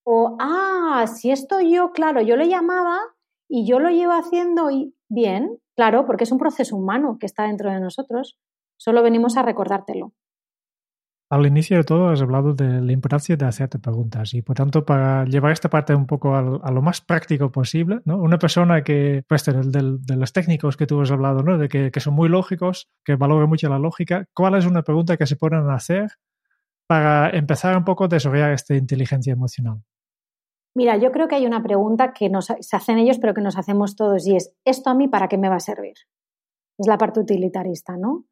O, 0.04 0.36
ah, 0.38 1.04
si 1.08 1.32
esto 1.32 1.60
yo, 1.60 1.90
claro, 1.90 2.20
yo 2.20 2.36
lo 2.36 2.44
llamaba 2.44 3.00
y 3.48 3.66
yo 3.66 3.80
lo 3.80 3.90
llevo 3.90 4.12
haciendo 4.12 4.70
y 4.70 4.94
bien, 5.08 5.58
claro, 5.74 6.06
porque 6.06 6.22
es 6.22 6.30
un 6.30 6.38
proceso 6.38 6.76
humano 6.76 7.16
que 7.18 7.26
está 7.26 7.42
dentro 7.42 7.72
de 7.72 7.80
nosotros. 7.80 8.38
Solo 8.76 9.02
venimos 9.02 9.36
a 9.36 9.42
recordártelo. 9.42 10.12
Al 11.28 11.44
inicio 11.44 11.76
de 11.76 11.82
todo 11.82 12.10
has 12.10 12.22
hablado 12.22 12.54
de 12.54 12.80
la 12.80 12.92
importancia 12.92 13.36
de 13.36 13.46
hacerte 13.46 13.80
preguntas 13.80 14.32
y 14.32 14.42
por 14.42 14.54
tanto 14.54 14.84
para 14.84 15.24
llevar 15.24 15.50
esta 15.50 15.68
parte 15.68 15.92
un 15.92 16.06
poco 16.06 16.36
a 16.36 16.70
lo 16.70 16.82
más 16.82 17.00
práctico 17.00 17.50
posible, 17.50 18.00
¿no? 18.04 18.18
una 18.18 18.38
persona 18.38 18.84
que, 18.84 19.24
pues 19.28 19.44
de, 19.44 19.52
de, 19.54 20.16
los 20.16 20.32
técnicos 20.32 20.76
que 20.76 20.86
tú 20.86 21.00
has 21.00 21.10
hablado, 21.10 21.42
¿no? 21.42 21.58
de 21.58 21.68
que, 21.68 22.00
son 22.00 22.14
muy 22.14 22.28
lógicos, 22.28 22.88
que 23.04 23.16
valoran 23.16 23.48
mucho 23.48 23.68
la 23.68 23.80
lógica, 23.80 24.26
¿cuál 24.34 24.54
es 24.54 24.66
una 24.66 24.82
pregunta 24.82 25.16
que 25.16 25.26
se 25.26 25.34
pueden 25.34 25.68
hacer 25.68 26.12
para 26.86 27.30
empezar 27.30 27.76
un 27.76 27.84
poco 27.84 28.04
a 28.04 28.08
desarrollar 28.08 28.52
esta 28.52 28.76
inteligencia 28.76 29.32
emocional? 29.32 29.82
Mira, 30.76 30.96
yo 30.96 31.10
creo 31.10 31.26
que 31.26 31.34
hay 31.34 31.46
una 31.46 31.62
pregunta 31.62 32.12
que 32.12 32.28
nos, 32.28 32.52
se 32.60 32.76
hacen 32.76 32.98
ellos, 32.98 33.18
pero 33.18 33.34
que 33.34 33.40
nos 33.40 33.56
hacemos 33.56 33.96
todos, 33.96 34.28
y 34.28 34.36
es, 34.36 34.54
¿esto 34.64 34.90
a 34.90 34.94
mí 34.94 35.08
para 35.08 35.26
qué 35.26 35.38
me 35.38 35.48
va 35.48 35.56
a 35.56 35.60
servir? 35.60 35.94
Es 36.78 36.86
la 36.86 36.98
parte 36.98 37.18
utilitarista, 37.18 37.96
¿no? 37.96 38.26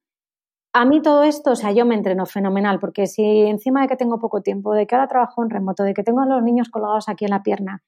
A 0.76 0.84
mí 0.84 1.00
todo 1.00 1.22
esto, 1.22 1.52
o 1.52 1.56
sea, 1.56 1.70
yo 1.70 1.86
me 1.86 1.94
entreno 1.94 2.26
fenomenal, 2.26 2.80
porque 2.80 3.06
si 3.06 3.22
encima 3.42 3.82
de 3.82 3.86
que 3.86 3.94
tengo 3.94 4.18
poco 4.18 4.42
tiempo, 4.42 4.74
de 4.74 4.88
que 4.88 4.96
ahora 4.96 5.06
trabajo 5.06 5.44
en 5.44 5.50
remoto, 5.50 5.84
de 5.84 5.94
que 5.94 6.02
tengo 6.02 6.20
a 6.20 6.26
los 6.26 6.42
niños 6.42 6.68
colgados 6.68 7.08
aquí 7.08 7.24
en 7.24 7.30
la 7.30 7.44
pierna, 7.44 7.84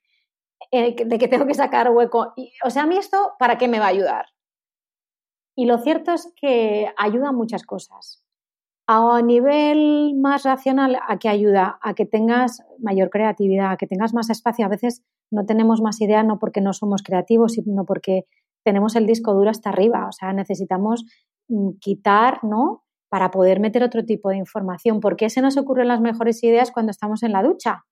eh, 0.70 0.94
de 1.04 1.18
que 1.18 1.26
tengo 1.26 1.46
que 1.46 1.54
sacar 1.54 1.90
hueco, 1.90 2.32
o 2.64 2.70
sea, 2.70 2.84
a 2.84 2.86
mí 2.86 2.96
esto, 2.96 3.32
¿para 3.40 3.58
qué 3.58 3.66
me 3.66 3.80
va 3.80 3.86
a 3.86 3.88
ayudar? 3.88 4.26
Y 5.56 5.66
lo 5.66 5.78
cierto 5.78 6.12
es 6.12 6.32
que 6.40 6.92
ayuda 6.96 7.30
a 7.30 7.32
muchas 7.32 7.64
cosas. 7.64 8.22
A 8.86 9.20
nivel 9.20 10.14
más 10.14 10.44
racional, 10.44 10.96
¿a 11.08 11.18
qué 11.18 11.28
ayuda? 11.28 11.80
A 11.82 11.94
que 11.94 12.06
tengas 12.06 12.62
mayor 12.78 13.10
creatividad, 13.10 13.72
a 13.72 13.76
que 13.78 13.88
tengas 13.88 14.14
más 14.14 14.30
espacio. 14.30 14.64
A 14.64 14.68
veces 14.68 15.02
no 15.32 15.44
tenemos 15.44 15.80
más 15.80 16.00
idea 16.00 16.22
no 16.22 16.38
porque 16.38 16.60
no 16.60 16.72
somos 16.72 17.02
creativos, 17.02 17.54
sino 17.54 17.84
porque 17.84 18.26
tenemos 18.64 18.94
el 18.94 19.06
disco 19.06 19.34
duro 19.34 19.50
hasta 19.50 19.70
arriba. 19.70 20.06
O 20.08 20.12
sea, 20.12 20.32
necesitamos 20.32 21.04
quitar, 21.80 22.42
¿no? 22.42 22.84
Para 23.08 23.30
poder 23.30 23.60
meter 23.60 23.82
otro 23.82 24.04
tipo 24.04 24.30
de 24.30 24.36
información. 24.36 25.00
¿Por 25.00 25.16
qué 25.16 25.30
se 25.30 25.40
nos 25.40 25.56
ocurren 25.56 25.88
las 25.88 26.00
mejores 26.00 26.42
ideas 26.42 26.70
cuando 26.70 26.90
estamos 26.90 27.22
en 27.22 27.32
la 27.32 27.42
ducha? 27.42 27.84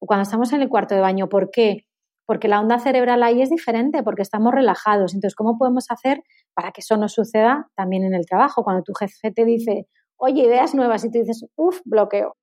O 0.00 0.06
cuando 0.06 0.22
estamos 0.22 0.52
en 0.52 0.62
el 0.62 0.68
cuarto 0.68 0.94
de 0.94 1.00
baño. 1.00 1.28
¿Por 1.28 1.50
qué? 1.50 1.86
Porque 2.26 2.48
la 2.48 2.60
onda 2.60 2.78
cerebral 2.78 3.22
ahí 3.22 3.40
es 3.40 3.50
diferente, 3.50 4.02
porque 4.02 4.22
estamos 4.22 4.52
relajados. 4.52 5.14
Entonces, 5.14 5.36
¿cómo 5.36 5.56
podemos 5.58 5.86
hacer 5.90 6.22
para 6.54 6.72
que 6.72 6.80
eso 6.80 6.96
no 6.96 7.08
suceda 7.08 7.68
también 7.76 8.04
en 8.04 8.14
el 8.14 8.26
trabajo? 8.26 8.64
Cuando 8.64 8.82
tu 8.82 8.92
jefe 8.94 9.30
te 9.30 9.44
dice, 9.44 9.86
oye, 10.16 10.42
ideas 10.42 10.74
nuevas 10.74 11.04
y 11.04 11.10
tú 11.10 11.18
dices, 11.18 11.46
uff, 11.56 11.80
bloqueo. 11.84 12.34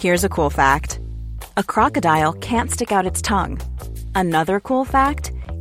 Here's 0.00 0.22
a 0.22 0.28
cool 0.28 0.50
fact. 0.50 1.00
A 1.56 1.62
crocodile 1.62 2.34
can't 2.34 2.70
stick 2.70 2.92
out 2.92 3.06
its 3.06 3.22
tongue. 3.22 3.58
Another 4.14 4.60
cool 4.60 4.84
fact, 4.84 5.32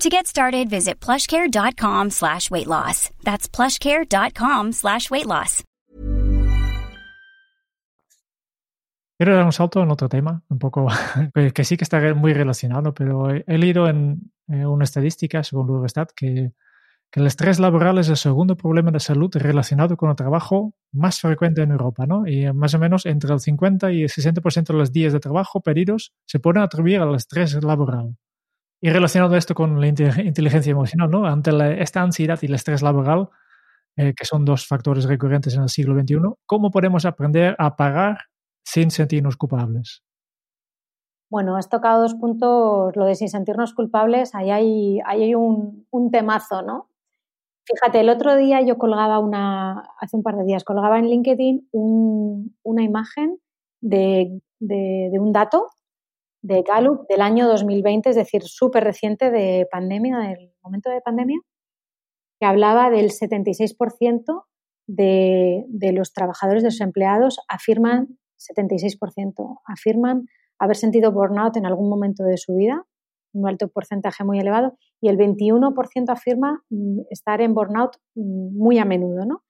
To 0.00 0.08
get 0.08 0.26
started, 0.26 0.68
visit 0.68 1.00
plushcare.com 1.00 2.10
slash 2.10 2.50
weight 2.50 2.66
loss. 2.66 3.10
That's 3.22 3.48
plushcare.com 3.48 4.72
slash 4.72 5.10
weight 5.10 5.26
loss. 5.26 5.62
Quiero 9.22 9.36
dar 9.36 9.44
un 9.44 9.52
salto 9.52 9.80
en 9.80 9.90
otro 9.90 10.08
tema, 10.08 10.42
un 10.48 10.58
poco 10.58 10.88
que 11.54 11.64
sí 11.64 11.76
que 11.76 11.84
está 11.84 12.00
muy 12.14 12.32
relacionado, 12.34 12.92
pero 12.92 13.30
he 13.30 13.58
leído 13.58 13.88
en 13.88 14.32
eh, 14.48 14.66
una 14.66 14.82
estadística, 14.82 15.44
según 15.44 15.68
Eurostat, 15.68 16.10
que, 16.10 16.50
que 17.08 17.20
el 17.20 17.28
estrés 17.28 17.60
laboral 17.60 17.98
es 17.98 18.08
el 18.08 18.16
segundo 18.16 18.56
problema 18.56 18.90
de 18.90 18.98
salud 18.98 19.30
relacionado 19.34 19.96
con 19.96 20.10
el 20.10 20.16
trabajo 20.16 20.74
más 20.92 21.20
frecuente 21.20 21.62
en 21.62 21.70
Europa, 21.70 22.06
¿no? 22.06 22.26
Y 22.26 22.52
más 22.52 22.74
o 22.74 22.80
menos 22.80 23.06
entre 23.06 23.32
el 23.32 23.38
50 23.38 23.92
y 23.92 24.02
el 24.02 24.08
60% 24.08 24.66
de 24.66 24.74
los 24.74 24.90
días 24.90 25.12
de 25.12 25.20
trabajo 25.20 25.60
pedidos 25.60 26.12
se 26.26 26.40
pueden 26.40 26.62
atribuir 26.62 26.98
al 27.00 27.14
estrés 27.14 27.62
laboral. 27.62 28.16
Y 28.84 28.90
relacionado 28.90 29.36
esto 29.36 29.54
con 29.54 29.80
la 29.80 29.86
inteligencia 29.86 30.72
emocional, 30.72 31.08
¿no? 31.08 31.24
Ante 31.24 31.80
esta 31.80 32.02
ansiedad 32.02 32.36
y 32.42 32.46
el 32.46 32.54
estrés 32.54 32.82
laboral, 32.82 33.28
eh, 33.96 34.12
que 34.12 34.24
son 34.24 34.44
dos 34.44 34.66
factores 34.66 35.04
recurrentes 35.04 35.54
en 35.54 35.62
el 35.62 35.68
siglo 35.68 35.94
XXI, 35.94 36.16
¿cómo 36.46 36.72
podemos 36.72 37.04
aprender 37.04 37.54
a 37.60 37.76
pagar 37.76 38.18
sin 38.64 38.90
sentirnos 38.90 39.36
culpables? 39.36 40.02
Bueno, 41.30 41.56
has 41.56 41.68
tocado 41.68 42.02
dos 42.02 42.14
puntos, 42.14 42.96
lo 42.96 43.04
de 43.04 43.14
sin 43.14 43.28
sentirnos 43.28 43.72
culpables, 43.72 44.34
ahí 44.34 44.50
hay, 44.50 45.34
un, 45.36 45.86
temazo, 46.10 46.62
¿no? 46.62 46.88
Fíjate, 47.64 48.00
el 48.00 48.08
otro 48.08 48.34
día 48.34 48.62
yo 48.62 48.78
colgaba 48.78 49.20
una, 49.20 49.84
hace 50.00 50.16
un 50.16 50.24
par 50.24 50.34
de 50.36 50.44
días, 50.44 50.64
colgaba 50.64 50.98
en 50.98 51.06
LinkedIn 51.06 51.68
una 51.72 52.82
imagen 52.82 53.38
de, 53.80 54.40
un 54.60 55.32
dato 55.32 55.68
de 56.42 56.62
Gallup 56.62 57.06
del 57.08 57.20
año 57.20 57.48
2020, 57.48 58.10
es 58.10 58.16
decir, 58.16 58.42
súper 58.42 58.84
reciente 58.84 59.30
de 59.30 59.66
pandemia, 59.70 60.18
del 60.18 60.52
momento 60.62 60.90
de 60.90 61.00
pandemia, 61.00 61.38
que 62.38 62.46
hablaba 62.46 62.90
del 62.90 63.10
76% 63.10 64.44
de, 64.88 65.64
de 65.68 65.92
los 65.92 66.12
trabajadores 66.12 66.62
desempleados 66.62 67.38
afirman, 67.48 68.18
76%, 68.38 69.60
afirman 69.66 70.26
haber 70.58 70.76
sentido 70.76 71.12
burnout 71.12 71.56
en 71.56 71.66
algún 71.66 71.88
momento 71.88 72.24
de 72.24 72.36
su 72.36 72.54
vida, 72.56 72.84
un 73.32 73.48
alto 73.48 73.68
porcentaje 73.68 74.24
muy 74.24 74.38
elevado, 74.38 74.76
y 75.00 75.08
el 75.08 75.16
21% 75.16 76.10
afirma 76.10 76.64
mm, 76.70 77.00
estar 77.10 77.40
en 77.40 77.54
burnout 77.54 77.96
mm, 78.14 78.58
muy 78.58 78.78
a 78.78 78.84
menudo, 78.84 79.24
¿no? 79.24 79.42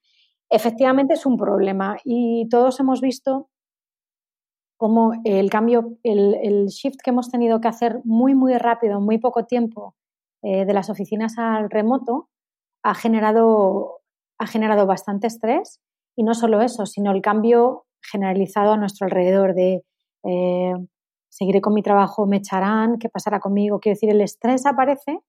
Efectivamente 0.51 1.15
es 1.15 1.25
un 1.25 1.39
problema 1.39 1.97
y 2.05 2.47
todos 2.51 2.79
hemos 2.79 3.01
visto 3.01 3.49
cómo 4.83 5.13
el 5.23 5.49
cambio, 5.49 5.97
el, 6.03 6.67
shift 6.67 6.97
que 7.05 7.11
hemos 7.11 7.31
tenido 7.31 7.61
que 7.61 7.69
hacer 7.69 8.01
muy, 8.03 8.35
muy 8.35 8.59
rápido, 8.59 8.99
en 8.99 9.05
muy 9.05 9.17
poco 9.19 9.45
tiempo, 9.45 9.95
eh, 10.43 10.65
de 10.65 10.75
las 10.75 10.91
oficinas 10.91 11.39
al 11.39 11.71
remoto, 11.71 12.31
ha 12.83 12.93
generado, 12.93 14.01
ha 14.39 14.47
generado 14.49 14.85
bastante 14.85 15.29
estrés. 15.29 15.81
Y 16.17 16.25
no 16.25 16.35
solo 16.35 16.63
eso, 16.63 16.85
sino 16.85 17.13
el 17.13 17.23
cambio 17.23 17.85
generalizado 18.03 18.73
a 18.73 18.77
nuestro 18.77 19.05
alrededor 19.05 19.55
de 19.55 19.85
eh, 20.25 20.75
seguiré 21.29 21.61
con 21.61 21.75
mi 21.75 21.83
trabajo, 21.85 22.27
me 22.27 22.39
echarán, 22.39 22.99
qué 22.99 23.09
pasará 23.09 23.39
conmigo. 23.39 23.79
Quiero 23.79 23.95
decir, 23.95 24.11
el 24.11 24.21
estrés 24.21 24.67
aparece 24.67 25.21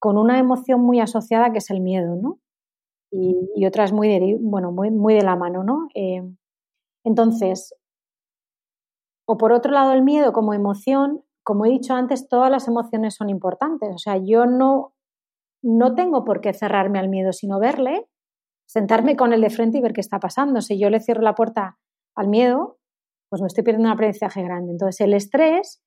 con 0.00 0.18
una 0.18 0.40
emoción 0.40 0.80
muy 0.80 0.98
asociada 0.98 1.52
que 1.52 1.58
es 1.58 1.70
el 1.70 1.80
miedo, 1.80 2.16
¿no? 2.16 2.40
Y, 3.12 3.64
otras 3.66 3.92
muy 3.92 4.08
de, 4.08 4.36
bueno, 4.40 4.72
muy, 4.72 4.90
muy 4.90 5.14
de 5.14 5.22
la 5.22 5.36
mano, 5.36 5.62
¿no? 5.62 5.86
Eh, 5.94 6.28
entonces, 7.04 7.72
o 9.26 9.36
por 9.36 9.52
otro 9.52 9.72
lado, 9.72 9.92
el 9.92 10.02
miedo 10.02 10.32
como 10.32 10.54
emoción, 10.54 11.22
como 11.42 11.66
he 11.66 11.70
dicho 11.70 11.94
antes, 11.94 12.28
todas 12.28 12.50
las 12.50 12.68
emociones 12.68 13.14
son 13.14 13.28
importantes. 13.28 13.90
O 13.92 13.98
sea, 13.98 14.16
yo 14.16 14.46
no, 14.46 14.94
no 15.62 15.94
tengo 15.94 16.24
por 16.24 16.40
qué 16.40 16.52
cerrarme 16.52 16.98
al 16.98 17.08
miedo, 17.08 17.32
sino 17.32 17.58
verle, 17.58 18.06
sentarme 18.66 19.16
con 19.16 19.32
él 19.32 19.40
de 19.40 19.50
frente 19.50 19.78
y 19.78 19.80
ver 19.80 19.92
qué 19.92 20.00
está 20.00 20.20
pasando. 20.20 20.60
Si 20.60 20.78
yo 20.78 20.90
le 20.90 21.00
cierro 21.00 21.22
la 21.22 21.34
puerta 21.34 21.78
al 22.14 22.28
miedo, 22.28 22.78
pues 23.28 23.42
me 23.42 23.48
estoy 23.48 23.64
perdiendo 23.64 23.88
un 23.88 23.94
aprendizaje 23.94 24.42
grande. 24.42 24.72
Entonces, 24.72 25.00
el 25.00 25.12
estrés 25.12 25.82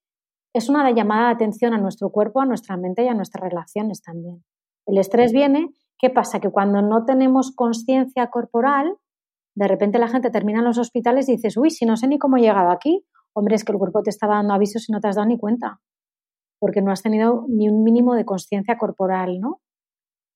es 0.54 0.70
una 0.70 0.90
llamada 0.92 1.28
de 1.28 1.36
atención 1.36 1.74
a 1.74 1.78
nuestro 1.78 2.10
cuerpo, 2.10 2.42
a 2.42 2.46
nuestra 2.46 2.76
mente 2.76 3.04
y 3.04 3.08
a 3.08 3.14
nuestras 3.14 3.44
relaciones 3.44 4.02
también. 4.02 4.44
El 4.86 4.98
estrés 4.98 5.32
viene, 5.32 5.70
¿qué 5.98 6.10
pasa? 6.10 6.40
Que 6.40 6.50
cuando 6.50 6.82
no 6.82 7.06
tenemos 7.06 7.54
conciencia 7.56 8.28
corporal, 8.30 8.98
de 9.56 9.68
repente 9.68 10.00
la 10.00 10.08
gente 10.08 10.30
termina 10.30 10.60
en 10.60 10.66
los 10.66 10.78
hospitales 10.78 11.30
y 11.30 11.34
dices, 11.34 11.58
uy, 11.58 11.70
si 11.70 11.86
no 11.86 11.96
sé 11.96 12.08
ni 12.08 12.18
cómo 12.18 12.38
he 12.38 12.42
llegado 12.42 12.72
aquí, 12.72 13.06
hombre, 13.34 13.56
es 13.56 13.64
que 13.64 13.72
el 13.72 13.78
cuerpo 13.78 14.04
te 14.04 14.10
estaba 14.10 14.36
dando 14.36 14.54
avisos 14.54 14.90
y 14.90 14.92
no 14.92 15.00
te 15.00 15.08
has 15.08 15.16
dado 15.16 15.28
ni 15.28 15.38
cuenta, 15.38 15.80
porque 16.60 16.82
no 16.82 16.92
has 16.92 17.02
tenido 17.02 17.46
ni 17.48 17.70
un 17.70 17.84
mínimo 17.84 18.16
de 18.16 18.26
conciencia 18.26 18.78
corporal, 18.78 19.40
¿no? 19.40 19.62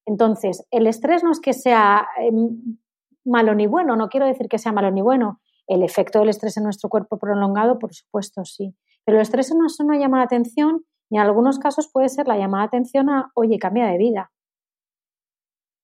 Entonces, 0.06 0.66
el 0.72 0.88
estrés 0.88 1.24
no 1.24 1.32
es 1.32 1.40
que 1.40 1.54
sea 1.54 2.08
em, 2.20 2.78
malo 3.26 3.56
ni 3.56 3.68
bueno, 3.68 3.96
no 3.96 4.10
quiero 4.10 4.26
decir 4.26 4.48
que 4.48 4.58
sea 4.58 4.72
malo 4.72 4.92
ni 4.92 5.02
bueno. 5.02 5.40
El 5.68 5.82
efecto 5.82 6.20
del 6.20 6.30
estrés 6.30 6.58
en 6.58 6.64
nuestro 6.64 6.90
cuerpo 6.90 7.18
prolongado, 7.18 7.80
por 7.80 7.94
supuesto, 7.94 8.44
sí. 8.44 8.76
Pero 9.06 9.18
el 9.18 9.22
estrés 9.22 9.54
no 9.56 9.66
es 9.66 9.80
una 9.80 9.98
llamada 9.98 10.24
de 10.24 10.36
atención 10.36 10.86
y 11.10 11.18
en 11.18 11.22
algunos 11.22 11.60
casos 11.60 11.90
puede 11.92 12.10
ser 12.10 12.28
la 12.28 12.38
llamada 12.38 12.64
de 12.64 12.68
atención 12.68 13.10
a, 13.10 13.32
oye, 13.36 13.60
cambia 13.60 13.86
de 13.86 13.98
vida. 13.98 14.32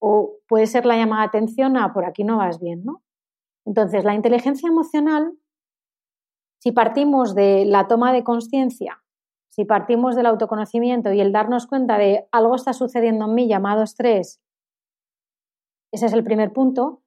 O 0.02 0.38
puede 0.48 0.68
ser 0.68 0.86
la 0.86 0.98
llamada 0.98 1.24
de 1.24 1.28
atención 1.28 1.78
a, 1.78 1.94
por 1.94 2.06
aquí 2.06 2.24
no 2.24 2.38
vas 2.38 2.60
bien, 2.60 2.84
¿no? 2.84 3.04
Entonces, 3.66 4.04
la 4.04 4.16
inteligencia 4.16 4.68
emocional 4.68 5.34
si 6.60 6.72
partimos 6.72 7.36
de 7.36 7.66
la 7.66 7.88
toma 7.88 8.14
de 8.14 8.24
conciencia, 8.24 9.02
si 9.50 9.66
partimos 9.66 10.16
del 10.16 10.28
autoconocimiento 10.28 11.12
y 11.12 11.22
el 11.22 11.32
darnos 11.32 11.68
cuenta 11.68 11.98
de 11.98 12.28
algo 12.32 12.56
está 12.56 12.74
sucediendo 12.74 13.26
en 13.26 13.34
mí 13.34 13.48
llamado 13.48 13.84
estrés, 13.84 14.42
ese 15.92 16.06
es 16.06 16.14
el 16.14 16.24
primer 16.24 16.54
punto. 16.54 17.02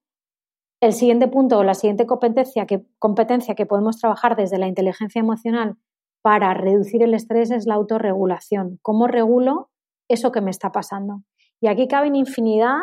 El 0.81 0.93
siguiente 0.93 1.29
punto 1.29 1.59
o 1.59 1.65
la 1.65 1.75
siguiente 1.75 2.07
competencia 2.07 2.67
que, 2.67 2.85
competencia 2.99 3.55
que 3.55 3.67
podemos 3.67 3.99
trabajar 3.99 4.35
desde 4.35 4.59
la 4.59 4.67
inteligencia 4.67 5.21
emocional 5.21 5.77
para 6.23 6.55
reducir 6.55 7.03
el 7.03 7.15
estrés 7.15 7.51
es 7.51 7.67
la 7.67 7.75
autorregulación. 7.75 8.79
¿Cómo 8.83 9.07
regulo 9.07 9.71
eso 10.09 10.33
que 10.33 10.41
me 10.41 10.51
está 10.51 10.73
pasando? 10.73 11.23
Y 11.61 11.69
aquí 11.69 11.87
caben 11.87 12.17
infinidad 12.17 12.79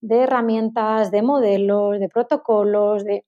de 0.00 0.22
herramientas, 0.22 1.10
de 1.10 1.22
modelos, 1.22 2.00
de 2.00 2.08
protocolos, 2.08 3.04
de... 3.04 3.24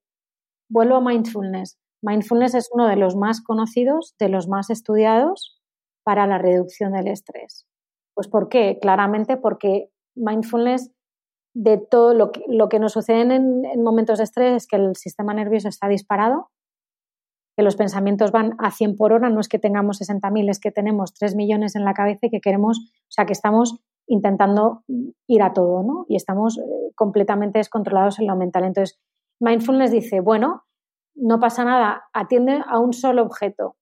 Vuelvo 0.69 0.97
a 0.97 1.01
mindfulness. 1.01 1.80
Mindfulness 2.03 2.55
es 2.55 2.71
uno 2.73 2.89
de 2.89 2.97
los 2.97 3.17
más 3.17 3.43
conocidos, 3.43 4.15
de 4.19 4.29
los 4.29 4.49
más 4.49 4.71
estudiados 4.71 5.61
para 6.03 6.27
la 6.27 6.39
reducción 6.39 6.93
del 6.93 7.09
estrés. 7.09 7.67
Pues 8.15 8.29
¿por 8.29 8.49
qué? 8.49 8.79
Claramente 8.81 9.37
porque 9.37 9.91
mindfulness 10.15 10.91
de 11.55 11.79
todo 11.79 12.15
lo 12.15 12.31
que, 12.69 12.79
nos 12.79 12.93
sucede 12.93 13.35
en, 13.35 13.83
momentos 13.83 14.19
de 14.19 14.25
estrés 14.25 14.55
es 14.55 14.67
que 14.67 14.77
el 14.77 14.97
sistema 14.97 15.35
nervioso 15.35 15.69
está 15.69 15.89
disparado, 15.89 16.51
que 17.57 17.65
los 17.65 17.77
pensamientos 17.77 18.31
van 18.31 18.55
a 18.59 18.71
100 18.71 18.97
por 18.97 19.13
hora, 19.13 19.29
no 19.29 19.41
es 19.41 19.49
que 19.49 19.59
tengamos 19.59 20.01
60.000, 20.01 20.49
es 20.49 20.61
que 20.61 20.71
tenemos 20.71 21.13
3 21.15 21.35
millones 21.35 21.75
en 21.75 21.85
la 21.85 21.95
cabeza 21.95 22.27
y 22.27 22.31
que 22.31 22.41
queremos, 22.41 22.79
o 22.79 23.11
sea, 23.11 23.27
que 23.27 23.33
estamos 23.33 23.81
intentando 24.07 24.85
ir 25.27 25.43
a 25.43 25.53
todo, 25.53 25.83
¿no? 25.83 26.07
Y 26.09 26.17
estamos 26.17 26.59
eh, 26.59 26.63
completamente 26.95 27.59
descontrolados 27.59 28.19
en 28.19 28.27
lo 28.27 28.37
mental. 28.37 28.65
Entonces, 28.65 28.99
mindfulness 29.41 29.91
dice, 29.91 30.21
bueno, 30.21 30.65
no 31.21 31.39
pasa 31.39 31.65
nada, 31.65 32.09
atiende 32.13 32.63
a 32.67 32.79
un 32.79 32.93
solo 32.93 33.23
objeto. 33.23 33.77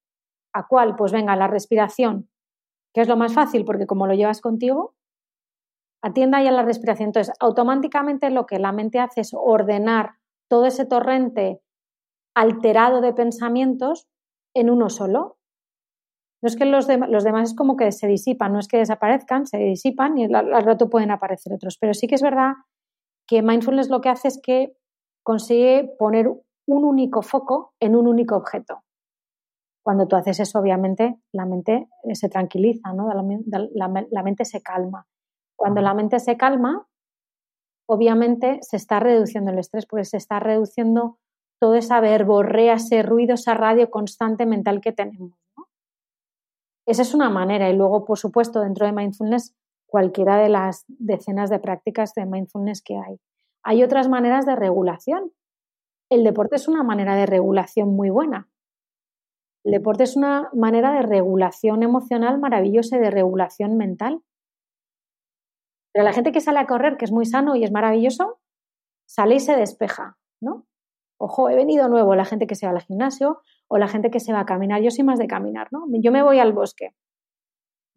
¿A 0.53 0.67
cuál? 0.67 0.97
Pues 0.97 1.13
venga, 1.13 1.37
la 1.37 1.47
respiración, 1.47 2.29
que 2.93 3.01
es 3.01 3.09
lo 3.09 3.17
más 3.17 3.33
fácil 3.35 3.65
porque 3.65 3.87
como 3.87 4.07
lo 4.07 4.15
llevas 4.15 4.41
contigo, 4.41 4.95
atienda 6.03 6.43
ya 6.43 6.51
la 6.51 6.63
respiración. 6.63 7.09
Entonces, 7.09 7.35
automáticamente 7.41 8.31
lo 8.31 8.47
que 8.47 8.59
la 8.59 8.73
mente 8.73 8.99
hace 8.99 9.21
es 9.21 9.33
ordenar 9.35 10.15
todo 10.49 10.67
ese 10.67 10.85
torrente 10.87 11.61
alterado 12.35 13.01
de 13.01 13.13
pensamientos 13.13 14.09
en 14.55 14.71
uno 14.71 14.91
solo. 14.91 15.39
No 16.41 16.47
es 16.47 16.57
que 16.57 16.65
los, 16.65 16.87
los 17.09 17.25
demás 17.25 17.51
es 17.51 17.57
como 17.57 17.77
que 17.77 17.91
se 17.93 18.07
disipan, 18.07 18.53
no 18.53 18.61
es 18.61 18.69
que 18.69 18.79
desaparezcan, 18.79 19.47
se 19.47 19.59
disipan 19.59 20.17
y 20.19 20.25
al 20.25 20.63
rato 20.63 20.89
pueden 20.89 21.11
aparecer 21.11 21.53
otros. 21.53 21.79
Pero 21.81 21.95
sí 21.95 22.07
que 22.07 22.15
es 22.15 22.23
verdad 22.23 22.55
que 23.27 23.43
mindfulness 23.43 23.91
lo 23.91 24.01
que 24.01 24.09
hace 24.09 24.29
es 24.29 24.41
que 24.43 24.77
consigue 25.25 25.95
poner 25.99 26.31
un 26.69 26.85
único 26.85 27.23
foco 27.23 27.73
en 27.81 27.97
un 27.97 28.07
único 28.07 28.37
objeto. 28.37 28.85
Cuando 29.83 30.07
tú 30.07 30.17
haces 30.17 30.39
eso, 30.41 30.59
obviamente, 30.59 31.19
la 31.33 31.47
mente 31.47 31.89
eh, 32.05 32.15
se 32.15 32.29
tranquiliza, 32.29 32.93
¿no? 32.93 33.09
la, 33.09 34.23
mente 34.23 34.45
se 34.45 34.61
calma. 34.63 35.07
Cuando 35.57 35.81
la 35.81 35.95
mente 35.95 36.21
se 36.21 36.37
calma, 36.37 36.87
obviamente 37.89 38.59
se 38.61 38.77
está 38.77 39.01
reduciendo 39.01 39.51
el 39.51 39.59
estrés, 39.59 39.87
porque 39.87 40.05
se 40.05 40.19
está 40.19 40.41
reduciendo 40.41 41.19
todo 41.59 41.75
esa 41.75 42.01
verborrea, 42.01 42.75
ese 42.75 43.03
ruido, 43.03 43.35
esa 43.35 43.55
radio 43.55 43.91
constante 43.91 44.45
mental 44.45 44.81
que 44.83 44.93
tenemos. 44.93 45.33
Esa 46.87 47.03
es 47.03 47.15
una 47.15 47.31
manera. 47.31 47.71
Y 47.71 47.77
luego, 47.77 48.05
por 48.05 48.19
supuesto, 48.19 48.61
dentro 48.61 48.85
de 48.85 48.93
mindfulness, 48.93 49.57
cualquiera 49.87 50.37
de 50.37 50.51
las 50.51 50.85
decenas 50.89 51.49
de 51.49 51.61
prácticas 51.61 52.13
de 52.13 52.27
mindfulness 52.27 52.83
que 52.83 52.99
hay. 52.99 53.19
Hay 53.63 53.83
otras 53.83 54.09
maneras 54.09 54.45
de 54.45 54.55
regulación. 54.55 55.33
El 56.11 56.25
deporte 56.25 56.57
es 56.57 56.69
una 56.69 56.83
manera 56.83 57.15
de 57.17 57.27
regulación 57.27 57.95
muy 57.95 58.09
buena. 58.11 58.49
El 59.65 59.73
deporte 59.73 60.05
es 60.05 60.17
una 60.17 60.49
manera 60.55 60.93
de 60.93 61.03
regulación 61.03 61.83
emocional 61.83 62.39
maravillosa 62.39 62.97
y 62.97 63.01
de 63.01 63.11
regulación 63.11 63.77
mental. 63.77 64.23
Pero 65.93 66.05
la 66.05 66.13
gente 66.13 66.33
que 66.33 66.41
sale 66.41 66.59
a 66.61 66.67
correr, 66.67 66.97
que 66.97 67.05
es 67.05 67.13
muy 67.13 67.27
sano 67.27 67.57
y 67.57 67.65
es 67.65 67.73
maravilloso, 67.73 68.41
sale 69.07 69.35
y 69.35 69.41
se 69.41 69.57
despeja, 69.57 70.17
¿no? 70.41 70.67
Ojo, 71.21 71.51
he 71.51 71.57
venido 71.57 71.89
nuevo, 71.89 72.15
la 72.15 72.25
gente 72.25 72.47
que 72.47 72.55
se 72.55 72.67
va 72.67 72.73
al 72.73 72.81
gimnasio 72.81 73.43
o 73.67 73.77
la 73.77 73.89
gente 73.89 74.11
que 74.11 74.21
se 74.21 74.33
va 74.33 74.41
a 74.41 74.47
caminar. 74.47 74.81
Yo 74.81 74.91
soy 74.91 75.05
más 75.05 75.19
de 75.19 75.27
caminar, 75.27 75.69
¿no? 75.73 75.85
Yo 76.01 76.13
me 76.13 76.23
voy 76.23 76.39
al 76.39 76.53
bosque. 76.53 76.95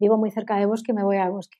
Vivo 0.00 0.18
muy 0.18 0.30
cerca 0.30 0.56
de 0.56 0.66
bosque, 0.66 0.92
me 0.92 1.04
voy 1.04 1.18
al 1.18 1.30
bosque. 1.30 1.58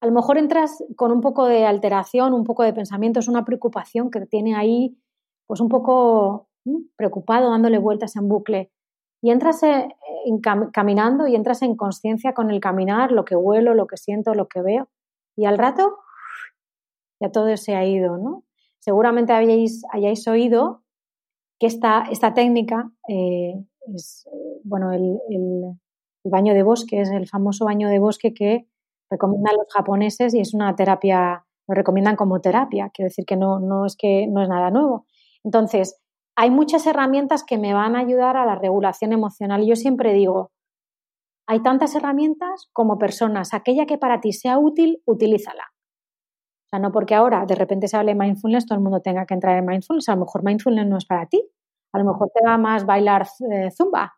A 0.00 0.06
lo 0.06 0.12
mejor 0.12 0.36
entras 0.36 0.82
con 0.96 1.12
un 1.12 1.20
poco 1.20 1.46
de 1.46 1.64
alteración, 1.64 2.34
un 2.34 2.42
poco 2.42 2.64
de 2.64 2.72
pensamiento, 2.72 3.20
es 3.20 3.28
una 3.28 3.44
preocupación 3.44 4.10
que 4.10 4.26
tiene 4.26 4.56
ahí, 4.56 4.98
pues 5.52 5.60
un 5.60 5.68
poco 5.68 6.48
preocupado, 6.96 7.50
dándole 7.50 7.76
vueltas 7.76 8.16
en 8.16 8.26
bucle. 8.26 8.72
Y 9.20 9.32
entras 9.32 9.62
eh, 9.62 9.86
caminando 10.72 11.26
y 11.26 11.36
entras 11.36 11.60
en 11.60 11.76
conciencia 11.76 12.32
con 12.32 12.50
el 12.50 12.58
caminar, 12.58 13.12
lo 13.12 13.26
que 13.26 13.36
huelo, 13.36 13.74
lo 13.74 13.86
que 13.86 13.98
siento, 13.98 14.32
lo 14.32 14.48
que 14.48 14.62
veo. 14.62 14.88
Y 15.36 15.44
al 15.44 15.58
rato 15.58 15.98
ya 17.20 17.30
todo 17.30 17.54
se 17.58 17.74
ha 17.74 17.84
ido, 17.84 18.16
¿no? 18.16 18.44
Seguramente 18.78 19.34
habéis, 19.34 19.82
hayáis 19.92 20.26
oído 20.26 20.84
que 21.60 21.66
esta, 21.66 22.06
esta 22.10 22.32
técnica 22.32 22.90
eh, 23.06 23.62
es, 23.94 24.26
eh, 24.32 24.60
bueno, 24.64 24.90
el, 24.92 25.18
el, 25.28 25.78
baño 26.24 26.54
de 26.54 26.62
bosque, 26.62 27.02
es 27.02 27.10
el 27.10 27.28
famoso 27.28 27.66
baño 27.66 27.90
de 27.90 27.98
bosque 27.98 28.32
que 28.32 28.66
recomiendan 29.10 29.56
los 29.58 29.70
japoneses 29.70 30.32
y 30.32 30.40
es 30.40 30.54
una 30.54 30.74
terapia, 30.76 31.44
lo 31.68 31.74
recomiendan 31.74 32.16
como 32.16 32.40
terapia, 32.40 32.88
quiero 32.88 33.08
decir 33.08 33.26
que 33.26 33.36
no, 33.36 33.60
no 33.60 33.84
es 33.84 33.96
que 33.96 34.26
no 34.28 34.42
es 34.42 34.48
nada 34.48 34.70
nuevo. 34.70 35.04
Entonces, 35.44 35.98
hay 36.36 36.50
muchas 36.50 36.86
herramientas 36.86 37.44
que 37.44 37.58
me 37.58 37.74
van 37.74 37.96
a 37.96 38.00
ayudar 38.00 38.36
a 38.36 38.46
la 38.46 38.54
regulación 38.54 39.12
emocional. 39.12 39.66
Yo 39.66 39.76
siempre 39.76 40.12
digo, 40.12 40.50
hay 41.46 41.60
tantas 41.62 41.94
herramientas 41.94 42.68
como 42.72 42.98
personas. 42.98 43.52
Aquella 43.52 43.86
que 43.86 43.98
para 43.98 44.20
ti 44.20 44.32
sea 44.32 44.58
útil, 44.58 45.02
utilízala. 45.04 45.64
O 45.64 46.68
sea, 46.70 46.78
no 46.78 46.92
porque 46.92 47.14
ahora 47.14 47.44
de 47.44 47.54
repente 47.54 47.88
se 47.88 47.96
hable 47.96 48.14
de 48.14 48.18
mindfulness, 48.18 48.66
todo 48.66 48.78
el 48.78 48.82
mundo 48.82 49.00
tenga 49.00 49.26
que 49.26 49.34
entrar 49.34 49.58
en 49.58 49.66
mindfulness. 49.66 50.08
A 50.08 50.14
lo 50.14 50.20
mejor 50.20 50.42
mindfulness 50.44 50.86
no 50.86 50.96
es 50.96 51.04
para 51.04 51.26
ti. 51.26 51.46
A 51.92 51.98
lo 51.98 52.04
mejor 52.04 52.30
te 52.34 52.42
va 52.44 52.56
más 52.56 52.86
bailar 52.86 53.26
eh, 53.50 53.70
zumba. 53.70 54.14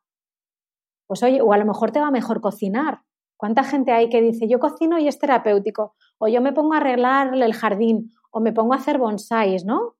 Pues 1.08 1.22
oye, 1.22 1.40
o 1.42 1.52
a 1.52 1.58
lo 1.58 1.64
mejor 1.64 1.90
te 1.90 2.00
va 2.00 2.10
mejor 2.10 2.40
cocinar. 2.40 3.00
¿Cuánta 3.36 3.64
gente 3.64 3.92
hay 3.92 4.08
que 4.08 4.22
dice, 4.22 4.46
yo 4.48 4.60
cocino 4.60 4.98
y 4.98 5.08
es 5.08 5.18
terapéutico? 5.18 5.96
O 6.18 6.28
yo 6.28 6.40
me 6.40 6.52
pongo 6.52 6.74
a 6.74 6.76
arreglar 6.76 7.34
el 7.34 7.52
jardín, 7.52 8.12
o 8.30 8.40
me 8.40 8.52
pongo 8.52 8.74
a 8.74 8.76
hacer 8.76 8.98
bonsáis, 8.98 9.64
¿no? 9.64 9.96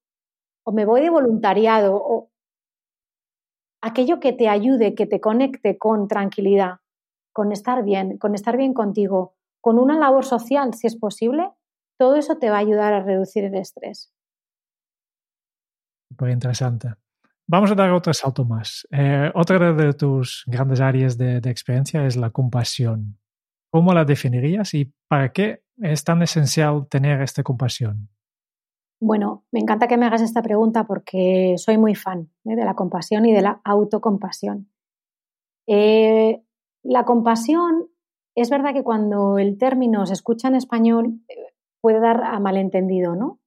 O 0.64 0.72
me 0.72 0.84
voy 0.84 1.02
de 1.02 1.10
voluntariado, 1.10 1.96
o 1.96 2.30
aquello 3.82 4.18
que 4.18 4.32
te 4.32 4.48
ayude, 4.48 4.94
que 4.94 5.06
te 5.06 5.20
conecte 5.20 5.78
con 5.78 6.08
tranquilidad 6.08 6.80
con 7.34 7.50
estar 7.50 7.84
bien, 7.84 8.16
con 8.16 8.34
estar 8.34 8.56
bien 8.56 8.72
contigo, 8.72 9.34
con 9.60 9.78
una 9.78 9.98
labor 9.98 10.24
social, 10.24 10.72
si 10.72 10.86
es 10.86 10.96
posible, 10.96 11.50
todo 11.98 12.14
eso 12.14 12.38
te 12.38 12.48
va 12.48 12.56
a 12.56 12.60
ayudar 12.60 12.94
a 12.94 13.02
reducir 13.02 13.44
el 13.44 13.56
estrés. 13.56 14.12
Muy 16.18 16.30
interesante. 16.30 16.94
Vamos 17.46 17.72
a 17.72 17.74
dar 17.74 17.90
otro 17.90 18.14
salto 18.14 18.44
más. 18.44 18.86
Eh, 18.90 19.30
otra 19.34 19.72
de 19.72 19.92
tus 19.94 20.44
grandes 20.46 20.80
áreas 20.80 21.18
de, 21.18 21.40
de, 21.40 21.50
experiencia 21.50 22.06
es 22.06 22.16
la 22.16 22.30
compasión. 22.30 23.18
¿Cómo 23.70 23.92
la 23.92 24.04
definirías 24.04 24.72
y 24.74 24.92
para 25.08 25.32
qué 25.32 25.64
es 25.78 26.04
tan 26.04 26.22
esencial 26.22 26.86
tener 26.88 27.20
esta 27.20 27.42
compasión? 27.42 28.08
Bueno, 29.06 29.44
me 29.52 29.60
encanta 29.60 29.86
que 29.86 29.98
me 29.98 30.06
hagas 30.06 30.22
esta 30.22 30.40
pregunta 30.40 30.86
porque 30.86 31.56
soy 31.58 31.76
muy 31.76 31.94
fan 31.94 32.30
¿eh? 32.46 32.56
de 32.56 32.64
la 32.64 32.72
compasión 32.72 33.26
y 33.26 33.34
de 33.34 33.42
la 33.42 33.60
autocompasión. 33.62 34.70
Eh, 35.66 36.42
la 36.82 37.04
compasión, 37.04 37.90
es 38.34 38.48
verdad 38.48 38.72
que 38.72 38.82
cuando 38.82 39.38
el 39.38 39.58
término 39.58 40.06
se 40.06 40.14
escucha 40.14 40.48
en 40.48 40.54
español 40.54 41.20
eh, 41.28 41.52
puede 41.82 42.00
dar 42.00 42.24
a 42.24 42.40
malentendido, 42.40 43.14
¿no? 43.14 43.40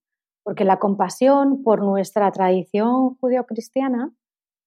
Porque 0.44 0.64
la 0.64 0.78
compasión, 0.78 1.64
por 1.64 1.82
nuestra 1.82 2.32
tradición 2.32 3.16
judeocristiana, 3.16 4.14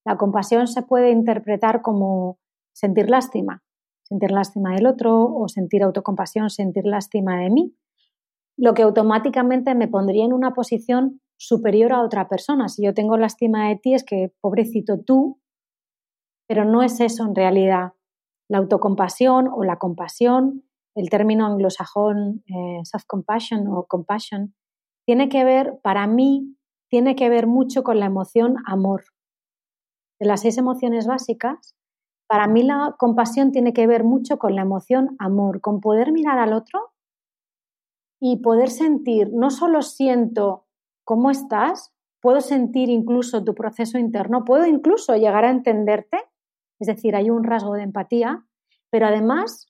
la 0.05 0.17
compasión 0.17 0.67
se 0.67 0.83
puede 0.83 1.13
interpretar 1.13 1.83
como 1.83 2.41
sentir 2.73 3.11
lástima, 3.11 3.63
sentir 4.03 4.33
lástima 4.33 4.75
del 4.75 4.87
otro 4.87 5.23
o 5.23 5.47
sentir 5.47 5.85
autocompasión, 5.85 6.51
sentir 6.51 6.85
lástima 6.85 7.39
de 7.39 7.51
mí, 7.51 7.77
lo 8.61 8.75
que 8.75 8.83
automáticamente 8.83 9.75
me 9.75 9.89
pondría 9.89 10.27
en 10.27 10.35
una 10.35 10.53
posición 10.53 11.23
superior 11.39 11.95
a 11.95 12.03
otra 12.03 12.29
persona. 12.29 12.69
Si 12.69 12.85
yo 12.85 12.93
tengo 12.93 13.17
lástima 13.17 13.69
de 13.69 13.77
ti 13.77 13.95
es 13.95 14.05
que 14.05 14.35
pobrecito 14.43 15.01
tú, 15.01 15.41
pero 16.47 16.67
no 16.67 16.83
es 16.83 17.01
eso 17.01 17.25
en 17.25 17.35
realidad. 17.35 17.95
La 18.51 18.59
autocompasión 18.59 19.49
o 19.49 19.65
la 19.65 19.79
compasión, 19.79 20.65
el 20.95 21.09
término 21.09 21.47
anglosajón 21.47 22.45
eh, 22.49 22.83
self-compassion 22.85 23.67
o 23.67 23.87
compassion, 23.87 24.55
tiene 25.07 25.31
que 25.31 25.43
ver, 25.43 25.81
para 25.83 26.07
mí, 26.07 26.55
tiene 26.91 27.17
que 27.17 27.31
ver 27.31 27.47
mucho 27.47 27.83
con 27.83 27.99
la 27.99 28.07
emoción 28.07 28.57
amor. 28.67 29.05
De 30.21 30.27
las 30.27 30.43
seis 30.43 30.59
emociones 30.59 31.07
básicas, 31.07 31.75
para 32.29 32.47
mí 32.47 32.63
la 32.63 32.95
compasión 32.99 33.53
tiene 33.53 33.73
que 33.73 33.87
ver 33.87 34.05
mucho 34.05 34.39
con 34.39 34.55
la 34.55 34.63
emoción 34.63 35.17
amor, 35.19 35.63
con 35.63 35.81
poder 35.81 36.13
mirar 36.13 36.39
al 36.39 36.53
otro 36.53 36.93
y 38.21 38.39
poder 38.39 38.71
sentir, 38.71 39.31
no 39.33 39.51
solo 39.51 39.83
siento 39.83 40.67
cómo 41.05 41.31
estás, 41.31 41.93
puedo 42.21 42.41
sentir 42.41 42.91
incluso 42.91 43.43
tu 43.43 43.55
proceso 43.55 43.99
interno, 43.99 44.45
puedo 44.45 44.67
incluso 44.67 45.17
llegar 45.17 45.45
a 45.45 45.51
entenderte 45.51 46.19
es 46.81 46.87
decir, 46.87 47.15
hay 47.15 47.31
un 47.31 47.45
rasgo 47.45 47.75
de 47.75 47.83
empatía, 47.83 48.45
pero 48.91 49.07
además 49.07 49.67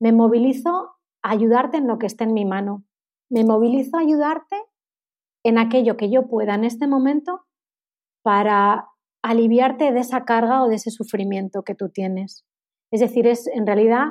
me 0.00 0.12
movilizo 0.12 0.96
a 1.22 1.30
ayudarte 1.30 1.76
en 1.76 1.86
lo 1.86 1.98
que 1.98 2.06
esté 2.06 2.24
en 2.24 2.34
mi 2.34 2.44
mano. 2.44 2.84
Me 3.30 3.44
movilizo 3.44 3.96
a 3.96 4.00
ayudarte 4.00 4.56
en 5.44 5.58
aquello 5.58 5.96
que 5.96 6.10
yo 6.10 6.26
pueda 6.26 6.56
en 6.56 6.64
este 6.64 6.88
momento 6.88 7.46
para 8.22 8.88
aliviarte 9.22 9.92
de 9.92 10.00
esa 10.00 10.24
carga 10.24 10.64
o 10.64 10.68
de 10.68 10.74
ese 10.74 10.90
sufrimiento 10.90 11.62
que 11.62 11.76
tú 11.76 11.88
tienes. 11.88 12.44
Es 12.90 13.00
decir, 13.00 13.28
es 13.28 13.46
en 13.46 13.64
realidad, 13.64 14.06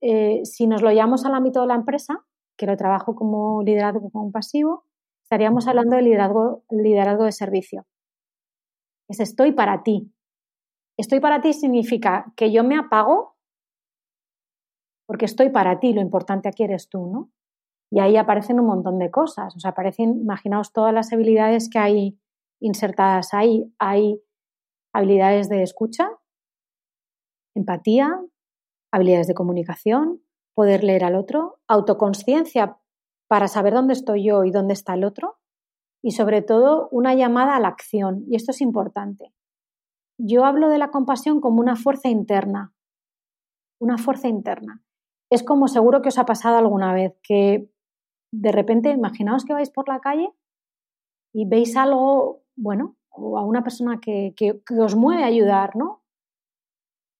eh, 0.00 0.40
si 0.44 0.66
nos 0.66 0.80
lo 0.80 0.90
llevamos 0.90 1.26
al 1.26 1.34
ámbito 1.34 1.60
de 1.60 1.66
la 1.66 1.74
empresa, 1.74 2.24
que 2.58 2.66
lo 2.66 2.76
trabajo 2.76 3.14
como 3.14 3.62
liderazgo 3.62 4.10
compasivo, 4.10 4.84
estaríamos 5.22 5.66
hablando 5.66 5.96
de 5.96 6.02
liderazgo, 6.02 6.64
liderazgo 6.70 7.24
de 7.24 7.32
servicio. 7.32 7.86
Es 9.08 9.20
estoy 9.20 9.52
para 9.52 9.82
ti, 9.82 10.12
Estoy 10.98 11.20
para 11.20 11.40
ti 11.40 11.52
significa 11.52 12.32
que 12.36 12.50
yo 12.50 12.64
me 12.64 12.76
apago 12.76 13.36
porque 15.06 15.26
estoy 15.26 15.48
para 15.48 15.78
ti, 15.78 15.94
lo 15.94 16.00
importante 16.00 16.48
aquí 16.48 16.64
eres 16.64 16.88
tú, 16.88 17.06
¿no? 17.06 17.30
Y 17.90 18.00
ahí 18.00 18.16
aparecen 18.16 18.60
un 18.60 18.66
montón 18.66 18.98
de 18.98 19.10
cosas, 19.10 19.56
o 19.56 19.60
sea, 19.60 19.70
aparecen, 19.70 20.18
imaginaos 20.20 20.72
todas 20.72 20.92
las 20.92 21.10
habilidades 21.12 21.70
que 21.70 21.78
hay 21.78 22.18
insertadas 22.60 23.32
ahí. 23.32 23.72
Hay 23.78 24.20
habilidades 24.92 25.48
de 25.48 25.62
escucha, 25.62 26.10
empatía, 27.54 28.20
habilidades 28.92 29.28
de 29.28 29.34
comunicación, 29.34 30.20
poder 30.58 30.82
leer 30.82 31.04
al 31.04 31.14
otro, 31.14 31.60
autoconsciencia 31.68 32.78
para 33.28 33.46
saber 33.46 33.74
dónde 33.74 33.92
estoy 33.92 34.24
yo 34.24 34.44
y 34.44 34.50
dónde 34.50 34.74
está 34.74 34.94
el 34.94 35.04
otro, 35.04 35.38
y 36.02 36.12
sobre 36.12 36.42
todo 36.42 36.88
una 36.90 37.14
llamada 37.14 37.56
a 37.56 37.60
la 37.60 37.68
acción, 37.68 38.24
y 38.28 38.36
esto 38.36 38.52
es 38.52 38.60
importante 38.60 39.32
yo 40.18 40.44
hablo 40.44 40.68
de 40.68 40.78
la 40.78 40.90
compasión 40.90 41.40
como 41.40 41.60
una 41.60 41.76
fuerza 41.76 42.08
interna, 42.08 42.74
una 43.80 43.96
fuerza 43.98 44.28
interna. 44.28 44.82
Es 45.30 45.42
como 45.42 45.68
seguro 45.68 46.02
que 46.02 46.08
os 46.08 46.18
ha 46.18 46.26
pasado 46.26 46.58
alguna 46.58 46.92
vez 46.92 47.16
que 47.22 47.70
de 48.30 48.52
repente, 48.52 48.90
imaginaos 48.90 49.44
que 49.44 49.54
vais 49.54 49.70
por 49.70 49.88
la 49.88 50.00
calle 50.00 50.28
y 51.32 51.46
veis 51.46 51.76
algo, 51.76 52.42
bueno, 52.56 52.96
o 53.10 53.38
a 53.38 53.44
una 53.44 53.62
persona 53.62 54.00
que, 54.00 54.34
que, 54.36 54.60
os 54.78 54.96
mueve 54.96 55.22
a 55.22 55.28
ayudar, 55.28 55.76
¿no? 55.76 56.02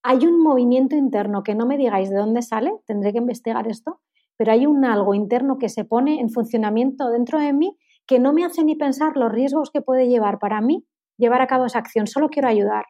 Hay 0.02 0.26
un 0.26 0.42
movimiento 0.42 0.96
interno 0.96 1.42
que 1.42 1.54
no 1.54 1.66
me 1.66 1.76
digáis 1.76 2.10
de 2.10 2.16
dónde 2.16 2.42
sale, 2.42 2.72
tendré 2.86 3.12
que 3.12 3.18
investigar 3.18 3.66
esto, 3.68 4.00
pero 4.36 4.52
hay 4.52 4.66
un 4.66 4.84
algo 4.84 5.14
interno 5.14 5.58
que 5.58 5.68
se 5.68 5.84
pone 5.84 6.20
en 6.20 6.30
funcionamiento 6.30 7.10
dentro 7.10 7.38
de 7.38 7.52
mí 7.52 7.76
que 8.06 8.18
no 8.18 8.32
me 8.32 8.44
hace 8.44 8.64
ni 8.64 8.76
pensar 8.76 9.16
los 9.16 9.30
riesgos 9.30 9.70
que 9.70 9.82
puede 9.82 10.08
llevar 10.08 10.38
para 10.38 10.60
mí 10.60 10.86
llevar 11.18 11.42
a 11.42 11.46
cabo 11.46 11.66
esa 11.66 11.80
acción, 11.80 12.06
solo 12.06 12.30
quiero 12.30 12.48
ayudar. 12.48 12.86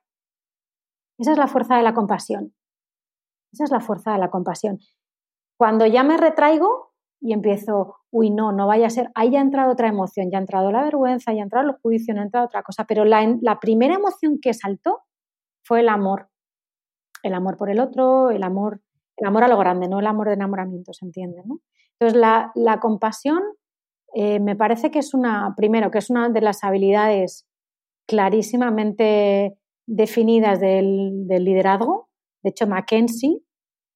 Esa 1.19 1.33
es 1.33 1.39
la 1.39 1.49
fuerza 1.49 1.77
de 1.77 1.83
la 1.83 1.95
compasión. 1.95 2.55
Esa 3.53 3.65
es 3.65 3.71
la 3.71 3.81
fuerza 3.81 4.13
de 4.13 4.19
la 4.19 4.31
compasión. 4.31 4.79
Cuando 5.57 5.87
ya 5.87 6.05
me 6.05 6.17
retraigo 6.17 6.93
y 7.21 7.33
empiezo, 7.33 7.97
uy, 8.13 8.31
no, 8.31 8.53
no 8.53 8.69
vaya 8.69 8.87
a 8.87 8.91
ser, 8.91 9.11
ahí 9.15 9.31
ya 9.31 9.41
ha 9.41 9.43
entrado 9.43 9.73
otra 9.73 9.89
emoción, 9.89 10.31
ya 10.31 10.39
ha 10.39 10.41
entrado 10.41 10.71
la 10.71 10.85
vergüenza, 10.85 11.33
ya 11.33 11.41
ha 11.41 11.45
entrado 11.45 11.71
el 11.71 11.77
juicio, 11.81 12.15
no 12.15 12.21
ha 12.21 12.25
entrado 12.25 12.47
otra 12.47 12.63
cosa, 12.63 12.85
pero 12.85 13.05
la 13.05 13.59
primera 13.61 13.95
emoción 13.95 14.39
que 14.41 14.55
saltó 14.55 15.01
fue 15.65 15.81
el 15.81 15.89
amor. 15.89 16.29
El 17.23 17.35
amor 17.35 17.57
por 17.57 17.71
el 17.71 17.81
otro, 17.81 18.31
el 18.31 18.43
amor, 18.43 18.81
el 19.17 19.27
amor 19.27 19.45
a 19.45 19.49
lo 19.49 19.59
grande, 19.59 19.89
no 19.89 20.01
el 20.01 20.07
amor 20.07 20.29
de 20.29 20.35
enamoramiento, 20.35 20.93
¿se 20.93 21.05
entiende? 21.05 21.43
¿no? 21.45 21.61
Entonces, 21.99 22.19
la, 22.21 22.53
la 22.55 22.81
compasión 22.81 23.43
eh, 24.15 24.41
me 24.41 24.57
parece 24.57 24.91
que 24.91 25.01
es 25.01 25.15
una, 25.15 25.55
primero, 25.57 25.91
que 25.91 25.99
es 25.99 26.11
una 26.11 26.29
de 26.29 26.41
las 26.41 26.65
habilidades 26.65 27.47
clarísimamente 28.07 29.59
definidas 29.87 30.61
del, 30.61 31.27
liderazgo. 31.27 32.09
De 32.43 32.51
hecho, 32.51 32.67
Mackenzie, 32.67 33.41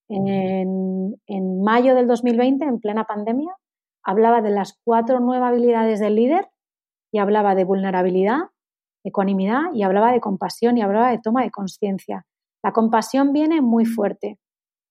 en, 0.08 1.16
en, 1.26 1.62
mayo 1.62 1.94
del 1.94 2.06
2020, 2.06 2.64
en 2.64 2.80
plena 2.80 3.04
pandemia, 3.04 3.54
hablaba 4.02 4.42
de 4.42 4.50
las 4.50 4.78
cuatro 4.84 5.20
nuevas 5.20 5.50
habilidades 5.50 6.00
del 6.00 6.16
líder 6.16 6.48
y 7.10 7.18
hablaba 7.18 7.54
de 7.54 7.64
vulnerabilidad, 7.64 8.38
ecuanimidad 9.04 9.72
y 9.72 9.82
hablaba 9.82 10.12
de 10.12 10.20
compasión 10.20 10.76
y 10.76 10.82
hablaba 10.82 11.10
de 11.10 11.18
toma 11.18 11.42
de 11.42 11.50
conciencia. 11.50 12.26
La 12.62 12.72
compasión 12.72 13.32
viene 13.32 13.60
muy 13.60 13.84
fuerte 13.84 14.38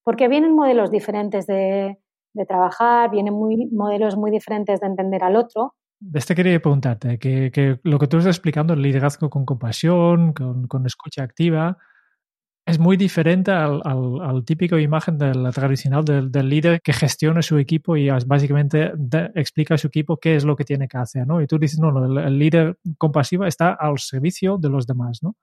porque 0.04 0.28
vienen 0.28 0.56
modelos 0.56 0.92
diferentes 0.92 1.46
de, 1.48 1.98
de 2.34 2.46
trabajar, 2.46 3.12
vienen 3.12 3.34
muy, 3.34 3.68
modelos 3.72 4.16
muy 4.16 4.32
diferentes 4.32 4.80
de 4.80 4.88
entender 4.88 5.24
al 5.24 5.36
otro. 5.36 5.76
De 6.00 6.18
este 6.18 6.34
quería 6.34 6.60
preguntarte, 6.60 7.20
que, 7.20 7.80
lo 7.84 8.00
que 8.00 8.08
tú 8.08 8.18
estás 8.18 8.36
explicando, 8.36 8.74
el 8.74 8.82
liderazgo 8.82 9.30
con 9.30 9.46
compasión, 9.46 10.34
con, 10.34 10.86
escucha 10.86 11.22
activa, 11.22 11.78
es 12.66 12.80
muy 12.80 12.98
diferente 12.98 13.52
al, 13.52 13.82
al, 13.86 14.44
típico 14.44 14.80
imagen 14.80 15.18
de 15.18 15.36
la 15.36 15.52
tradicional 15.52 16.04
del, 16.04 16.50
líder 16.50 16.82
que 16.82 16.94
gestiona 16.94 17.42
su 17.42 17.58
equipo 17.58 17.98
y 17.98 18.10
básicamente 18.26 18.94
explica 19.36 19.76
a 19.76 19.78
su 19.78 19.88
equipo 19.88 20.18
qué 20.18 20.36
es 20.36 20.44
lo 20.44 20.56
que 20.56 20.64
tiene 20.64 20.88
que 20.88 20.98
hacer, 20.98 21.28
¿no? 21.28 21.42
Y 21.42 21.48
tú 21.48 21.60
dices, 21.60 21.80
no, 21.80 21.92
no 21.92 22.20
el, 22.20 22.40
líder 22.40 22.78
compasivo 22.98 23.46
está 23.46 23.74
al 23.74 24.00
servicio 24.00 24.58
de 24.58 24.70
los 24.70 24.88
demás, 24.88 25.20
¿no? 25.22 25.36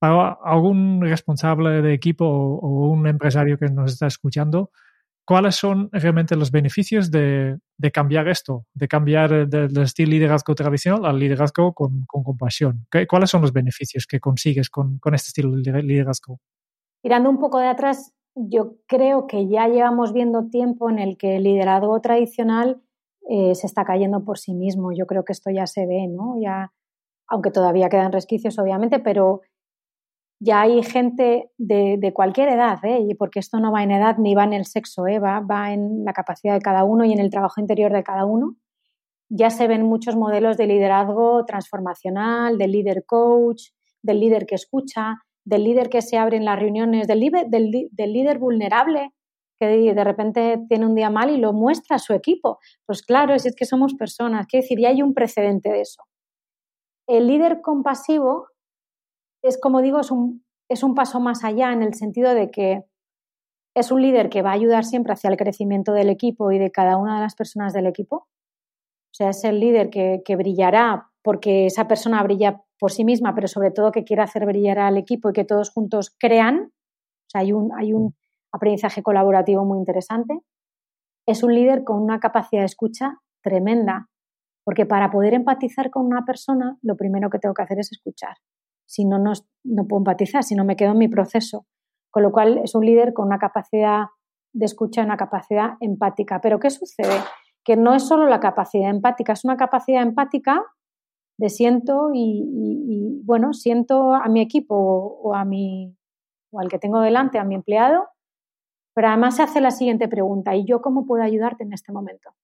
Algún 0.00 1.00
responsable 1.00 1.82
de 1.82 1.92
equipo 1.92 2.24
o 2.24 2.88
un 2.90 3.06
empresario 3.06 3.58
que 3.58 3.66
nos 3.66 3.92
está 3.92 4.06
escuchando, 4.06 4.70
¿cuáles 5.24 5.56
son 5.56 5.90
realmente 5.92 6.36
los 6.36 6.50
beneficios 6.50 7.10
de, 7.10 7.58
cambiar 7.92 8.28
esto, 8.28 8.64
de 8.74 8.88
cambiar 8.88 9.48
del, 9.48 9.76
estilo 9.78 10.12
liderazgo 10.12 10.54
tradicional 10.54 11.04
al 11.04 11.18
liderazgo 11.18 11.72
con, 11.74 12.06
compasión? 12.06 12.86
¿Cuáles 13.08 13.30
son 13.30 13.42
los 13.42 13.52
beneficios 13.52 14.06
que 14.06 14.20
consigues 14.20 14.70
con, 14.70 15.00
este 15.12 15.28
estilo 15.28 15.50
de 15.50 15.82
liderazgo? 15.82 16.38
Tirando 17.02 17.28
un 17.28 17.38
poco 17.38 17.58
de 17.58 17.66
atrás, 17.66 18.14
yo 18.34 18.76
creo 18.86 19.26
que 19.26 19.48
ya 19.48 19.68
llevamos 19.68 20.12
viendo 20.12 20.48
tiempo 20.48 20.88
en 20.90 20.98
el 20.98 21.16
que 21.16 21.36
el 21.36 21.42
liderazgo 21.42 22.00
tradicional 22.00 22.80
eh, 23.28 23.54
se 23.54 23.66
está 23.66 23.84
cayendo 23.84 24.24
por 24.24 24.38
sí 24.38 24.54
mismo. 24.54 24.92
Yo 24.92 25.06
creo 25.06 25.24
que 25.24 25.32
esto 25.32 25.50
ya 25.50 25.66
se 25.66 25.86
ve, 25.86 26.06
¿no? 26.08 26.36
Ya, 26.40 26.72
aunque 27.26 27.50
todavía 27.50 27.88
quedan 27.88 28.12
resquicios, 28.12 28.58
obviamente, 28.58 28.98
pero 28.98 29.42
ya 30.40 30.60
hay 30.62 30.82
gente 30.82 31.50
de, 31.58 32.12
cualquier 32.14 32.48
edad, 32.48 32.78
¿eh? 32.84 33.14
porque 33.18 33.40
esto 33.40 33.58
no 33.58 33.72
va 33.72 33.82
en 33.82 33.90
edad 33.90 34.18
ni 34.18 34.34
va 34.34 34.44
en 34.44 34.52
el 34.52 34.66
sexo, 34.66 35.06
¿eh? 35.06 35.18
va, 35.18 35.40
va, 35.40 35.72
en 35.72 36.04
la 36.04 36.12
capacidad 36.12 36.54
de 36.54 36.60
cada 36.60 36.84
uno 36.84 37.04
y 37.04 37.12
en 37.12 37.18
el 37.18 37.30
trabajo 37.30 37.60
interior 37.60 37.92
de 37.92 38.04
cada 38.04 38.24
uno. 38.24 38.54
Ya 39.28 39.50
se 39.50 39.66
ven 39.66 39.82
muchos 39.82 40.16
modelos 40.16 40.56
de 40.56 40.66
liderazgo 40.66 41.44
transformacional, 41.44 42.56
del 42.56 42.72
líder 42.72 43.04
coach, 43.04 43.70
del 44.00 44.20
líder 44.20 44.46
que 44.46 44.54
escucha, 44.54 45.16
del 45.44 45.64
líder 45.64 45.88
que 45.88 46.02
se 46.02 46.16
abre 46.16 46.36
en 46.36 46.44
las 46.44 46.58
reuniones, 46.58 47.08
del, 47.08 47.20
del, 47.50 48.12
líder 48.12 48.38
vulnerable 48.38 49.10
que 49.58 49.66
de 49.66 50.04
repente 50.04 50.60
tiene 50.68 50.86
un 50.86 50.94
día 50.94 51.10
mal 51.10 51.30
y 51.30 51.36
lo 51.36 51.52
muestra 51.52 51.96
a 51.96 51.98
su 51.98 52.14
equipo. 52.14 52.58
Pues 52.86 53.02
claro, 53.02 53.34
es 53.34 53.52
que 53.56 53.64
somos 53.64 53.94
personas, 53.94 54.46
quiere 54.46 54.62
decir, 54.62 54.78
ya 54.78 54.90
hay 54.90 55.02
un 55.02 55.14
precedente 55.14 55.68
de 55.70 55.80
eso. 55.80 56.04
El 57.08 57.26
líder 57.26 57.60
compasivo 57.60 58.46
es 59.48 59.58
como 59.58 59.80
digo, 59.82 60.00
es 60.00 60.10
un, 60.10 60.44
es 60.68 60.82
un 60.82 60.94
paso 60.94 61.20
más 61.20 61.44
allá 61.44 61.72
en 61.72 61.82
el 61.82 61.94
sentido 61.94 62.34
de 62.34 62.50
que 62.50 62.84
es 63.74 63.90
un 63.90 64.02
líder 64.02 64.28
que 64.28 64.42
va 64.42 64.50
a 64.50 64.54
ayudar 64.54 64.84
siempre 64.84 65.12
hacia 65.12 65.30
el 65.30 65.36
crecimiento 65.36 65.92
del 65.92 66.10
equipo 66.10 66.52
y 66.52 66.58
de 66.58 66.70
cada 66.70 66.96
una 66.96 67.16
de 67.16 67.22
las 67.22 67.34
personas 67.34 67.72
del 67.72 67.86
equipo. 67.86 68.16
O 68.16 69.14
sea, 69.14 69.30
es 69.30 69.44
el 69.44 69.60
líder 69.60 69.90
que, 69.90 70.36
brillará 70.36 71.10
porque 71.22 71.66
esa 71.66 71.88
persona 71.88 72.22
brilla 72.22 72.62
por 72.78 72.92
sí 72.92 73.04
misma, 73.04 73.34
pero 73.34 73.48
sobre 73.48 73.70
todo 73.70 73.92
que 73.92 74.04
quiere 74.04 74.22
hacer 74.22 74.46
brillar 74.46 74.78
al 74.78 74.96
equipo 74.96 75.30
y 75.30 75.32
que 75.32 75.44
todos 75.44 75.70
juntos 75.70 76.14
crean. 76.18 76.72
O 77.26 77.30
sea, 77.30 77.40
hay 77.40 77.52
un, 77.52 77.72
hay 77.76 77.92
un 77.92 78.14
aprendizaje 78.52 79.02
colaborativo 79.02 79.64
muy 79.64 79.78
interesante. 79.78 80.38
Es 81.26 81.42
un 81.42 81.54
líder 81.54 81.84
con 81.84 82.02
una 82.02 82.20
capacidad 82.20 82.62
de 82.62 82.66
escucha 82.66 83.18
tremenda, 83.42 84.08
porque 84.64 84.86
para 84.86 85.10
poder 85.10 85.34
empatizar 85.34 85.90
con 85.90 86.06
una 86.06 86.24
persona, 86.24 86.78
lo 86.82 86.96
primero 86.96 87.30
que 87.30 87.38
tengo 87.38 87.54
que 87.54 87.62
hacer 87.62 87.78
es 87.78 87.92
escuchar 87.92 88.36
si 88.88 89.04
no, 89.04 89.18
no, 89.18 89.86
puedo 89.86 90.00
empatizar, 90.00 90.42
si 90.42 90.54
no 90.54 90.64
me 90.64 90.74
quedo 90.74 90.92
en 90.92 90.98
mi 90.98 91.08
proceso. 91.08 91.66
Con 92.10 92.22
lo 92.22 92.32
cual 92.32 92.58
es 92.64 92.74
un 92.74 92.86
líder 92.86 93.12
con 93.12 93.26
una 93.26 93.38
capacidad 93.38 94.06
de 94.54 94.64
escucha, 94.64 95.04
una 95.04 95.18
capacidad 95.18 95.76
empática. 95.80 96.40
Pero 96.40 96.58
¿qué 96.58 96.70
sucede? 96.70 97.20
Que 97.62 97.76
no 97.76 97.94
es 97.94 98.08
solo 98.08 98.26
la 98.26 98.40
capacidad 98.40 98.88
empática, 98.88 99.34
es 99.34 99.44
una 99.44 99.58
capacidad 99.58 100.02
empática 100.02 100.64
de 101.38 101.50
siento 101.50 102.10
y, 102.14 103.20
bueno, 103.24 103.52
siento 103.52 104.14
a 104.14 104.26
mi 104.28 104.40
equipo 104.40 104.74
o, 104.74 105.34
a 105.34 105.44
mi, 105.44 105.94
o 106.50 106.58
al 106.58 106.68
que 106.68 106.78
tengo 106.78 107.00
delante, 107.00 107.38
a 107.38 107.44
mi 107.44 107.54
empleado, 107.54 108.08
pero 108.94 109.08
además 109.08 109.36
se 109.36 109.42
hace 109.42 109.60
la 109.60 109.70
siguiente 109.70 110.08
pregunta, 110.08 110.56
¿y 110.56 110.64
yo 110.64 110.80
cómo 110.80 111.06
puedo 111.06 111.22
ayudarte 111.22 111.62
en 111.62 111.72
este 111.74 111.92
momento? 111.92 112.34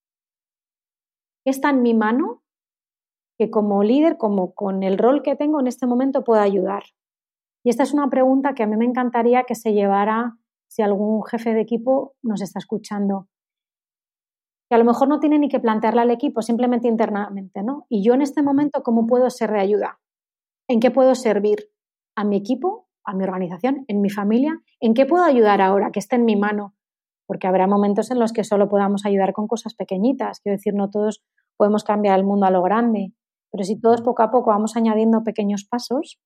¿Qué 1.43 1.49
está 1.49 1.71
en 1.71 1.81
mi 1.81 1.93
mano 1.93 2.44
que 3.37 3.49
como 3.49 3.83
líder, 3.83 4.17
como 4.17 4.53
con 4.53 4.83
el 4.83 4.97
rol 4.97 5.21
que 5.21 5.35
tengo 5.35 5.59
en 5.59 5.67
este 5.67 5.87
momento, 5.87 6.23
pueda 6.23 6.41
ayudar? 6.41 6.83
Y 7.63 7.69
esta 7.69 7.83
es 7.83 7.93
una 7.93 8.09
pregunta 8.09 8.53
que 8.53 8.63
a 8.63 8.67
mí 8.67 8.77
me 8.77 8.85
encantaría 8.85 9.43
que 9.43 9.55
se 9.55 9.73
llevara 9.73 10.37
si 10.67 10.81
algún 10.81 11.23
jefe 11.23 11.53
de 11.53 11.61
equipo 11.61 12.15
nos 12.21 12.41
está 12.41 12.59
escuchando. 12.59 13.27
Que 14.69 14.75
a 14.75 14.77
lo 14.77 14.85
mejor 14.85 15.07
no 15.07 15.19
tiene 15.19 15.39
ni 15.39 15.49
que 15.49 15.59
plantearle 15.59 16.01
al 16.01 16.11
equipo, 16.11 16.41
simplemente 16.41 16.87
internamente, 16.87 17.63
¿no? 17.63 17.85
Y 17.89 18.03
yo 18.03 18.13
en 18.13 18.21
este 18.21 18.43
momento, 18.43 18.83
¿cómo 18.83 19.07
puedo 19.07 19.29
ser 19.29 19.51
de 19.51 19.59
ayuda? 19.59 19.99
¿En 20.67 20.79
qué 20.79 20.91
puedo 20.91 21.15
servir 21.15 21.71
a 22.15 22.23
mi 22.23 22.37
equipo, 22.37 22.87
a 23.03 23.13
mi 23.13 23.23
organización, 23.23 23.85
en 23.87 24.01
mi 24.01 24.09
familia? 24.09 24.61
¿En 24.79 24.93
qué 24.93 25.05
puedo 25.05 25.23
ayudar 25.23 25.61
ahora 25.61 25.91
que 25.91 25.99
esté 25.99 26.15
en 26.17 26.25
mi 26.25 26.35
mano? 26.35 26.75
Porque 27.27 27.47
habrá 27.47 27.67
momentos 27.67 28.11
en 28.11 28.19
los 28.19 28.33
que 28.33 28.43
solo 28.43 28.69
podamos 28.69 29.05
ayudar 29.05 29.33
con 29.33 29.47
cosas 29.47 29.75
pequeñitas. 29.75 30.39
Quiero 30.39 30.57
decir, 30.57 30.73
no 30.73 30.89
todos 30.89 31.23
podemos 31.57 31.83
cambiar 31.83 32.19
el 32.19 32.25
mundo 32.25 32.45
a 32.45 32.51
lo 32.51 32.61
grande. 32.61 33.13
Pero 33.51 33.63
si 33.63 33.79
todos 33.79 34.01
poco 34.01 34.23
a 34.23 34.31
poco 34.31 34.51
vamos 34.51 34.75
añadiendo 34.75 35.23
pequeños 35.23 35.65
pasos, 35.65 36.19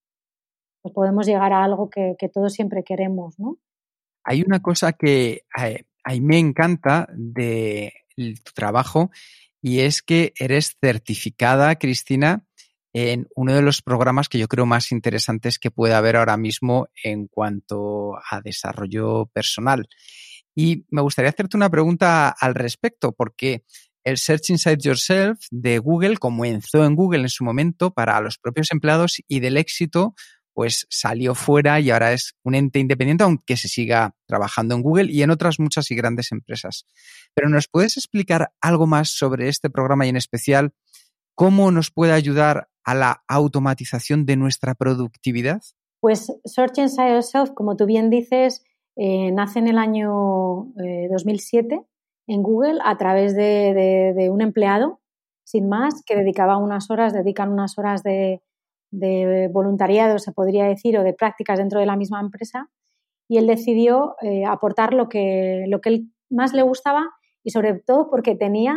pues 0.82 0.94
podemos 0.94 1.26
llegar 1.26 1.54
a 1.54 1.64
algo 1.64 1.90
que, 1.90 2.16
todos 2.34 2.54
siempre 2.54 2.84
queremos, 2.84 3.40
¿no? 3.40 3.58
Hay 4.24 4.42
una 4.42 4.62
cosa 4.62 4.94
que 4.94 5.44
a, 5.56 5.70
mí 6.12 6.22
me 6.22 6.40
encanta 6.40 7.08
de 7.12 7.94
tu 8.16 8.52
trabajo 8.54 9.12
y 9.62 9.80
es 9.80 10.02
que 10.02 10.34
eres 10.38 10.78
certificada, 10.80 11.76
Cristina, 11.76 12.46
en 12.94 13.28
uno 13.36 13.54
de 13.54 13.62
los 13.62 13.82
programas 13.82 14.30
que 14.30 14.40
yo 14.40 14.48
creo 14.48 14.66
más 14.66 14.92
interesantes 14.92 15.60
que 15.60 15.72
puede 15.72 15.94
haber 15.94 16.16
ahora 16.16 16.38
mismo 16.38 16.88
en 17.04 17.28
cuanto 17.28 18.16
a 18.16 18.42
desarrollo 18.42 19.28
personal. 19.28 19.88
Y 20.56 20.86
me 20.90 21.02
gustaría 21.02 21.30
hacerte 21.30 21.56
una 21.56 21.70
pregunta 21.70 22.30
al 22.30 22.56
respecto, 22.56 23.12
porque 23.12 23.64
el 24.04 24.18
Search 24.18 24.50
Inside 24.50 24.80
Yourself 24.82 25.40
de 25.52 25.80
Google 25.80 26.18
comenzó 26.18 26.86
en 26.86 26.96
Google 26.96 27.22
en 27.22 27.30
su 27.30 27.44
momento 27.44 27.92
para 27.92 28.20
los 28.22 28.38
propios 28.38 28.72
empleados 28.72 29.22
y 29.28 29.40
del 29.40 29.58
éxito 29.58 30.16
pues 30.60 30.88
salió 30.90 31.36
fuera 31.36 31.80
y 31.80 31.90
ahora 31.90 32.12
es 32.12 32.34
un 32.44 32.54
ente 32.54 32.80
independiente, 32.80 33.24
aunque 33.24 33.56
se 33.56 33.70
siga 33.70 34.14
trabajando 34.26 34.76
en 34.76 34.82
Google 34.82 35.10
y 35.10 35.24
en 35.24 35.32
otras 35.32 35.58
muchas 35.58 35.90
y 35.90 35.96
grandes 35.96 36.34
empresas. 36.34 36.86
Pero 37.34 37.48
¿nos 37.48 37.70
puedes 37.70 37.96
explicar 37.96 38.52
algo 38.60 38.86
más 38.86 39.10
sobre 39.10 39.48
este 39.48 39.70
programa 39.70 40.06
y 40.06 40.10
en 40.10 40.18
especial 40.18 40.74
cómo 41.34 41.72
nos 41.72 41.92
puede 41.92 42.12
ayudar 42.12 42.68
a 42.84 42.94
la 42.94 43.24
automatización 43.30 44.26
de 44.26 44.36
nuestra 44.36 44.76
productividad? 44.76 45.62
Pues 46.02 46.30
Search 46.44 46.78
Inside 46.78 47.14
Yourself, 47.14 47.52
como 47.52 47.78
tú 47.78 47.86
bien 47.86 48.10
dices, 48.10 48.64
eh, 48.98 49.32
nace 49.32 49.60
en 49.60 49.70
el 49.70 49.78
año 49.78 50.74
2007 51.10 51.76
eh, 51.76 51.80
en 52.30 52.44
Google 52.44 52.80
a 52.86 52.96
través 52.98 53.36
de, 53.36 54.30
un 54.32 54.42
empleado, 54.42 55.00
sin 55.44 55.68
más, 55.68 56.04
que 56.06 56.16
dedicaba 56.16 56.58
unas 56.58 56.92
horas, 56.92 57.12
dedican 57.12 57.52
unas 57.52 57.78
horas 57.80 58.04
de, 58.04 58.42
voluntariado, 59.52 60.20
se 60.20 60.32
podría 60.32 60.66
decir, 60.66 60.98
o 60.98 61.04
de 61.04 61.14
prácticas 61.14 61.58
dentro 61.58 61.80
de 61.80 61.88
la 61.88 61.96
misma 61.96 62.22
empresa, 62.22 62.70
y 63.28 63.38
él 63.38 63.48
decidió 63.48 64.16
eh, 64.22 64.46
aportar 64.46 64.94
lo 64.94 65.10
que, 65.10 65.66
lo 65.68 65.82
que 65.82 65.90
él 65.90 66.12
más 66.30 66.54
le 66.54 66.62
gustaba 66.62 67.10
y 67.44 67.52
sobre 67.52 67.74
todo 67.80 68.10
porque 68.10 68.36
tenía 68.36 68.76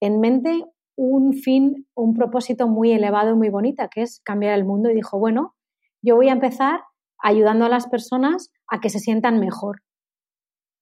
en 0.00 0.20
mente 0.20 0.64
un 0.96 1.32
fin, 1.32 1.86
un 1.94 2.14
propósito 2.14 2.68
muy 2.68 2.92
elevado 2.92 3.32
y 3.32 3.36
muy 3.36 3.48
bonito, 3.48 3.82
que 3.92 4.02
es 4.02 4.20
cambiar 4.20 4.54
el 4.54 4.64
mundo, 4.64 4.90
y 4.90 4.94
dijo, 4.94 5.18
bueno, 5.18 5.54
yo 6.02 6.14
voy 6.16 6.28
a 6.28 6.32
empezar 6.32 6.82
ayudando 7.18 7.64
a 7.64 7.68
las 7.68 7.88
personas 7.88 8.52
a 8.68 8.80
que 8.80 8.90
se 8.90 9.00
sientan 9.00 9.40
mejor. 9.40 9.82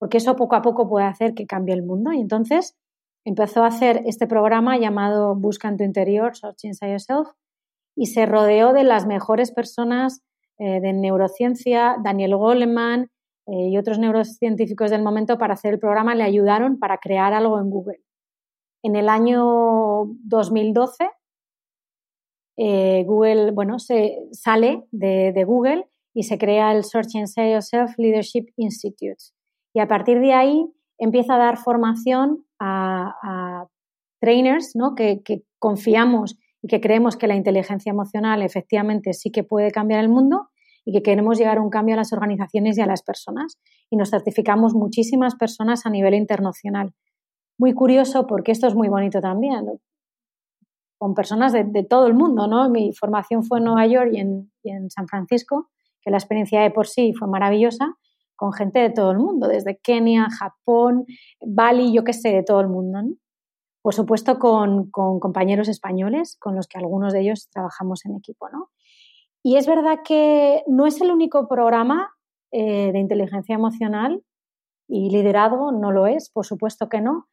Porque 0.00 0.16
eso 0.16 0.34
poco 0.34 0.56
a 0.56 0.62
poco 0.62 0.88
puede 0.88 1.06
hacer 1.06 1.34
que 1.34 1.46
cambie 1.46 1.74
el 1.74 1.84
mundo. 1.84 2.12
Y 2.12 2.20
entonces 2.20 2.74
empezó 3.24 3.62
a 3.62 3.68
hacer 3.68 4.02
este 4.06 4.26
programa 4.26 4.78
llamado 4.78 5.36
Busca 5.36 5.68
en 5.68 5.76
tu 5.76 5.84
interior, 5.84 6.34
Search 6.34 6.64
Inside 6.64 6.92
Yourself, 6.92 7.28
y 7.94 8.06
se 8.06 8.24
rodeó 8.24 8.72
de 8.72 8.82
las 8.82 9.06
mejores 9.06 9.52
personas 9.52 10.22
eh, 10.58 10.80
de 10.80 10.94
neurociencia, 10.94 11.96
Daniel 12.02 12.34
Goleman 12.36 13.10
eh, 13.46 13.68
y 13.68 13.76
otros 13.76 13.98
neurocientíficos 13.98 14.90
del 14.90 15.02
momento 15.02 15.36
para 15.36 15.52
hacer 15.54 15.74
el 15.74 15.80
programa, 15.80 16.14
le 16.14 16.24
ayudaron 16.24 16.78
para 16.78 16.96
crear 16.96 17.34
algo 17.34 17.60
en 17.60 17.68
Google. 17.68 18.00
En 18.82 18.96
el 18.96 19.10
año 19.10 20.06
2012, 20.24 21.10
eh, 22.56 23.04
Google, 23.04 23.50
bueno, 23.50 23.78
se 23.78 24.18
sale 24.32 24.86
de, 24.92 25.44
Google 25.44 25.86
y 26.14 26.22
se 26.22 26.38
crea 26.38 26.72
el 26.72 26.84
Search 26.84 27.14
Inside 27.14 27.52
Yourself 27.52 27.98
Leadership 27.98 28.46
Institute. 28.56 29.22
Y 29.72 29.80
a 29.80 29.88
partir 29.88 30.20
de 30.20 30.32
ahí 30.32 30.72
empieza 30.98 31.34
a 31.34 31.38
dar 31.38 31.56
formación 31.56 32.44
a, 32.58 33.66
trainers 34.20 34.76
¿no? 34.76 34.94
que, 34.94 35.22
confiamos 35.58 36.38
y 36.62 36.68
que 36.68 36.80
creemos 36.80 37.16
que 37.16 37.26
la 37.26 37.36
inteligencia 37.36 37.90
emocional 37.90 38.42
efectivamente 38.42 39.14
sí 39.14 39.30
que 39.30 39.44
puede 39.44 39.70
cambiar 39.70 40.00
el 40.00 40.10
mundo 40.10 40.50
y 40.84 40.92
que 40.92 41.02
queremos 41.02 41.38
llegar 41.38 41.58
a 41.58 41.62
un 41.62 41.70
cambio 41.70 41.94
a 41.94 41.96
las 41.96 42.12
organizaciones 42.12 42.76
y 42.76 42.82
a 42.82 42.86
las 42.86 43.02
personas. 43.02 43.58
Y 43.90 43.96
nos 43.96 44.10
certificamos 44.10 44.74
muchísimas 44.74 45.36
personas 45.36 45.86
a 45.86 45.90
nivel 45.90 46.14
internacional. 46.14 46.92
Muy 47.58 47.72
curioso 47.74 48.26
porque 48.26 48.52
esto 48.52 48.66
es 48.66 48.74
muy 48.74 48.88
bonito 48.88 49.20
también, 49.20 49.66
con 50.98 51.14
personas 51.14 51.52
de, 51.52 51.64
todo 51.88 52.06
el 52.06 52.14
mundo. 52.14 52.46
¿no? 52.46 52.68
Mi 52.68 52.92
formación 52.92 53.44
fue 53.44 53.58
en 53.58 53.64
Nueva 53.64 53.86
York 53.86 54.10
y 54.12 54.20
en, 54.20 54.52
y 54.62 54.70
en 54.70 54.90
San 54.90 55.08
Francisco, 55.08 55.70
que 56.02 56.10
la 56.10 56.18
experiencia 56.18 56.60
de 56.60 56.70
por 56.70 56.86
sí 56.86 57.12
fue 57.14 57.28
maravillosa, 57.28 57.96
con 58.40 58.54
gente 58.54 58.78
de 58.78 58.88
todo 58.88 59.10
el 59.10 59.18
mundo, 59.18 59.48
desde 59.48 59.76
Kenia, 59.76 60.28
Japón, 60.30 61.04
Bali, 61.42 61.92
yo 61.92 62.04
qué 62.04 62.14
sé, 62.14 62.30
de 62.30 62.42
todo 62.42 62.62
el 62.62 62.68
mundo. 62.68 63.02
Por 63.82 63.92
supuesto, 63.92 64.38
con, 64.38 64.90
compañeros 64.90 65.68
españoles, 65.68 66.38
con 66.40 66.56
los 66.56 66.66
que 66.66 66.78
algunos 66.78 67.12
de 67.12 67.20
ellos 67.20 67.50
trabajamos 67.50 68.06
en 68.06 68.16
equipo. 68.16 68.48
¿no? 68.48 68.70
Y 69.42 69.56
es 69.56 69.66
verdad 69.66 69.98
que 70.02 70.62
no 70.66 70.86
es 70.86 71.02
el 71.02 71.10
único 71.10 71.48
programa 71.48 72.14
eh, 72.50 72.92
de 72.92 72.98
inteligencia 72.98 73.56
emocional 73.56 74.22
y 74.88 75.10
liderazgo, 75.10 75.70
no 75.70 75.92
lo 75.92 76.06
es, 76.06 76.30
por 76.30 76.46
supuesto 76.46 76.88
que 76.88 77.02
no. 77.02 77.28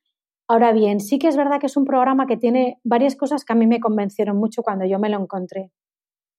Ahora 0.50 0.74
bien, 0.74 1.00
sí 1.00 1.20
que 1.20 1.30
es 1.30 1.38
verdad 1.38 1.62
que 1.62 1.68
es 1.68 1.78
un 1.78 1.86
programa 1.86 2.28
que 2.28 2.36
tiene 2.36 2.82
varias 2.84 3.16
cosas 3.16 3.46
que 3.46 3.54
a 3.54 3.56
mí 3.56 3.66
me 3.66 3.80
convencieron 3.80 4.36
mucho 4.36 4.62
cuando 4.62 4.84
yo 4.84 5.00
me 5.00 5.08
lo 5.08 5.22
encontré. 5.22 5.72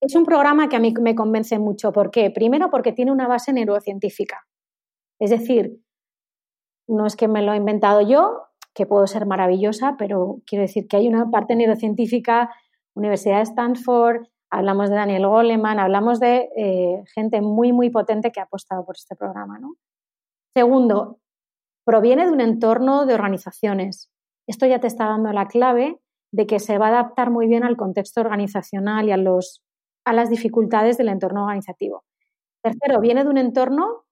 Es 0.03 0.15
un 0.15 0.27
programa 0.27 0.69
que 0.69 0.77
a 0.77 0.81
mí 0.81 0.93
me 1.01 1.15
convence 1.15 1.59
mucho. 1.59 1.91
¿Por 1.91 2.11
qué? 2.11 2.31
Primero 2.31 2.71
porque 2.71 2.93
tiene 2.93 3.13
una 3.13 3.29
base 3.29 3.55
neurocientífica. 3.55 4.48
Es 5.19 5.31
decir, 5.31 5.81
no 6.87 7.07
es 7.07 7.17
que 7.17 7.29
me 7.29 7.43
lo 7.43 7.53
he 7.53 7.57
inventado 7.57 8.01
yo, 8.01 8.43
que 8.75 8.87
puedo 8.87 9.07
ser 9.07 9.27
maravillosa, 9.27 9.97
pero 9.99 10.41
quiero 10.47 10.63
decir 10.63 10.87
que 10.87 10.97
hay 10.97 11.09
una 11.09 11.31
parte 11.31 11.57
neurocientífica, 11.57 12.51
Universidad 12.95 13.37
de 13.37 13.43
Stanford, 13.43 14.27
hablamos 14.51 14.91
de 14.91 14.97
Daniel 14.97 15.27
Goleman, 15.27 15.79
hablamos 15.79 16.21
de 16.21 16.49
eh, 16.57 17.05
gente 17.15 17.41
muy, 17.41 17.73
muy 17.73 17.91
potente 17.91 18.33
que 18.33 18.41
ha 18.41 18.45
apostado 18.45 18.85
por 18.85 18.97
este 18.97 19.15
programa. 19.15 19.59
¿no? 19.59 19.75
Segundo, 20.55 21.19
proviene 21.85 22.27
de 22.27 22.33
un 22.33 22.41
entorno 22.41 23.07
de 23.07 23.15
organizaciones. 23.15 24.11
Esto 24.47 24.67
ya 24.67 24.81
te 24.81 24.87
está 24.87 25.07
dando 25.07 25.33
la 25.33 25.47
clave 25.47 26.01
de 26.33 26.47
que 26.47 26.59
se 26.59 26.79
va 26.79 26.87
a 26.87 26.91
adaptar 26.91 27.31
muy 27.31 27.47
bien 27.47 27.65
al 27.65 27.77
contexto 27.77 28.21
organizacional 28.21 29.09
y 29.09 29.13
a, 29.13 29.17
los, 29.17 29.63
a 30.05 30.13
las 30.13 30.31
dificultades 30.31 30.99
del 30.99 31.09
entorno 31.09 31.43
organizativo. 31.43 32.05
Tercero, 32.63 33.01
viene 33.01 33.25
de 33.25 33.31
un 33.31 33.39
entorno 33.39 34.05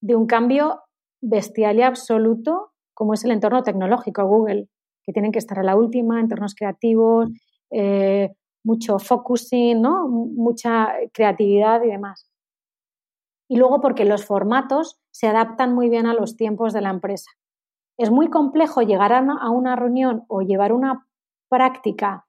de 0.00 0.16
un 0.16 0.26
cambio 0.26 0.82
bestial 1.20 1.78
y 1.78 1.82
absoluto 1.82 2.70
como 3.00 3.14
es 3.14 3.24
el 3.24 3.30
entorno 3.30 3.62
tecnológico 3.62 4.26
Google, 4.26 4.68
que 5.02 5.14
tienen 5.14 5.32
que 5.32 5.38
estar 5.38 5.58
a 5.58 5.62
la 5.62 5.74
última, 5.74 6.20
entornos 6.20 6.54
creativos, 6.54 7.30
eh, 7.70 8.34
mucho 8.62 8.98
focusing, 8.98 9.80
¿no? 9.80 10.06
mucha 10.06 10.92
creatividad 11.14 11.82
y 11.82 11.88
demás. 11.88 12.28
Y 13.48 13.56
luego 13.56 13.80
porque 13.80 14.04
los 14.04 14.26
formatos 14.26 15.00
se 15.10 15.28
adaptan 15.28 15.74
muy 15.74 15.88
bien 15.88 16.04
a 16.04 16.12
los 16.12 16.36
tiempos 16.36 16.74
de 16.74 16.82
la 16.82 16.90
empresa. 16.90 17.30
Es 17.96 18.10
muy 18.10 18.28
complejo 18.28 18.82
llegar 18.82 19.14
a 19.14 19.50
una 19.50 19.76
reunión 19.76 20.24
o 20.28 20.42
llevar 20.42 20.74
una 20.74 21.06
práctica 21.48 22.26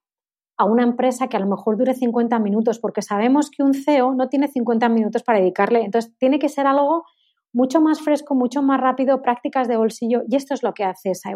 a 0.57 0.63
una 0.63 0.84
empresa 0.84 1.28
que 1.28 1.36
a 1.36 1.41
lo 1.41 1.47
mejor 1.47 1.76
dure 1.76 1.93
50 1.93 2.39
minutos, 2.39 2.80
porque 2.80 3.01
sabemos 3.01 3.49
que 3.49 3.63
un 3.63 3.74
CEO 3.74 4.13
no 4.13 4.30
tiene 4.30 4.47
50 4.47 4.88
minutos 4.88 5.24
para 5.24 5.39
dedicarle. 5.39 5.82
Entonces, 5.84 6.15
tiene 6.17 6.39
que 6.39 6.47
ser 6.49 6.65
algo 6.65 7.03
mucho 7.54 7.82
más 7.82 8.02
fresco, 8.02 8.36
mucho 8.36 8.62
más 8.62 8.80
rápido, 8.80 9.22
prácticas 9.22 9.68
de 9.68 9.78
bolsillo, 9.78 10.22
y 10.28 10.36
esto 10.36 10.54
es 10.54 10.64
lo 10.64 10.74
que 10.74 10.84
hace 10.84 11.14
SIY. 11.14 11.36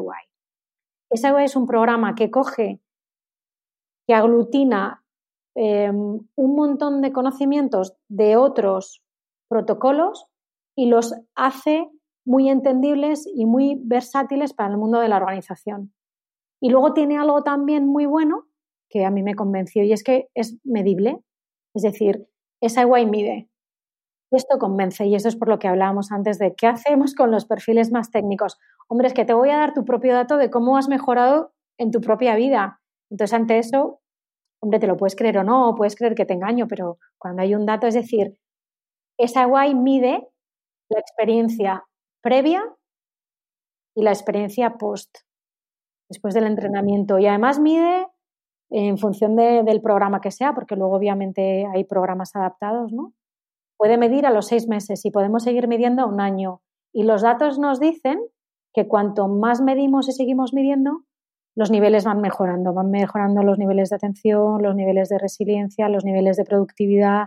SIY 1.12 1.44
es 1.44 1.56
un 1.56 1.68
programa 1.68 2.16
que 2.16 2.32
coge, 2.32 2.82
que 4.08 4.14
aglutina 4.14 5.04
em, 5.56 6.20
un 6.36 6.56
montón 6.56 7.02
de 7.02 7.12
conocimientos 7.12 7.96
de 8.10 8.38
otros 8.38 9.04
protocolos 9.50 10.26
y 10.76 10.88
los 10.88 11.14
hace 11.36 11.90
muy 12.26 12.50
entendibles 12.50 13.26
y 13.34 13.46
muy 13.46 13.80
versátiles 13.84 14.54
para 14.54 14.72
el 14.72 14.78
mundo 14.78 15.00
de 15.00 15.08
la 15.08 15.18
organización. 15.18 15.94
Y 16.62 16.70
luego 16.70 16.94
tiene 16.94 17.18
algo 17.18 17.44
también 17.44 17.88
muy 17.88 18.06
bueno 18.06 18.48
que 18.90 19.06
a 19.06 19.12
mí 19.12 19.24
me 19.24 19.36
convenció 19.36 19.84
y 19.84 19.92
es 19.92 20.04
que 20.04 20.30
es 20.34 20.58
medible. 20.64 21.22
Es 21.74 21.84
decir, 21.84 22.28
SIY 22.62 23.06
mide 23.06 23.50
esto 24.36 24.58
convence 24.58 25.06
y 25.06 25.16
eso 25.16 25.28
es 25.28 25.36
por 25.36 25.50
lo 25.50 25.60
que 25.60 25.68
hablábamos 25.68 26.12
antes 26.12 26.40
de 26.40 26.56
qué 26.56 26.68
hacemos 26.68 27.16
con 27.16 27.32
los 27.32 27.46
perfiles 27.46 27.92
más 27.92 28.12
técnicos. 28.12 28.58
Hombre, 28.88 29.08
es 29.08 29.14
que 29.14 29.26
te 29.26 29.34
voy 29.34 29.50
a 29.50 29.58
dar 29.58 29.74
tu 29.74 29.86
propio 29.86 30.14
dato 30.14 30.38
de 30.38 30.50
cómo 30.50 30.78
has 30.78 30.88
mejorado 30.88 31.54
en 31.78 31.92
tu 31.92 32.02
propia 32.02 32.36
vida. 32.36 32.82
Entonces, 33.10 33.34
ante 33.34 33.58
eso, 33.58 34.02
hombre, 34.62 34.80
te 34.80 34.88
lo 34.88 34.98
puedes 34.98 35.16
creer 35.16 35.38
o 35.40 35.44
no, 35.44 35.76
puedes 35.76 35.96
creer 35.96 36.16
que 36.16 36.26
te 36.26 36.34
engaño, 36.34 36.68
pero 36.68 36.98
cuando 37.18 37.42
hay 37.42 37.56
un 37.56 37.66
dato, 37.66 37.88
es 37.88 37.94
decir, 37.94 38.38
esa 39.18 39.46
guay 39.46 39.76
mide 39.76 40.28
la 40.90 41.00
experiencia 41.00 41.86
previa 42.22 42.64
y 43.96 44.04
la 44.04 44.12
experiencia 44.12 44.78
post, 44.78 45.20
después 46.10 46.34
del 46.34 46.48
entrenamiento. 46.48 47.20
Y 47.20 47.28
además 47.28 47.60
mide 47.60 48.08
en 48.72 48.98
función 48.98 49.36
del 49.36 49.82
programa 49.82 50.22
que 50.22 50.32
sea, 50.32 50.54
porque 50.54 50.76
luego 50.76 50.96
obviamente 50.96 51.66
hay 51.74 51.84
programas 51.86 52.36
adaptados, 52.36 52.92
¿no? 52.92 53.14
Puede 53.86 54.00
medir 54.00 54.26
a 54.26 54.32
los 54.32 54.48
seis 54.48 54.68
meses 54.68 55.06
y 55.06 55.12
podemos 55.12 55.44
seguir 55.44 55.68
midiendo 55.68 56.02
a 56.02 56.06
un 56.08 56.20
año. 56.20 56.64
Y 56.92 57.04
los 57.04 57.22
datos 57.22 57.60
nos 57.60 57.80
dicen 57.80 58.18
que 58.74 58.88
cuanto 58.88 59.28
más 59.28 59.62
medimos 59.62 60.10
y 60.10 60.12
seguimos 60.12 60.56
midiendo, 60.56 61.04
los 61.56 61.70
niveles 61.70 62.04
van 62.04 62.20
mejorando, 62.20 62.74
van 62.74 62.90
mejorando 62.90 63.44
los 63.44 63.60
niveles 63.60 63.92
de 63.92 63.98
atención, 63.98 64.64
los 64.64 64.74
niveles 64.74 65.10
de 65.10 65.20
resiliencia, 65.20 65.88
los 65.88 66.04
niveles 66.04 66.36
de 66.36 66.46
productividad, 66.46 67.26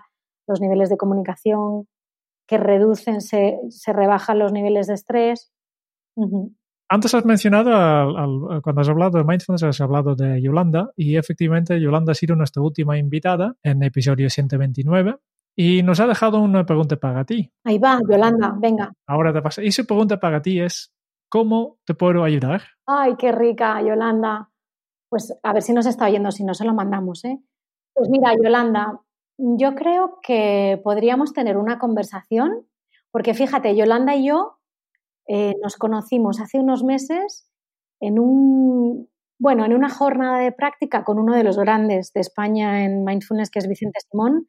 los 0.48 0.60
niveles 0.60 0.88
de 0.88 0.96
comunicación, 0.96 1.86
que 2.48 2.58
reducen, 2.58 3.20
se, 3.20 3.60
rebajan 3.86 4.40
los 4.40 4.52
niveles 4.52 4.88
de 4.88 4.94
estrés. 4.94 5.52
Antes 6.88 7.14
has 7.14 7.24
mencionado, 7.24 7.70
cuando 8.62 8.80
has 8.80 8.88
hablado 8.88 9.18
de 9.18 9.22
mindfulness, 9.22 9.62
has 9.62 9.80
hablado 9.80 10.16
de 10.16 10.42
Yolanda 10.42 10.90
y 10.96 11.18
efectivamente 11.18 11.80
Yolanda 11.80 12.10
ha 12.10 12.16
sido 12.16 12.34
nuestra 12.34 12.64
última 12.64 12.98
invitada 12.98 13.54
en 13.62 13.84
episodio 13.84 14.28
129 14.28 15.18
y 15.60 15.82
nos 15.82 15.98
ha 15.98 16.06
dejado 16.06 16.40
una 16.40 16.64
pregunta 16.64 16.94
para 16.98 17.24
ti. 17.24 17.50
Ahí 17.64 17.80
va, 17.80 17.98
Yolanda, 18.08 18.54
venga. 18.56 18.92
Ahora 19.08 19.32
te 19.32 19.42
pasa. 19.42 19.60
Y 19.60 19.72
su 19.72 19.84
pregunta 19.84 20.20
para 20.20 20.40
ti 20.40 20.60
es, 20.60 20.94
¿cómo 21.28 21.78
te 21.84 21.94
puedo 21.94 22.22
ayudar? 22.22 22.62
Ay, 22.86 23.16
qué 23.18 23.32
rica, 23.32 23.82
Yolanda. 23.82 24.50
Pues 25.08 25.36
a 25.42 25.52
ver 25.52 25.62
si 25.62 25.72
nos 25.72 25.86
está 25.86 26.06
oyendo, 26.06 26.30
si 26.30 26.44
no 26.44 26.54
se 26.54 26.64
lo 26.64 26.74
mandamos, 26.74 27.24
¿eh? 27.24 27.40
Pues 27.92 28.08
mira, 28.08 28.34
Yolanda, 28.40 29.00
yo 29.36 29.74
creo 29.74 30.20
que 30.22 30.80
podríamos 30.84 31.32
tener 31.32 31.56
una 31.56 31.80
conversación, 31.80 32.64
porque 33.10 33.34
fíjate, 33.34 33.74
Yolanda 33.74 34.14
y 34.14 34.28
yo 34.28 34.60
eh, 35.26 35.54
nos 35.60 35.76
conocimos 35.76 36.38
hace 36.38 36.60
unos 36.60 36.84
meses 36.84 37.50
en 37.98 38.20
un, 38.20 39.08
bueno, 39.40 39.64
en 39.64 39.74
una 39.74 39.88
jornada 39.88 40.38
de 40.38 40.52
práctica 40.52 41.02
con 41.02 41.18
uno 41.18 41.34
de 41.34 41.42
los 41.42 41.58
grandes 41.58 42.12
de 42.12 42.20
España 42.20 42.84
en 42.84 43.02
mindfulness, 43.02 43.50
que 43.50 43.58
es 43.58 43.66
Vicente 43.66 43.98
Simón, 44.08 44.46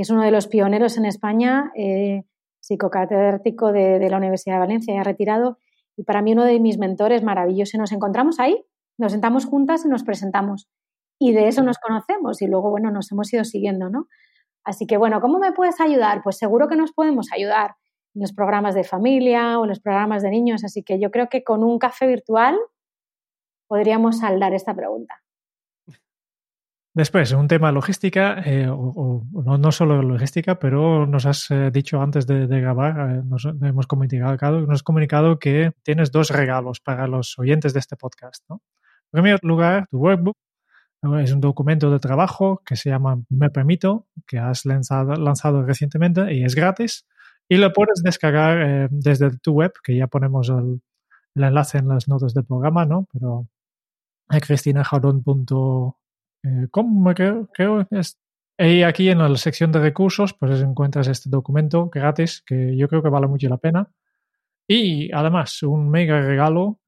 es 0.00 0.10
uno 0.10 0.22
de 0.22 0.30
los 0.30 0.46
pioneros 0.46 0.96
en 0.96 1.04
España, 1.04 1.72
eh, 1.76 2.24
psicocatedrático 2.60 3.72
de, 3.72 4.08
la 4.08 4.18
Universidad 4.18 4.56
de 4.56 4.60
Valencia, 4.60 4.94
ya 4.94 5.02
retirado, 5.02 5.58
y 5.96 6.04
para 6.04 6.22
mí 6.22 6.32
uno 6.32 6.44
de 6.44 6.60
mis 6.60 6.78
mentores 6.78 7.22
maravillosos. 7.22 7.78
Nos 7.78 7.92
encontramos 7.92 8.38
ahí, 8.38 8.64
nos 8.98 9.12
sentamos 9.12 9.46
juntas 9.46 9.84
y 9.84 9.88
nos 9.88 10.02
presentamos. 10.02 10.68
Y 11.18 11.32
de 11.32 11.48
eso 11.48 11.62
nos 11.62 11.78
conocemos 11.78 12.40
y 12.40 12.46
luego, 12.46 12.70
bueno, 12.70 12.90
nos 12.90 13.10
hemos 13.12 13.32
ido 13.32 13.44
siguiendo, 13.44 13.90
¿no? 13.90 14.08
Así 14.64 14.86
que, 14.86 14.96
bueno, 14.96 15.20
¿cómo 15.20 15.38
me 15.38 15.52
puedes 15.52 15.80
ayudar? 15.80 16.22
Pues 16.22 16.38
seguro 16.38 16.68
que 16.68 16.76
nos 16.76 16.92
podemos 16.92 17.32
ayudar 17.32 17.76
en 18.14 18.22
los 18.22 18.32
programas 18.32 18.74
de 18.74 18.84
familia 18.84 19.58
o 19.58 19.64
en 19.64 19.68
los 19.68 19.80
programas 19.80 20.22
de 20.22 20.30
niños. 20.30 20.64
Así 20.64 20.82
que 20.82 20.98
yo 21.00 21.10
creo 21.10 21.28
que 21.28 21.44
con 21.44 21.62
un 21.62 21.78
café 21.78 22.06
virtual 22.06 22.58
podríamos 23.68 24.18
saldar 24.18 24.54
esta 24.54 24.74
pregunta. 24.74 25.22
Después, 26.92 27.30
un 27.32 27.46
tema 27.46 27.70
logística, 27.70 28.42
eh, 28.44 28.66
o, 28.68 29.24
no, 29.32 29.72
solo 29.72 30.02
logística, 30.02 30.58
pero 30.58 31.06
nos 31.06 31.24
has 31.24 31.48
eh, 31.52 31.70
dicho 31.72 32.02
antes 32.02 32.26
de, 32.26 32.46
grabar, 32.60 33.18
eh, 33.18 33.22
nos 33.24 33.44
hemos 33.44 33.86
comunicado, 33.86 34.60
nos 34.62 34.74
has 34.74 34.82
comunicado 34.82 35.38
que 35.38 35.72
tienes 35.84 36.10
dos 36.10 36.30
regalos 36.30 36.80
para 36.80 37.06
los 37.06 37.38
oyentes 37.38 37.74
de 37.74 37.78
este 37.78 37.96
podcast. 37.96 38.44
¿no? 38.48 38.60
En 39.12 39.22
primer 39.22 39.38
lugar, 39.44 39.86
tu 39.88 39.98
workbook 39.98 40.36
es 41.22 41.32
un 41.32 41.40
documento 41.40 41.90
de 41.92 42.00
trabajo 42.00 42.60
que 42.66 42.74
se 42.74 42.90
llama 42.90 43.22
Me 43.28 43.50
Permito, 43.50 44.08
que 44.26 44.38
has 44.38 44.66
lanzado, 44.66 45.14
lanzado 45.14 45.62
recientemente 45.62 46.34
y 46.34 46.42
es 46.44 46.56
gratis. 46.56 47.06
Y 47.48 47.56
lo 47.56 47.72
puedes 47.72 48.02
descargar 48.02 48.90
desde 48.90 49.30
tu 49.38 49.52
web, 49.52 49.72
que 49.82 49.96
ya 49.96 50.08
ponemos 50.08 50.50
el, 50.50 50.82
enlace 51.36 51.78
en 51.78 51.88
las 51.88 52.08
notas 52.08 52.34
del 52.34 52.44
programa, 52.44 52.84
¿no? 52.84 53.06
Pero 53.12 53.46
cristinajardón.com 54.28 55.99
eh, 56.42 56.68
¿Cómo 56.70 57.12
creo, 57.14 57.48
creo 57.52 57.86
es. 57.90 58.18
Y 58.58 58.82
aquí 58.82 59.08
en 59.08 59.18
la 59.18 59.34
sección 59.36 59.72
de 59.72 59.80
recursos, 59.80 60.34
pues 60.34 60.60
encuentras 60.60 61.08
este 61.08 61.30
documento 61.30 61.88
gratis 61.88 62.42
que 62.44 62.76
yo 62.76 62.88
creo 62.88 63.02
que 63.02 63.08
vale 63.08 63.26
mucho 63.26 63.48
la 63.48 63.56
pena. 63.56 63.88
Y 64.68 65.10
además, 65.12 65.62
un 65.62 65.90
mega 65.90 66.20
regalo 66.20 66.78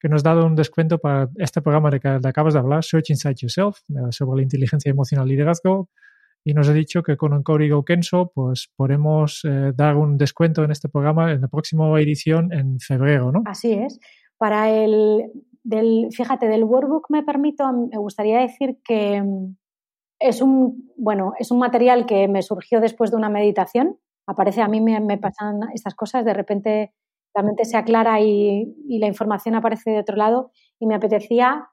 que 0.00 0.08
nos 0.08 0.22
dado 0.22 0.44
un 0.44 0.56
descuento 0.56 0.98
para 0.98 1.28
este 1.36 1.62
programa 1.62 1.90
de 1.90 2.00
que 2.00 2.08
acabas 2.08 2.54
de 2.54 2.60
hablar, 2.60 2.84
Search 2.84 3.10
Inside 3.10 3.36
Yourself, 3.36 3.78
sobre 4.10 4.38
la 4.38 4.42
inteligencia 4.42 4.90
emocional 4.90 5.28
y 5.28 5.30
liderazgo. 5.30 5.88
Y 6.42 6.54
nos 6.54 6.68
ha 6.68 6.72
dicho 6.72 7.02
que 7.02 7.16
con 7.16 7.32
un 7.32 7.42
código 7.42 7.84
Kenso, 7.84 8.32
pues 8.34 8.70
podemos 8.74 9.42
eh, 9.44 9.72
dar 9.74 9.96
un 9.96 10.16
descuento 10.16 10.64
en 10.64 10.70
este 10.70 10.88
programa 10.88 11.32
en 11.32 11.42
la 11.42 11.48
próxima 11.48 12.00
edición 12.00 12.52
en 12.52 12.80
febrero, 12.80 13.30
¿no? 13.30 13.42
Así 13.46 13.72
es. 13.72 14.00
Para 14.38 14.70
el 14.70 15.30
del, 15.62 16.08
fíjate, 16.12 16.48
del 16.48 16.64
workbook 16.64 17.06
me 17.10 17.22
permito, 17.22 17.70
me 17.72 17.98
gustaría 17.98 18.40
decir 18.40 18.78
que 18.84 19.22
mm, 19.22 19.56
es 20.18 20.42
un, 20.42 20.90
bueno, 20.96 21.32
es 21.38 21.50
un 21.50 21.58
material 21.58 22.06
que 22.06 22.28
me 22.28 22.42
surgió 22.42 22.80
después 22.80 23.10
de 23.10 23.16
una 23.16 23.30
meditación. 23.30 23.98
Aparece, 24.26 24.62
a 24.62 24.68
mí 24.68 24.80
me, 24.80 25.18
pasan 25.18 25.60
estas 25.74 25.94
cosas, 25.94 26.24
de 26.24 26.34
repente 26.34 26.92
la 27.34 27.42
mente 27.42 27.64
se 27.64 27.76
aclara 27.76 28.20
y, 28.20 28.74
y, 28.88 28.98
la 28.98 29.06
información 29.06 29.54
aparece 29.54 29.90
de 29.90 30.00
otro 30.00 30.16
lado 30.16 30.50
y 30.78 30.86
me 30.86 30.94
apetecía 30.94 31.68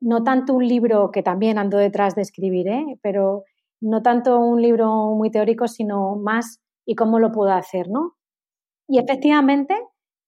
no 0.00 0.22
tanto 0.22 0.54
un 0.54 0.66
libro 0.66 1.10
que 1.10 1.22
también 1.22 1.58
ando 1.58 1.78
detrás 1.78 2.14
de 2.14 2.22
escribir, 2.22 2.68
¿eh? 2.68 2.98
pero 3.02 3.44
no 3.80 4.02
tanto 4.02 4.38
un 4.38 4.60
libro 4.60 5.14
muy 5.14 5.30
teórico, 5.30 5.68
sino 5.68 6.16
más 6.16 6.60
y 6.84 6.94
cómo 6.94 7.18
lo 7.18 7.32
puedo 7.32 7.52
hacer, 7.52 7.88
¿no? 7.88 8.16
Y 8.88 8.98
efectivamente, 8.98 9.76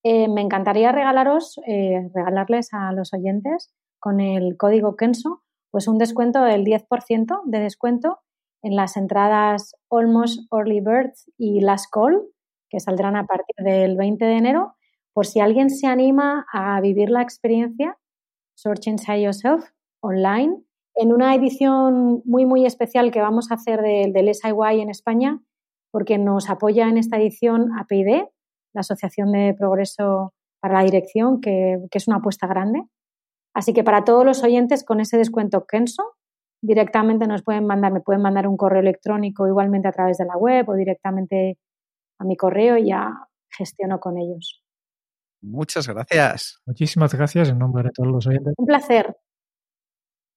eh, 0.07 0.29
me 0.29 0.43
encantaría 0.43 0.93
regalaros, 0.93 1.59
eh, 1.67 2.11
regalarles 2.15 2.69
a 2.75 2.93
los 2.93 3.15
oyentes 3.15 3.73
con 3.99 4.21
el 4.21 4.59
código 4.59 4.97
Kenso, 4.97 5.43
pues 5.71 5.89
un 5.89 5.97
descuento 5.97 6.43
del 6.43 6.63
10% 6.63 7.41
de 7.47 7.59
descuento 7.59 8.19
en 8.63 8.77
las 8.77 8.99
entradas 8.99 9.75
Almost 9.91 10.53
Early 10.53 10.81
Birds 10.81 11.31
y 11.39 11.61
Last 11.61 11.87
Call, 11.91 12.23
que 12.69 12.81
saldrán 12.81 13.17
a 13.17 13.27
partir 13.27 13.57
del 13.65 13.97
20 13.97 14.25
de 14.27 14.37
enero, 14.37 14.75
por 15.15 15.27
si 15.27 15.41
alguien 15.41 15.71
se 15.71 15.87
anima 15.87 16.45
a 16.53 16.79
vivir 16.83 17.09
la 17.09 17.23
experiencia 17.23 17.97
Search 18.57 18.87
Inside 18.87 19.23
Yourself 19.23 19.71
online 20.01 20.59
en 20.97 21.13
una 21.15 21.35
edición 21.35 22.21
muy, 22.27 22.45
muy 22.45 22.67
especial 22.67 23.11
que 23.11 23.23
vamos 23.23 23.51
a 23.51 23.55
hacer 23.55 23.81
del, 23.81 24.13
del 24.13 24.35
SIY 24.35 24.83
en 24.83 24.91
España, 24.91 25.41
porque 25.91 26.19
nos 26.19 26.51
apoya 26.51 26.89
en 26.89 26.99
esta 26.99 27.17
edición 27.17 27.71
APID, 27.79 28.25
la 28.75 28.81
Asociación 28.81 29.33
de 29.33 29.55
Progreso 29.59 30.35
para 30.61 30.75
la 30.75 30.85
Dirección, 30.85 31.41
que, 31.41 31.79
es 31.91 32.09
una 32.09 32.19
apuesta 32.19 32.47
grande. 32.47 32.83
Así 33.55 33.73
que 33.73 33.85
para 33.85 34.05
todos 34.05 34.25
los 34.25 34.43
oyentes, 34.43 34.85
con 34.85 35.01
ese 35.01 35.17
descuento 35.17 35.65
Kenso, 35.67 36.17
directamente 36.63 37.27
nos 37.27 37.43
pueden 37.43 37.67
mandar, 37.67 37.93
me 37.93 38.01
pueden 38.01 38.23
mandar 38.23 38.49
un 38.49 38.57
correo 38.57 38.81
electrónico 38.81 39.47
igualmente 39.47 39.89
a 39.89 39.93
través 39.93 40.19
de 40.19 40.25
la 40.25 40.37
web 40.37 40.69
o 40.69 40.75
directamente 40.75 41.59
a 42.19 42.25
mi 42.25 42.37
correo 42.37 42.77
y 42.77 42.89
ya 42.89 43.13
gestiono 43.51 44.01
con 44.01 44.19
ellos. 44.19 44.63
Muchas 45.43 45.87
gracias. 45.87 46.61
Muchísimas 46.67 47.15
gracias 47.15 47.51
en 47.51 47.59
nombre 47.59 47.85
de 47.85 47.91
todos 47.91 48.11
los 48.11 48.27
oyentes. 48.27 48.55
Un 48.57 48.67
placer. 48.67 49.15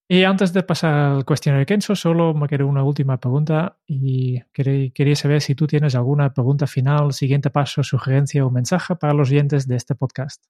Y 0.10 0.24
antes 0.24 0.54
de 0.54 0.64
pasar 0.64 0.94
al 0.94 1.26
cuestionario 1.26 1.66
Kenso, 1.66 1.94
solo 1.94 2.34
me 2.34 2.48
queda 2.48 2.64
una 2.64 2.84
última 2.84 3.18
pregunta 3.18 3.78
y 3.86 4.42
quería 4.54 5.16
saber 5.18 5.42
si 5.42 5.54
tú 5.54 5.68
tienes 5.68 5.96
alguna 5.96 6.34
pregunta 6.34 6.66
final, 6.66 7.12
siguiente 7.12 7.50
paso, 7.50 7.84
sugerencia 7.84 8.46
o 8.46 8.50
mensaje 8.50 8.96
para 8.96 9.14
los 9.14 9.30
oyentes 9.30 9.68
de 9.68 9.76
este 9.76 9.96
podcast. 9.96 10.46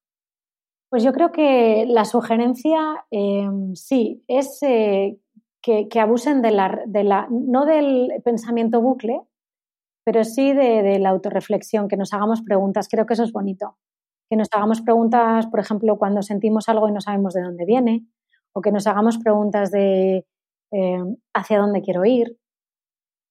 Pues 0.88 1.02
yo 1.02 1.12
creo 1.12 1.32
que 1.32 1.86
la 1.88 2.04
sugerencia, 2.04 3.04
em, 3.10 3.74
sí, 3.74 4.22
es 4.28 4.62
eh, 4.62 5.18
que, 5.60 5.88
abusen 6.00 6.40
de 6.40 6.52
la, 6.52 6.80
de 6.86 7.02
la, 7.02 7.26
no 7.28 7.66
del 7.66 8.12
pensamiento 8.24 8.80
bucle, 8.80 9.22
pero 10.04 10.22
sí 10.22 10.52
de, 10.52 10.82
de 10.82 11.00
la 11.00 11.10
autorreflexión, 11.10 11.88
que 11.88 11.96
nos 11.96 12.14
hagamos 12.14 12.42
preguntas. 12.42 12.88
Creo 12.88 13.06
que 13.06 13.14
eso 13.14 13.24
es 13.24 13.32
bonito. 13.32 13.76
Que 14.30 14.36
nos 14.36 14.48
hagamos 14.52 14.82
preguntas, 14.82 15.48
por 15.48 15.58
ejemplo, 15.58 15.98
cuando 15.98 16.22
sentimos 16.22 16.68
algo 16.68 16.88
y 16.88 16.92
no 16.92 17.00
sabemos 17.00 17.34
de 17.34 17.42
dónde 17.42 17.66
viene, 17.66 18.06
o 18.58 18.60
que 18.60 18.72
nos 18.72 18.88
hagamos 18.88 19.18
preguntas 19.18 19.70
de 19.70 20.26
eh, 20.72 21.04
hacia 21.32 21.60
dónde 21.60 21.80
quiero 21.80 22.04
ir, 22.04 22.36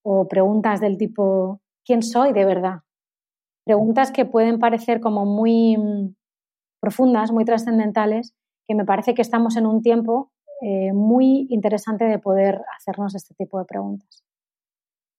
o 0.06 0.28
preguntas 0.28 0.80
del 0.80 0.98
tipo 0.98 1.60
¿quién 1.86 2.02
soy 2.02 2.32
de 2.32 2.46
verdad? 2.46 2.80
Preguntas 3.66 4.12
que 4.12 4.24
pueden 4.24 4.58
parecer 4.60 5.02
como 5.02 5.26
muy 5.26 5.76
mm, 5.78 6.16
profundas, 6.80 7.32
muy 7.34 7.44
trascendentales, 7.44 8.34
que 8.66 8.76
me 8.76 8.86
parece 8.86 9.14
que 9.14 9.22
estamos 9.22 9.58
en 9.58 9.66
un 9.66 9.82
tiempo 9.82 10.32
eh, 10.62 10.94
muy 10.94 11.48
interesante 11.50 12.06
de 12.06 12.20
poder 12.20 12.62
hacernos 12.78 13.14
este 13.14 13.36
tipo 13.36 13.60
de 13.60 13.66
preguntas. 13.66 14.24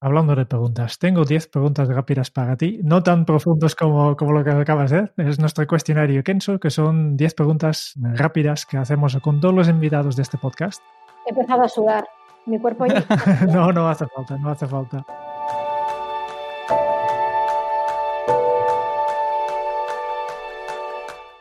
Hablando 0.01 0.37
de 0.37 0.47
preguntas, 0.47 0.97
tengo 1.01 1.25
10 1.25 1.49
preguntas 1.49 1.89
rápidas 1.89 2.31
para 2.31 2.57
ti, 2.57 2.79
no 2.85 3.03
tan 3.03 3.25
profundos 3.25 3.75
como, 3.75 4.17
como 4.17 4.33
lo 4.33 4.45
que 4.45 4.51
acabas 4.51 4.93
de 4.93 4.99
hacer. 4.99 5.13
Es 5.17 5.41
nuestro 5.41 5.67
cuestionario 5.67 6.23
Kenso, 6.23 6.61
que 6.61 6.71
son 6.71 7.17
10 7.17 7.35
preguntas 7.35 7.95
rápidas 8.01 8.65
que 8.65 8.77
hacemos 8.77 9.17
con 9.21 9.41
todos 9.41 9.53
los 9.53 9.69
invitados 9.69 10.15
de 10.15 10.23
este 10.23 10.39
podcast. 10.39 10.81
He 11.27 11.31
empezado 11.31 11.63
a 11.65 11.69
sudar. 11.69 12.05
Mi 12.47 12.61
cuerpo 12.61 12.87
ya... 12.87 13.05
no, 13.53 13.73
no 13.73 13.89
hace 13.89 14.07
falta, 14.07 14.39
no 14.39 14.51
hace 14.51 14.69
falta. 14.69 15.05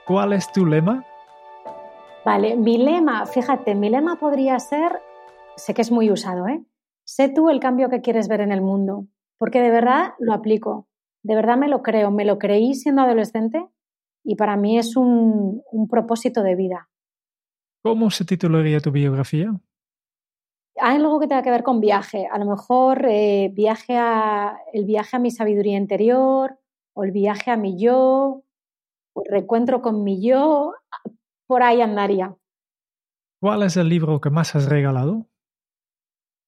¿Cuál 0.07 0.33
es 0.33 0.51
tu 0.51 0.65
lema? 0.65 1.05
Vale, 2.25 2.55
mi 2.55 2.79
lema, 2.79 3.27
fíjate, 3.27 3.75
mi 3.75 3.91
lema 3.91 4.15
podría 4.15 4.59
ser, 4.59 4.99
sé 5.57 5.75
que 5.75 5.83
es 5.83 5.91
muy 5.91 6.09
usado, 6.09 6.47
¿eh? 6.47 6.59
Sé 7.07 7.29
tú 7.29 7.49
el 7.49 7.61
cambio 7.61 7.89
que 7.89 8.01
quieres 8.01 8.27
ver 8.27 8.41
en 8.41 8.51
el 8.51 8.61
mundo, 8.61 9.07
porque 9.37 9.61
de 9.61 9.69
verdad 9.69 10.09
lo 10.19 10.33
aplico, 10.33 10.89
de 11.23 11.35
verdad 11.35 11.55
me 11.55 11.69
lo 11.69 11.81
creo, 11.81 12.11
me 12.11 12.25
lo 12.25 12.37
creí 12.37 12.73
siendo 12.73 13.01
adolescente 13.01 13.65
y 14.25 14.35
para 14.35 14.57
mí 14.57 14.77
es 14.77 14.97
un, 14.97 15.63
propósito 15.89 16.43
de 16.43 16.55
vida. 16.55 16.89
¿Cómo 17.81 18.11
se 18.11 18.25
titularía 18.25 18.81
tu 18.81 18.91
biografía? 18.91 19.57
Hay 20.81 20.97
algo 20.97 21.21
que 21.21 21.27
tenga 21.27 21.43
que 21.43 21.49
ver 21.49 21.63
con 21.63 21.79
viaje, 21.79 22.27
a 22.29 22.37
lo 22.39 22.45
mejor 22.45 23.05
eh, 23.07 23.51
viaje 23.53 23.95
a, 23.97 24.57
el 24.73 24.83
viaje 24.83 25.15
a 25.15 25.19
mi 25.19 25.31
sabiduría 25.31 25.77
interior 25.77 26.59
o 26.93 27.05
el 27.05 27.11
viaje 27.11 27.51
a 27.51 27.57
mi 27.57 27.79
yo, 27.79 28.43
o 29.13 29.23
el 29.23 29.31
reencuentro 29.31 29.81
con 29.81 30.03
mi 30.03 30.21
yo, 30.21 30.73
por 31.47 31.63
ahí 31.63 31.79
andaría. 31.79 32.35
¿Cuál 33.39 33.63
es 33.63 33.77
el 33.77 33.87
libro 33.87 34.19
que 34.19 34.29
más 34.29 34.57
has 34.57 34.67
regalado? 34.67 35.27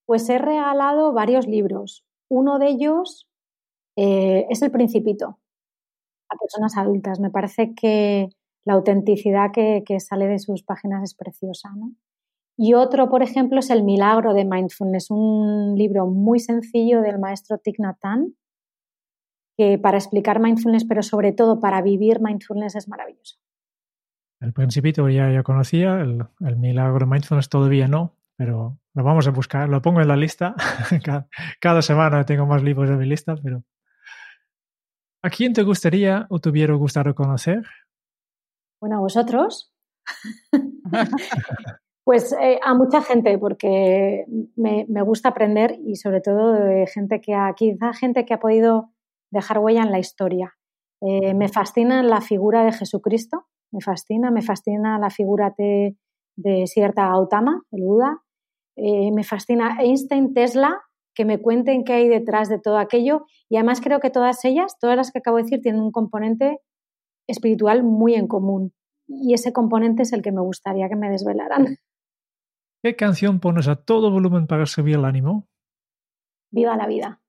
Pues 0.10 0.28
he 0.28 0.40
regalado 0.40 1.14
varios 1.14 1.46
libros. 1.46 2.04
Uno 2.32 2.58
de 2.58 2.70
ellos 2.70 3.28
eh, 3.96 4.48
es 4.50 4.60
El 4.64 4.72
Principito 4.72 5.38
a 6.28 6.36
personas 6.36 6.76
adultas. 6.78 7.20
Me 7.20 7.30
parece 7.30 7.76
que 7.76 8.30
la 8.66 8.74
autenticidad 8.74 9.52
que, 9.54 9.84
sale 10.00 10.26
de 10.26 10.40
sus 10.40 10.64
páginas 10.64 11.04
es 11.04 11.14
preciosa. 11.14 11.70
Y 12.58 12.74
otro, 12.74 13.08
por 13.12 13.22
ejemplo, 13.22 13.60
es 13.60 13.70
El 13.70 13.84
Milagro 13.84 14.34
de 14.34 14.46
Mindfulness, 14.46 15.12
un 15.12 15.76
libro 15.78 16.08
muy 16.08 16.40
sencillo 16.40 17.02
del 17.02 17.20
maestro 17.20 17.60
Thich 17.60 17.78
Nhat 17.78 18.04
Hanh, 18.04 18.34
que 19.58 19.78
para 19.78 20.00
explicar 20.00 20.40
mindfulness, 20.40 20.86
pero 20.86 21.04
sobre 21.04 21.34
todo 21.34 21.60
para 21.60 21.84
vivir 21.84 22.20
mindfulness 22.20 22.76
es 22.76 22.88
maravilloso. 22.88 23.38
El 24.42 24.54
Principito 24.54 25.08
ya, 25.08 25.44
conocía, 25.44 26.02
el, 26.02 26.26
el 26.40 26.58
Milagro 26.58 26.98
de 26.98 27.06
Mindfulness 27.06 27.50
todavía 27.50 27.88
no, 27.88 28.16
pero 28.40 28.80
lo 28.94 29.04
vamos 29.04 29.28
a 29.28 29.32
buscar, 29.32 29.68
lo 29.68 29.82
pongo 29.82 30.00
en 30.00 30.08
la 30.08 30.16
lista. 30.16 30.56
cada, 31.60 31.82
semana 31.82 32.26
tengo 32.26 32.46
más 32.46 32.64
libros 32.64 32.90
de 32.90 32.96
mi 32.96 33.06
lista, 33.06 33.36
pero... 33.44 33.66
¿A 35.22 35.30
quién 35.30 35.52
te 35.52 35.64
gustaría 35.64 36.26
o 36.30 36.40
te 36.40 36.48
hubiera 36.48 36.74
gustado 36.76 37.14
conocer? 37.14 37.64
Bueno, 38.80 38.96
a 38.96 39.00
vosotros. 39.02 39.74
pues 42.06 42.34
eh, 42.42 42.58
a 42.64 42.74
mucha 42.76 43.02
gente, 43.02 43.38
porque 43.38 44.24
me, 44.56 44.86
gusta 45.04 45.30
aprender 45.30 45.78
y 45.86 45.98
sobre 45.98 46.22
todo 46.22 46.54
de 46.54 46.88
gente 46.88 47.20
que 47.20 47.34
ha, 47.34 47.54
quizá 47.58 47.92
gente 47.92 48.24
que 48.24 48.36
ha 48.36 48.40
podido 48.40 48.94
dejar 49.34 49.60
huella 49.60 49.84
en 49.84 49.92
la 49.92 50.00
historia. 50.00 50.56
Eh, 51.02 51.34
me 51.34 51.50
fascina 51.50 52.04
la 52.04 52.22
figura 52.22 52.64
de 52.64 52.72
Jesucristo, 52.72 53.48
me 53.74 53.82
fascina, 53.82 54.32
me 54.32 54.42
fascina 54.42 54.98
la 54.98 55.10
figura 55.10 55.54
de, 55.58 55.98
de 56.38 56.68
Siddhartha 56.68 57.10
Gautama, 57.10 57.64
el 57.72 57.82
Buda, 57.82 58.24
eh, 58.82 59.12
me 59.12 59.24
fascina. 59.24 59.78
Einstein, 59.80 60.34
Tesla, 60.34 60.82
que 61.14 61.26
me 61.26 61.40
cuenten 61.40 61.84
qué 61.84 61.94
hay 61.94 62.08
detrás 62.08 62.50
de 62.50 62.60
todo 62.60 62.78
aquello. 62.78 63.26
Y 63.50 63.58
además 63.58 63.82
creo 63.82 64.00
que 64.00 64.10
todas 64.10 64.44
ellas, 64.46 64.78
todas 64.80 64.96
las 64.96 65.12
que 65.12 65.20
acabo 65.20 65.38
de 65.38 65.44
decir, 65.44 65.62
tienen 65.62 65.82
un 65.82 65.92
componente 65.92 66.60
espiritual 67.28 67.84
muy 67.84 68.16
en 68.16 68.28
común. 68.28 68.74
Y 69.08 69.34
ese 69.34 69.52
componente 69.52 70.04
es 70.04 70.14
el 70.14 70.22
que 70.22 70.32
me 70.32 70.42
gustaría 70.42 70.88
que 70.88 70.96
me 70.96 71.10
desvelaran. 71.10 71.78
¿Qué 72.82 72.96
canción 72.96 73.40
pones 73.40 73.68
a 73.68 73.76
todo 73.76 74.12
volumen 74.12 74.48
para 74.48 74.66
subir 74.66 74.96
el 74.96 75.06
ánimo? 75.06 75.48
Viva 76.52 76.78
la 76.78 76.88
vida. 76.88 77.22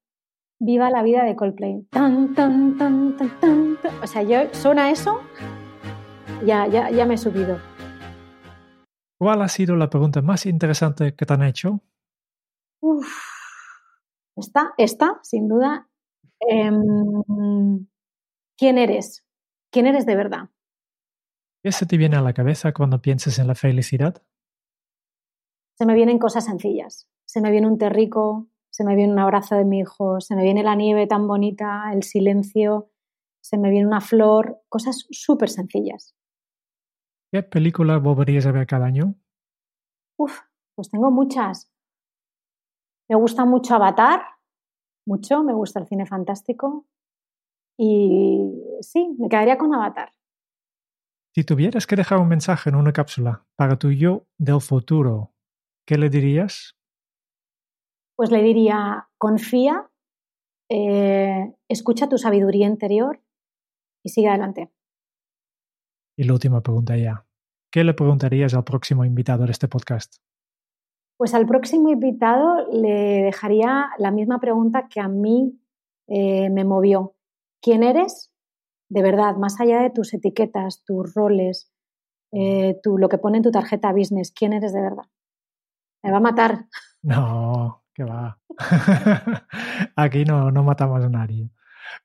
Viva 0.61 0.90
la 0.90 1.03
vida 1.03 1.24
de 1.24 1.34
Coldplay. 1.34 1.82
Tan, 1.90 2.34
tan, 2.34 2.76
tan, 2.78 3.16
tan, 3.16 3.38
tan, 3.40 3.76
O 4.03 4.07
sea, 4.07 4.22
yo 4.22 4.53
suena 4.53 4.90
eso, 4.90 5.20
ya, 6.44 6.66
ya, 6.68 6.90
ya 6.90 7.07
me 7.07 7.14
he 7.14 7.18
subido. 7.18 7.59
¿Cuál 9.21 9.43
ha 9.43 9.49
sido 9.49 9.77
la 9.77 9.91
pregunta 9.91 10.23
más 10.23 10.47
interesante 10.47 11.14
que 11.14 11.27
te 11.27 11.35
han 11.35 11.43
hecho? 11.43 11.83
Uf, 12.81 13.07
esta, 14.35 14.73
esta, 14.79 15.21
sin 15.23 15.47
duda. 15.47 15.91
Em, 16.41 17.87
¿Quién 18.57 18.79
eres? 18.79 19.27
¿Quién 19.71 19.87
eres 19.87 20.07
de 20.07 20.16
verdad? 20.16 20.49
¿Qué 21.62 21.71
se 21.71 21.85
te 21.85 21.99
viene 21.99 22.16
a 22.16 22.23
la 22.23 22.33
cabeza 22.33 22.73
cuando 22.73 23.03
piensas 23.03 23.39
en 23.39 23.47
la 23.47 23.55
felicidad? 23.55 24.23
Se 25.75 25.85
me 25.85 25.93
vienen 25.93 26.18
cosas 26.18 26.47
sencillas. 26.47 27.07
Se 27.27 27.43
me 27.43 27.51
viene 27.51 27.66
un 27.66 27.77
terrico, 27.77 28.49
se 28.71 28.85
me 28.85 28.97
viene 28.97 29.12
un 29.12 29.18
abrazo 29.18 29.55
de 29.55 29.66
mi 29.66 29.81
hijo, 29.81 30.23
se 30.23 30.35
me 30.35 30.45
viene 30.45 30.62
la 30.62 30.77
nieve 30.77 31.07
tan 31.07 31.27
bonita, 31.27 31.91
el 31.93 32.05
silencio, 32.05 32.91
se 33.43 33.59
me 33.59 33.68
viene 33.68 33.87
una 33.87 34.01
flor, 34.01 34.62
cosas 34.71 35.05
súper 35.11 35.51
sencillas. 35.51 36.14
¿Qué 37.33 37.45
película 37.45 37.99
volverías 37.99 38.47
a 38.47 38.53
ver 38.53 38.66
cada 38.66 38.87
año? 38.87 39.14
Uf, 40.18 40.41
pues 40.74 40.91
tengo 40.91 41.12
muchas. 41.12 41.72
Me 43.09 43.14
gusta 43.16 43.45
mucho 43.45 43.76
Avatar, 43.76 44.20
mucho, 45.07 45.45
me 45.45 45.53
gusta 45.53 45.78
el 45.78 45.87
cine 45.87 46.07
fantástico 46.07 46.87
y 47.78 48.53
sí, 48.81 49.14
me 49.18 49.28
quedaría 49.28 49.59
con 49.59 49.72
Avatar. 49.72 50.12
Si 51.33 51.45
tuvieras 51.45 51.87
que 51.87 51.95
dejar 51.95 52.18
un 52.18 52.28
mensaje 52.28 52.70
en 52.70 52.76
una 52.76 52.93
cápsula 52.93 53.47
para 53.55 53.78
tu 53.78 53.93
yo 53.93 54.26
del 54.37 54.61
futuro, 54.61 55.33
¿qué 55.87 55.97
le 55.97 56.11
dirías? 56.11 56.76
Pues 58.16 58.33
le 58.33 58.43
diría, 58.43 59.09
confía, 59.18 59.89
eh, 60.68 61.55
escucha 61.68 62.09
tu 62.09 62.18
sabiduría 62.18 62.66
interior 62.66 63.22
y 64.03 64.09
sigue 64.09 64.28
adelante. 64.28 64.72
Y 66.21 66.25
la 66.25 66.35
última 66.35 66.61
pregunta 66.61 66.99
ya. 66.99 67.25
¿Qué 67.73 67.83
le 67.83 67.95
preguntarías 67.95 68.53
al 68.53 68.62
próximo 68.62 69.07
invitado 69.07 69.47
de 69.47 69.53
este 69.53 69.68
podcast? 69.68 70.16
Pues 71.16 71.33
al 71.33 71.47
próximo 71.47 71.89
invitado 71.89 72.71
le 72.71 73.23
dejaría 73.23 73.89
la 73.97 74.11
misma 74.11 74.39
pregunta 74.39 74.87
que 74.91 75.01
a 75.01 75.09
mí 75.09 75.59
eh, 76.09 76.51
me 76.51 76.64
movió. 76.64 77.14
¿Quién 77.62 77.83
eres? 77.83 78.31
De 78.91 79.01
verdad, 79.01 79.37
más 79.37 79.62
allá 79.62 79.81
de 79.81 79.89
tus 79.89 80.12
etiquetas, 80.12 80.85
tus 80.85 81.14
roles, 81.14 81.73
eh, 82.33 82.79
lo 82.85 83.09
que 83.09 83.16
pone 83.16 83.39
en 83.39 83.45
tu 83.45 83.51
tarjeta 83.51 83.91
business, 83.91 84.31
¿quién 84.31 84.53
eres 84.53 84.75
de 84.75 84.83
verdad? 84.83 85.07
Me 86.03 86.11
va 86.11 86.18
a 86.18 86.21
matar. 86.21 86.66
No, 87.01 87.83
que 87.95 88.05
va. 88.05 88.39
Aquí 89.97 90.27
no, 90.27 90.51
no 90.51 90.64
matamos 90.64 91.03
a 91.03 91.09
nadie. 91.09 91.51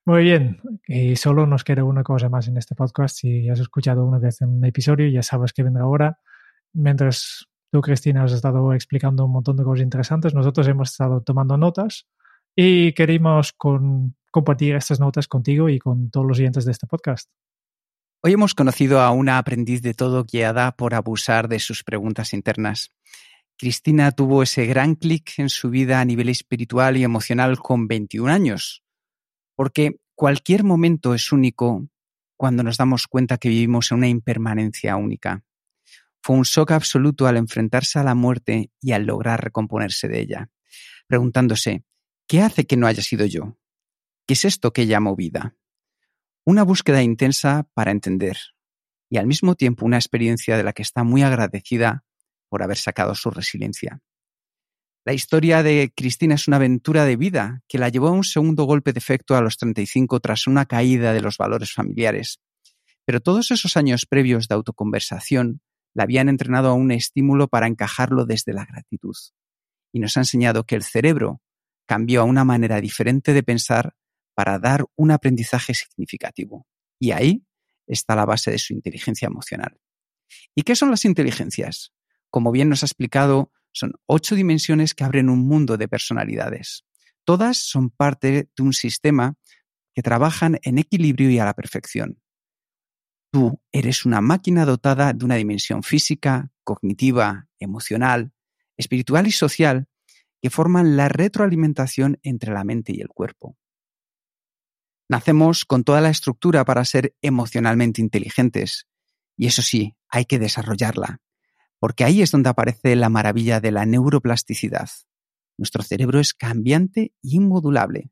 Muy 0.05 0.23
bien, 0.23 0.61
y 0.87 1.15
solo 1.15 1.45
nos 1.45 1.63
queda 1.63 1.83
una 1.83 2.03
cosa 2.03 2.29
más 2.29 2.47
en 2.47 2.57
este 2.57 2.75
podcast. 2.75 3.17
Si 3.17 3.49
has 3.49 3.59
escuchado 3.59 4.05
una 4.05 4.19
vez 4.19 4.41
en 4.41 4.49
un 4.49 4.65
episodio, 4.65 5.07
ya 5.07 5.23
sabes 5.23 5.53
que 5.53 5.63
vendrá 5.63 5.83
ahora. 5.83 6.19
Mientras 6.73 7.47
tú, 7.71 7.81
Cristina, 7.81 8.23
has 8.23 8.33
estado 8.33 8.73
explicando 8.73 9.25
un 9.25 9.31
montón 9.31 9.57
de 9.57 9.63
cosas 9.63 9.83
interesantes, 9.83 10.33
nosotros 10.33 10.67
hemos 10.67 10.91
estado 10.91 11.21
tomando 11.21 11.57
notas 11.57 12.07
y 12.55 12.93
queremos 12.93 13.53
compartir 14.31 14.75
estas 14.75 14.99
notas 14.99 15.27
contigo 15.27 15.69
y 15.69 15.79
con 15.79 16.09
todos 16.09 16.25
los 16.25 16.39
oyentes 16.39 16.65
de 16.65 16.71
este 16.71 16.87
podcast. 16.87 17.29
Hoy 18.21 18.33
hemos 18.33 18.55
conocido 18.55 19.01
a 19.01 19.11
una 19.11 19.37
aprendiz 19.37 19.81
de 19.81 19.93
todo 19.93 20.23
guiada 20.23 20.75
por 20.75 20.95
abusar 20.95 21.47
de 21.47 21.59
sus 21.59 21.83
preguntas 21.83 22.33
internas. 22.33 22.89
Cristina 23.57 24.11
tuvo 24.11 24.43
ese 24.43 24.65
gran 24.65 24.95
clic 24.95 25.37
en 25.37 25.49
su 25.49 25.69
vida 25.69 26.01
a 26.01 26.05
nivel 26.05 26.29
espiritual 26.29 26.97
y 26.97 27.03
emocional 27.03 27.59
con 27.59 27.87
21 27.87 28.31
años, 28.31 28.83
porque 29.55 29.99
cualquier 30.15 30.63
momento 30.63 31.13
es 31.13 31.31
único 31.31 31.87
cuando 32.37 32.63
nos 32.63 32.77
damos 32.77 33.07
cuenta 33.07 33.37
que 33.37 33.49
vivimos 33.49 33.91
en 33.91 33.97
una 33.99 34.07
impermanencia 34.07 34.95
única. 34.97 35.43
Fue 36.21 36.35
un 36.35 36.43
shock 36.43 36.71
absoluto 36.71 37.27
al 37.27 37.37
enfrentarse 37.37 37.99
a 37.99 38.03
la 38.03 38.15
muerte 38.15 38.71
y 38.81 38.91
al 38.91 39.05
lograr 39.05 39.43
recomponerse 39.43 40.07
de 40.07 40.19
ella, 40.19 40.49
preguntándose, 41.07 41.83
¿qué 42.27 42.41
hace 42.41 42.65
que 42.65 42.77
no 42.77 42.87
haya 42.87 43.01
sido 43.01 43.25
yo? 43.25 43.57
¿Qué 44.27 44.33
es 44.33 44.43
esto 44.45 44.73
que 44.73 44.85
llamo 44.85 45.15
vida? 45.15 45.55
Una 46.43 46.63
búsqueda 46.63 47.01
intensa 47.01 47.69
para 47.73 47.91
entender 47.91 48.37
y 49.09 49.17
al 49.17 49.27
mismo 49.27 49.55
tiempo 49.55 49.85
una 49.85 49.97
experiencia 49.97 50.57
de 50.57 50.63
la 50.63 50.73
que 50.73 50.81
está 50.81 51.03
muy 51.03 51.21
agradecida 51.21 52.03
por 52.49 52.63
haber 52.63 52.77
sacado 52.77 53.15
su 53.15 53.29
resiliencia. 53.29 54.01
La 55.07 55.13
historia 55.13 55.61
de 55.61 55.93
Cristina 55.95 56.33
es 56.33 56.47
una 56.47 56.57
aventura 56.57 57.05
de 57.05 57.15
vida 57.15 57.61
que 57.67 57.77
la 57.77 57.89
llevó 57.89 58.07
a 58.07 58.11
un 58.11 58.23
segundo 58.23 58.63
golpe 58.63 58.91
de 58.91 58.97
efecto 58.97 59.35
a 59.35 59.41
los 59.41 59.55
35 59.57 60.19
tras 60.19 60.47
una 60.47 60.65
caída 60.65 61.13
de 61.13 61.21
los 61.21 61.37
valores 61.37 61.71
familiares. 61.71 62.39
Pero 63.05 63.21
todos 63.21 63.51
esos 63.51 63.77
años 63.77 64.07
previos 64.07 64.47
de 64.47 64.55
autoconversación 64.55 65.61
la 65.93 66.03
habían 66.03 66.27
entrenado 66.27 66.69
a 66.69 66.73
un 66.73 66.91
estímulo 66.91 67.47
para 67.47 67.67
encajarlo 67.67 68.25
desde 68.25 68.53
la 68.53 68.65
gratitud. 68.65 69.15
Y 69.93 69.99
nos 69.99 70.17
ha 70.17 70.21
enseñado 70.21 70.63
que 70.63 70.73
el 70.73 70.81
cerebro 70.81 71.39
cambió 71.85 72.21
a 72.21 72.25
una 72.25 72.43
manera 72.43 72.81
diferente 72.81 73.33
de 73.33 73.43
pensar 73.43 73.93
para 74.33 74.57
dar 74.57 74.85
un 74.95 75.11
aprendizaje 75.11 75.75
significativo. 75.75 76.65
Y 76.99 77.11
ahí 77.11 77.45
está 77.85 78.15
la 78.15 78.25
base 78.25 78.49
de 78.49 78.57
su 78.57 78.73
inteligencia 78.73 79.27
emocional. 79.27 79.77
¿Y 80.55 80.63
qué 80.63 80.75
son 80.75 80.89
las 80.89 81.05
inteligencias? 81.05 81.93
Como 82.31 82.51
bien 82.51 82.69
nos 82.69 82.81
ha 82.81 82.87
explicado, 82.87 83.51
son 83.75 83.93
ocho 84.05 84.35
dimensiones 84.35 84.93
que 84.93 85.03
abren 85.03 85.29
un 85.29 85.45
mundo 85.45 85.75
de 85.75 85.89
personalidades. 85.89 86.85
Todas 87.25 87.57
son 87.57 87.89
parte 87.89 88.49
de 88.55 88.63
un 88.63 88.71
sistema 88.71 89.35
que 89.93 90.01
trabajan 90.01 90.59
en 90.63 90.77
equilibrio 90.77 91.29
y 91.29 91.39
a 91.39 91.45
la 91.45 91.53
perfección. 91.53 92.21
Tú 93.31 93.61
eres 93.73 94.05
una 94.05 94.21
máquina 94.21 94.65
dotada 94.65 95.11
de 95.11 95.25
una 95.25 95.35
dimensión 95.35 95.83
física, 95.83 96.51
cognitiva, 96.63 97.47
emocional, 97.59 98.31
espiritual 98.77 99.27
y 99.27 99.31
social 99.31 99.87
que 100.41 100.49
forman 100.49 100.95
la 100.95 101.09
retroalimentación 101.09 102.17
entre 102.23 102.53
la 102.53 102.63
mente 102.63 102.93
y 102.95 103.01
el 103.01 103.09
cuerpo. 103.09 103.57
Nacemos 105.09 105.65
con 105.65 105.83
toda 105.83 105.99
la 105.99 106.09
estructura 106.09 106.63
para 106.63 106.85
ser 106.85 107.13
emocionalmente 107.21 108.01
inteligentes, 108.01 108.87
y 109.37 109.47
eso 109.47 109.61
sí, 109.61 109.95
hay 110.07 110.25
que 110.25 110.39
desarrollarla 110.39 111.19
porque 111.79 112.03
ahí 112.03 112.21
es 112.21 112.31
donde 112.31 112.49
aparece 112.49 112.95
la 112.95 113.09
maravilla 113.09 113.59
de 113.59 113.71
la 113.71 113.85
neuroplasticidad. 113.85 114.89
Nuestro 115.57 115.83
cerebro 115.83 116.19
es 116.19 116.33
cambiante 116.33 117.13
y 117.21 117.37
inmodulable. 117.37 118.11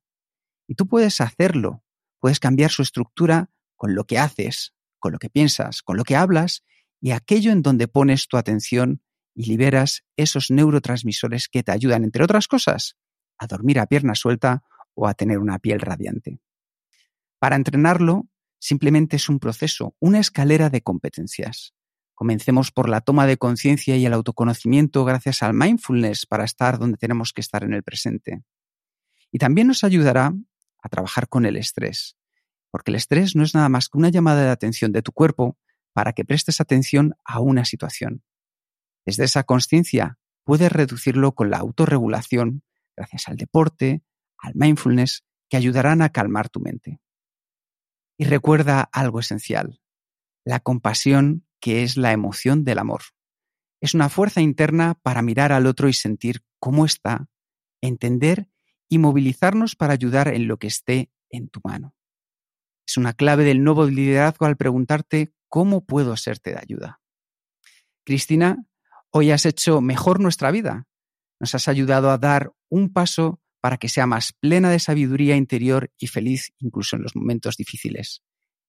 Y 0.67 0.75
tú 0.75 0.87
puedes 0.87 1.21
hacerlo, 1.21 1.83
puedes 2.19 2.39
cambiar 2.39 2.71
su 2.71 2.81
estructura 2.81 3.49
con 3.75 3.95
lo 3.95 4.05
que 4.05 4.17
haces, 4.17 4.73
con 4.99 5.11
lo 5.11 5.19
que 5.19 5.29
piensas, 5.29 5.81
con 5.81 5.97
lo 5.97 6.03
que 6.03 6.15
hablas 6.15 6.63
y 7.01 7.11
aquello 7.11 7.51
en 7.51 7.61
donde 7.61 7.89
pones 7.89 8.27
tu 8.27 8.37
atención 8.37 9.01
y 9.35 9.45
liberas 9.45 10.05
esos 10.15 10.51
neurotransmisores 10.51 11.49
que 11.49 11.63
te 11.63 11.71
ayudan, 11.71 12.03
entre 12.03 12.23
otras 12.23 12.47
cosas, 12.47 12.97
a 13.37 13.47
dormir 13.47 13.79
a 13.79 13.87
pierna 13.87 14.15
suelta 14.15 14.63
o 14.93 15.07
a 15.07 15.13
tener 15.13 15.39
una 15.39 15.59
piel 15.59 15.81
radiante. 15.81 16.39
Para 17.39 17.57
entrenarlo, 17.57 18.29
simplemente 18.59 19.17
es 19.17 19.27
un 19.27 19.39
proceso, 19.39 19.95
una 19.99 20.19
escalera 20.19 20.69
de 20.69 20.81
competencias. 20.81 21.73
Comencemos 22.15 22.71
por 22.71 22.89
la 22.89 23.01
toma 23.01 23.25
de 23.25 23.37
conciencia 23.37 23.97
y 23.97 24.05
el 24.05 24.13
autoconocimiento 24.13 25.03
gracias 25.03 25.41
al 25.43 25.53
mindfulness 25.53 26.25
para 26.25 26.43
estar 26.43 26.77
donde 26.77 26.97
tenemos 26.97 27.33
que 27.33 27.41
estar 27.41 27.63
en 27.63 27.73
el 27.73 27.83
presente. 27.83 28.43
Y 29.31 29.39
también 29.39 29.67
nos 29.67 29.83
ayudará 29.83 30.33
a 30.81 30.89
trabajar 30.89 31.27
con 31.27 31.45
el 31.45 31.57
estrés, 31.57 32.17
porque 32.69 32.91
el 32.91 32.95
estrés 32.95 33.35
no 33.35 33.43
es 33.43 33.55
nada 33.55 33.69
más 33.69 33.89
que 33.89 33.97
una 33.97 34.09
llamada 34.09 34.43
de 34.43 34.49
atención 34.49 34.91
de 34.91 35.01
tu 35.01 35.11
cuerpo 35.11 35.57
para 35.93 36.13
que 36.13 36.25
prestes 36.25 36.61
atención 36.61 37.15
a 37.23 37.39
una 37.39 37.65
situación. 37.65 38.23
Desde 39.05 39.23
esa 39.23 39.43
conciencia 39.43 40.19
puedes 40.43 40.71
reducirlo 40.71 41.33
con 41.33 41.49
la 41.49 41.57
autorregulación 41.57 42.63
gracias 42.95 43.27
al 43.27 43.37
deporte, 43.37 44.03
al 44.37 44.53
mindfulness, 44.55 45.23
que 45.49 45.57
ayudarán 45.57 46.01
a 46.01 46.09
calmar 46.09 46.49
tu 46.49 46.59
mente. 46.59 46.99
Y 48.17 48.25
recuerda 48.25 48.81
algo 48.91 49.19
esencial. 49.19 49.81
La 50.45 50.59
compasión 50.59 51.45
que 51.63 51.83
es 51.83 51.95
la 51.95 52.11
emoción 52.11 52.65
del 52.65 52.77
amor. 52.77 53.03
Es 53.79 53.93
una 53.93 54.09
fuerza 54.09 54.41
interna 54.41 54.99
para 55.01 55.21
mirar 55.21 55.53
al 55.53 55.65
otro 55.65 55.87
y 55.87 55.93
sentir 55.93 56.41
cómo 56.59 56.83
está, 56.83 57.29
entender 57.81 58.49
y 58.89 58.97
movilizarnos 58.97 59.77
para 59.77 59.93
ayudar 59.93 60.27
en 60.27 60.49
lo 60.49 60.57
que 60.57 60.67
esté 60.67 61.09
en 61.29 61.47
tu 61.47 61.61
mano. 61.63 61.95
Es 62.85 62.97
una 62.97 63.13
clave 63.13 63.45
del 63.45 63.63
nuevo 63.63 63.85
liderazgo 63.85 64.45
al 64.45 64.57
preguntarte 64.57 65.31
cómo 65.47 65.85
puedo 65.85 66.17
serte 66.17 66.49
de 66.49 66.59
ayuda. 66.59 67.01
Cristina, 68.03 68.65
hoy 69.09 69.31
has 69.31 69.45
hecho 69.45 69.79
mejor 69.79 70.19
nuestra 70.19 70.51
vida. 70.51 70.85
nos 71.39 71.55
has 71.55 71.69
ayudado 71.69 72.11
a 72.11 72.17
dar 72.17 72.51
un 72.69 72.91
paso 72.91 73.41
para 73.61 73.77
que 73.77 73.87
sea 73.87 74.05
más 74.05 74.33
plena 74.33 74.69
de 74.69 74.79
sabiduría 74.79 75.37
interior 75.37 75.93
y 75.97 76.07
feliz 76.07 76.53
incluso 76.59 76.97
en 76.97 77.03
los 77.03 77.15
momentos 77.15 77.55
difíciles. 77.55 78.21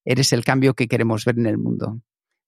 Eres 0.04 0.32
el 0.32 0.44
cambio 0.44 0.74
que 0.74 0.86
queremos 0.86 1.24
ver 1.24 1.40
en 1.40 1.46
el 1.46 1.58
mundo. 1.58 2.00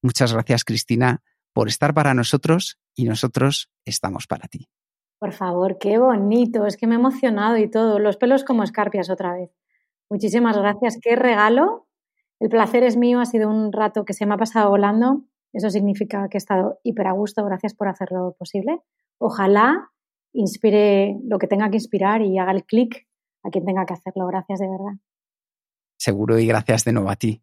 Muchas 0.06 0.32
gracias, 0.32 0.62
Cristina, 0.62 1.20
por 1.52 1.66
estar 1.66 1.92
para 1.92 2.14
nosotros 2.14 2.78
y 2.94 3.06
nosotros 3.06 3.72
estamos 3.84 4.28
para 4.28 4.46
ti. 4.46 4.68
Por 5.18 5.32
favor, 5.32 5.78
qué 5.80 5.98
bonito, 5.98 6.64
es 6.64 6.76
que 6.76 6.86
me 6.86 6.94
he 6.94 6.98
emocionado 6.98 7.56
y 7.56 7.68
todo, 7.68 7.98
los 7.98 8.16
pelos 8.16 8.44
como 8.44 8.62
escarpias 8.62 9.10
otra 9.10 9.34
vez. 9.34 9.50
Muchísimas 10.08 10.56
gracias, 10.56 11.00
qué 11.02 11.16
regalo. 11.16 11.88
El 12.38 12.50
placer 12.50 12.84
es 12.84 12.96
mío, 12.96 13.18
ha 13.18 13.24
sido 13.24 13.50
un 13.50 13.72
rato 13.72 14.04
que 14.04 14.12
se 14.12 14.26
me 14.26 14.34
ha 14.34 14.38
pasado 14.38 14.70
volando. 14.70 15.24
Eso 15.52 15.70
significa 15.70 16.28
que 16.28 16.36
he 16.36 16.38
estado 16.38 16.78
hiper 16.84 17.08
a 17.08 17.12
gusto, 17.12 17.44
gracias 17.44 17.74
por 17.74 17.88
hacerlo 17.88 18.36
posible. 18.38 18.78
Ojalá 19.18 19.90
inspire 20.34 21.18
lo 21.24 21.38
que 21.38 21.48
tenga 21.48 21.68
que 21.68 21.78
inspirar 21.78 22.22
y 22.22 22.38
haga 22.38 22.52
el 22.52 22.64
clic 22.64 23.08
a 23.42 23.50
quien 23.50 23.64
tenga 23.64 23.86
que 23.86 23.94
hacerlo. 23.94 24.28
Gracias 24.28 24.60
de 24.60 24.68
verdad. 24.68 25.00
Seguro 25.98 26.38
y 26.38 26.46
gracias 26.46 26.84
de 26.84 26.92
nuevo 26.92 27.10
a 27.10 27.16
ti. 27.16 27.42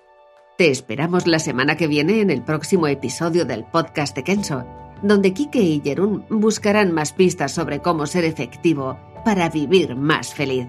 Te 0.61 0.69
esperamos 0.69 1.25
la 1.25 1.39
semana 1.39 1.75
que 1.75 1.87
viene 1.87 2.21
en 2.21 2.29
el 2.29 2.43
próximo 2.43 2.85
episodio 2.85 3.45
del 3.45 3.63
podcast 3.63 4.15
de 4.15 4.23
Kenso, 4.23 4.63
donde 5.01 5.33
Kike 5.33 5.59
y 5.59 5.81
Jerún 5.83 6.23
buscarán 6.29 6.91
más 6.93 7.13
pistas 7.13 7.51
sobre 7.51 7.79
cómo 7.79 8.05
ser 8.05 8.25
efectivo 8.25 8.95
para 9.25 9.49
vivir 9.49 9.95
más 9.95 10.35
feliz. 10.35 10.67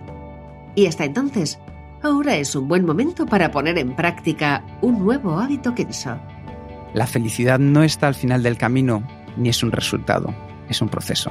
Y 0.74 0.86
hasta 0.86 1.04
entonces, 1.04 1.58
ahora 2.02 2.36
es 2.36 2.56
un 2.56 2.68
buen 2.68 2.86
momento 2.86 3.26
para 3.26 3.50
poner 3.50 3.76
en 3.76 3.94
práctica 3.94 4.64
un 4.80 4.98
nuevo 4.98 5.38
hábito 5.38 5.74
Kenso. 5.74 6.16
La 6.94 7.06
felicidad 7.06 7.58
no 7.58 7.82
está 7.82 8.08
al 8.08 8.14
final 8.14 8.42
del 8.42 8.56
camino, 8.56 9.06
ni 9.36 9.50
es 9.50 9.62
un 9.62 9.72
resultado 9.72 10.34
es 10.70 10.80
un 10.80 10.88
proceso. 10.88 11.30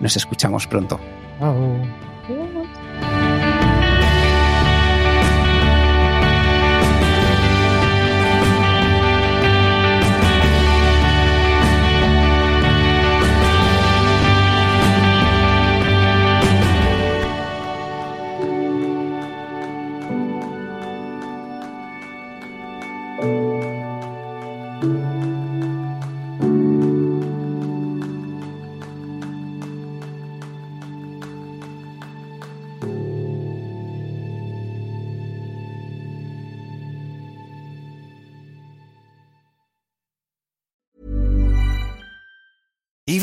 Nos 0.00 0.16
escuchamos 0.16 0.66
pronto. 0.66 0.98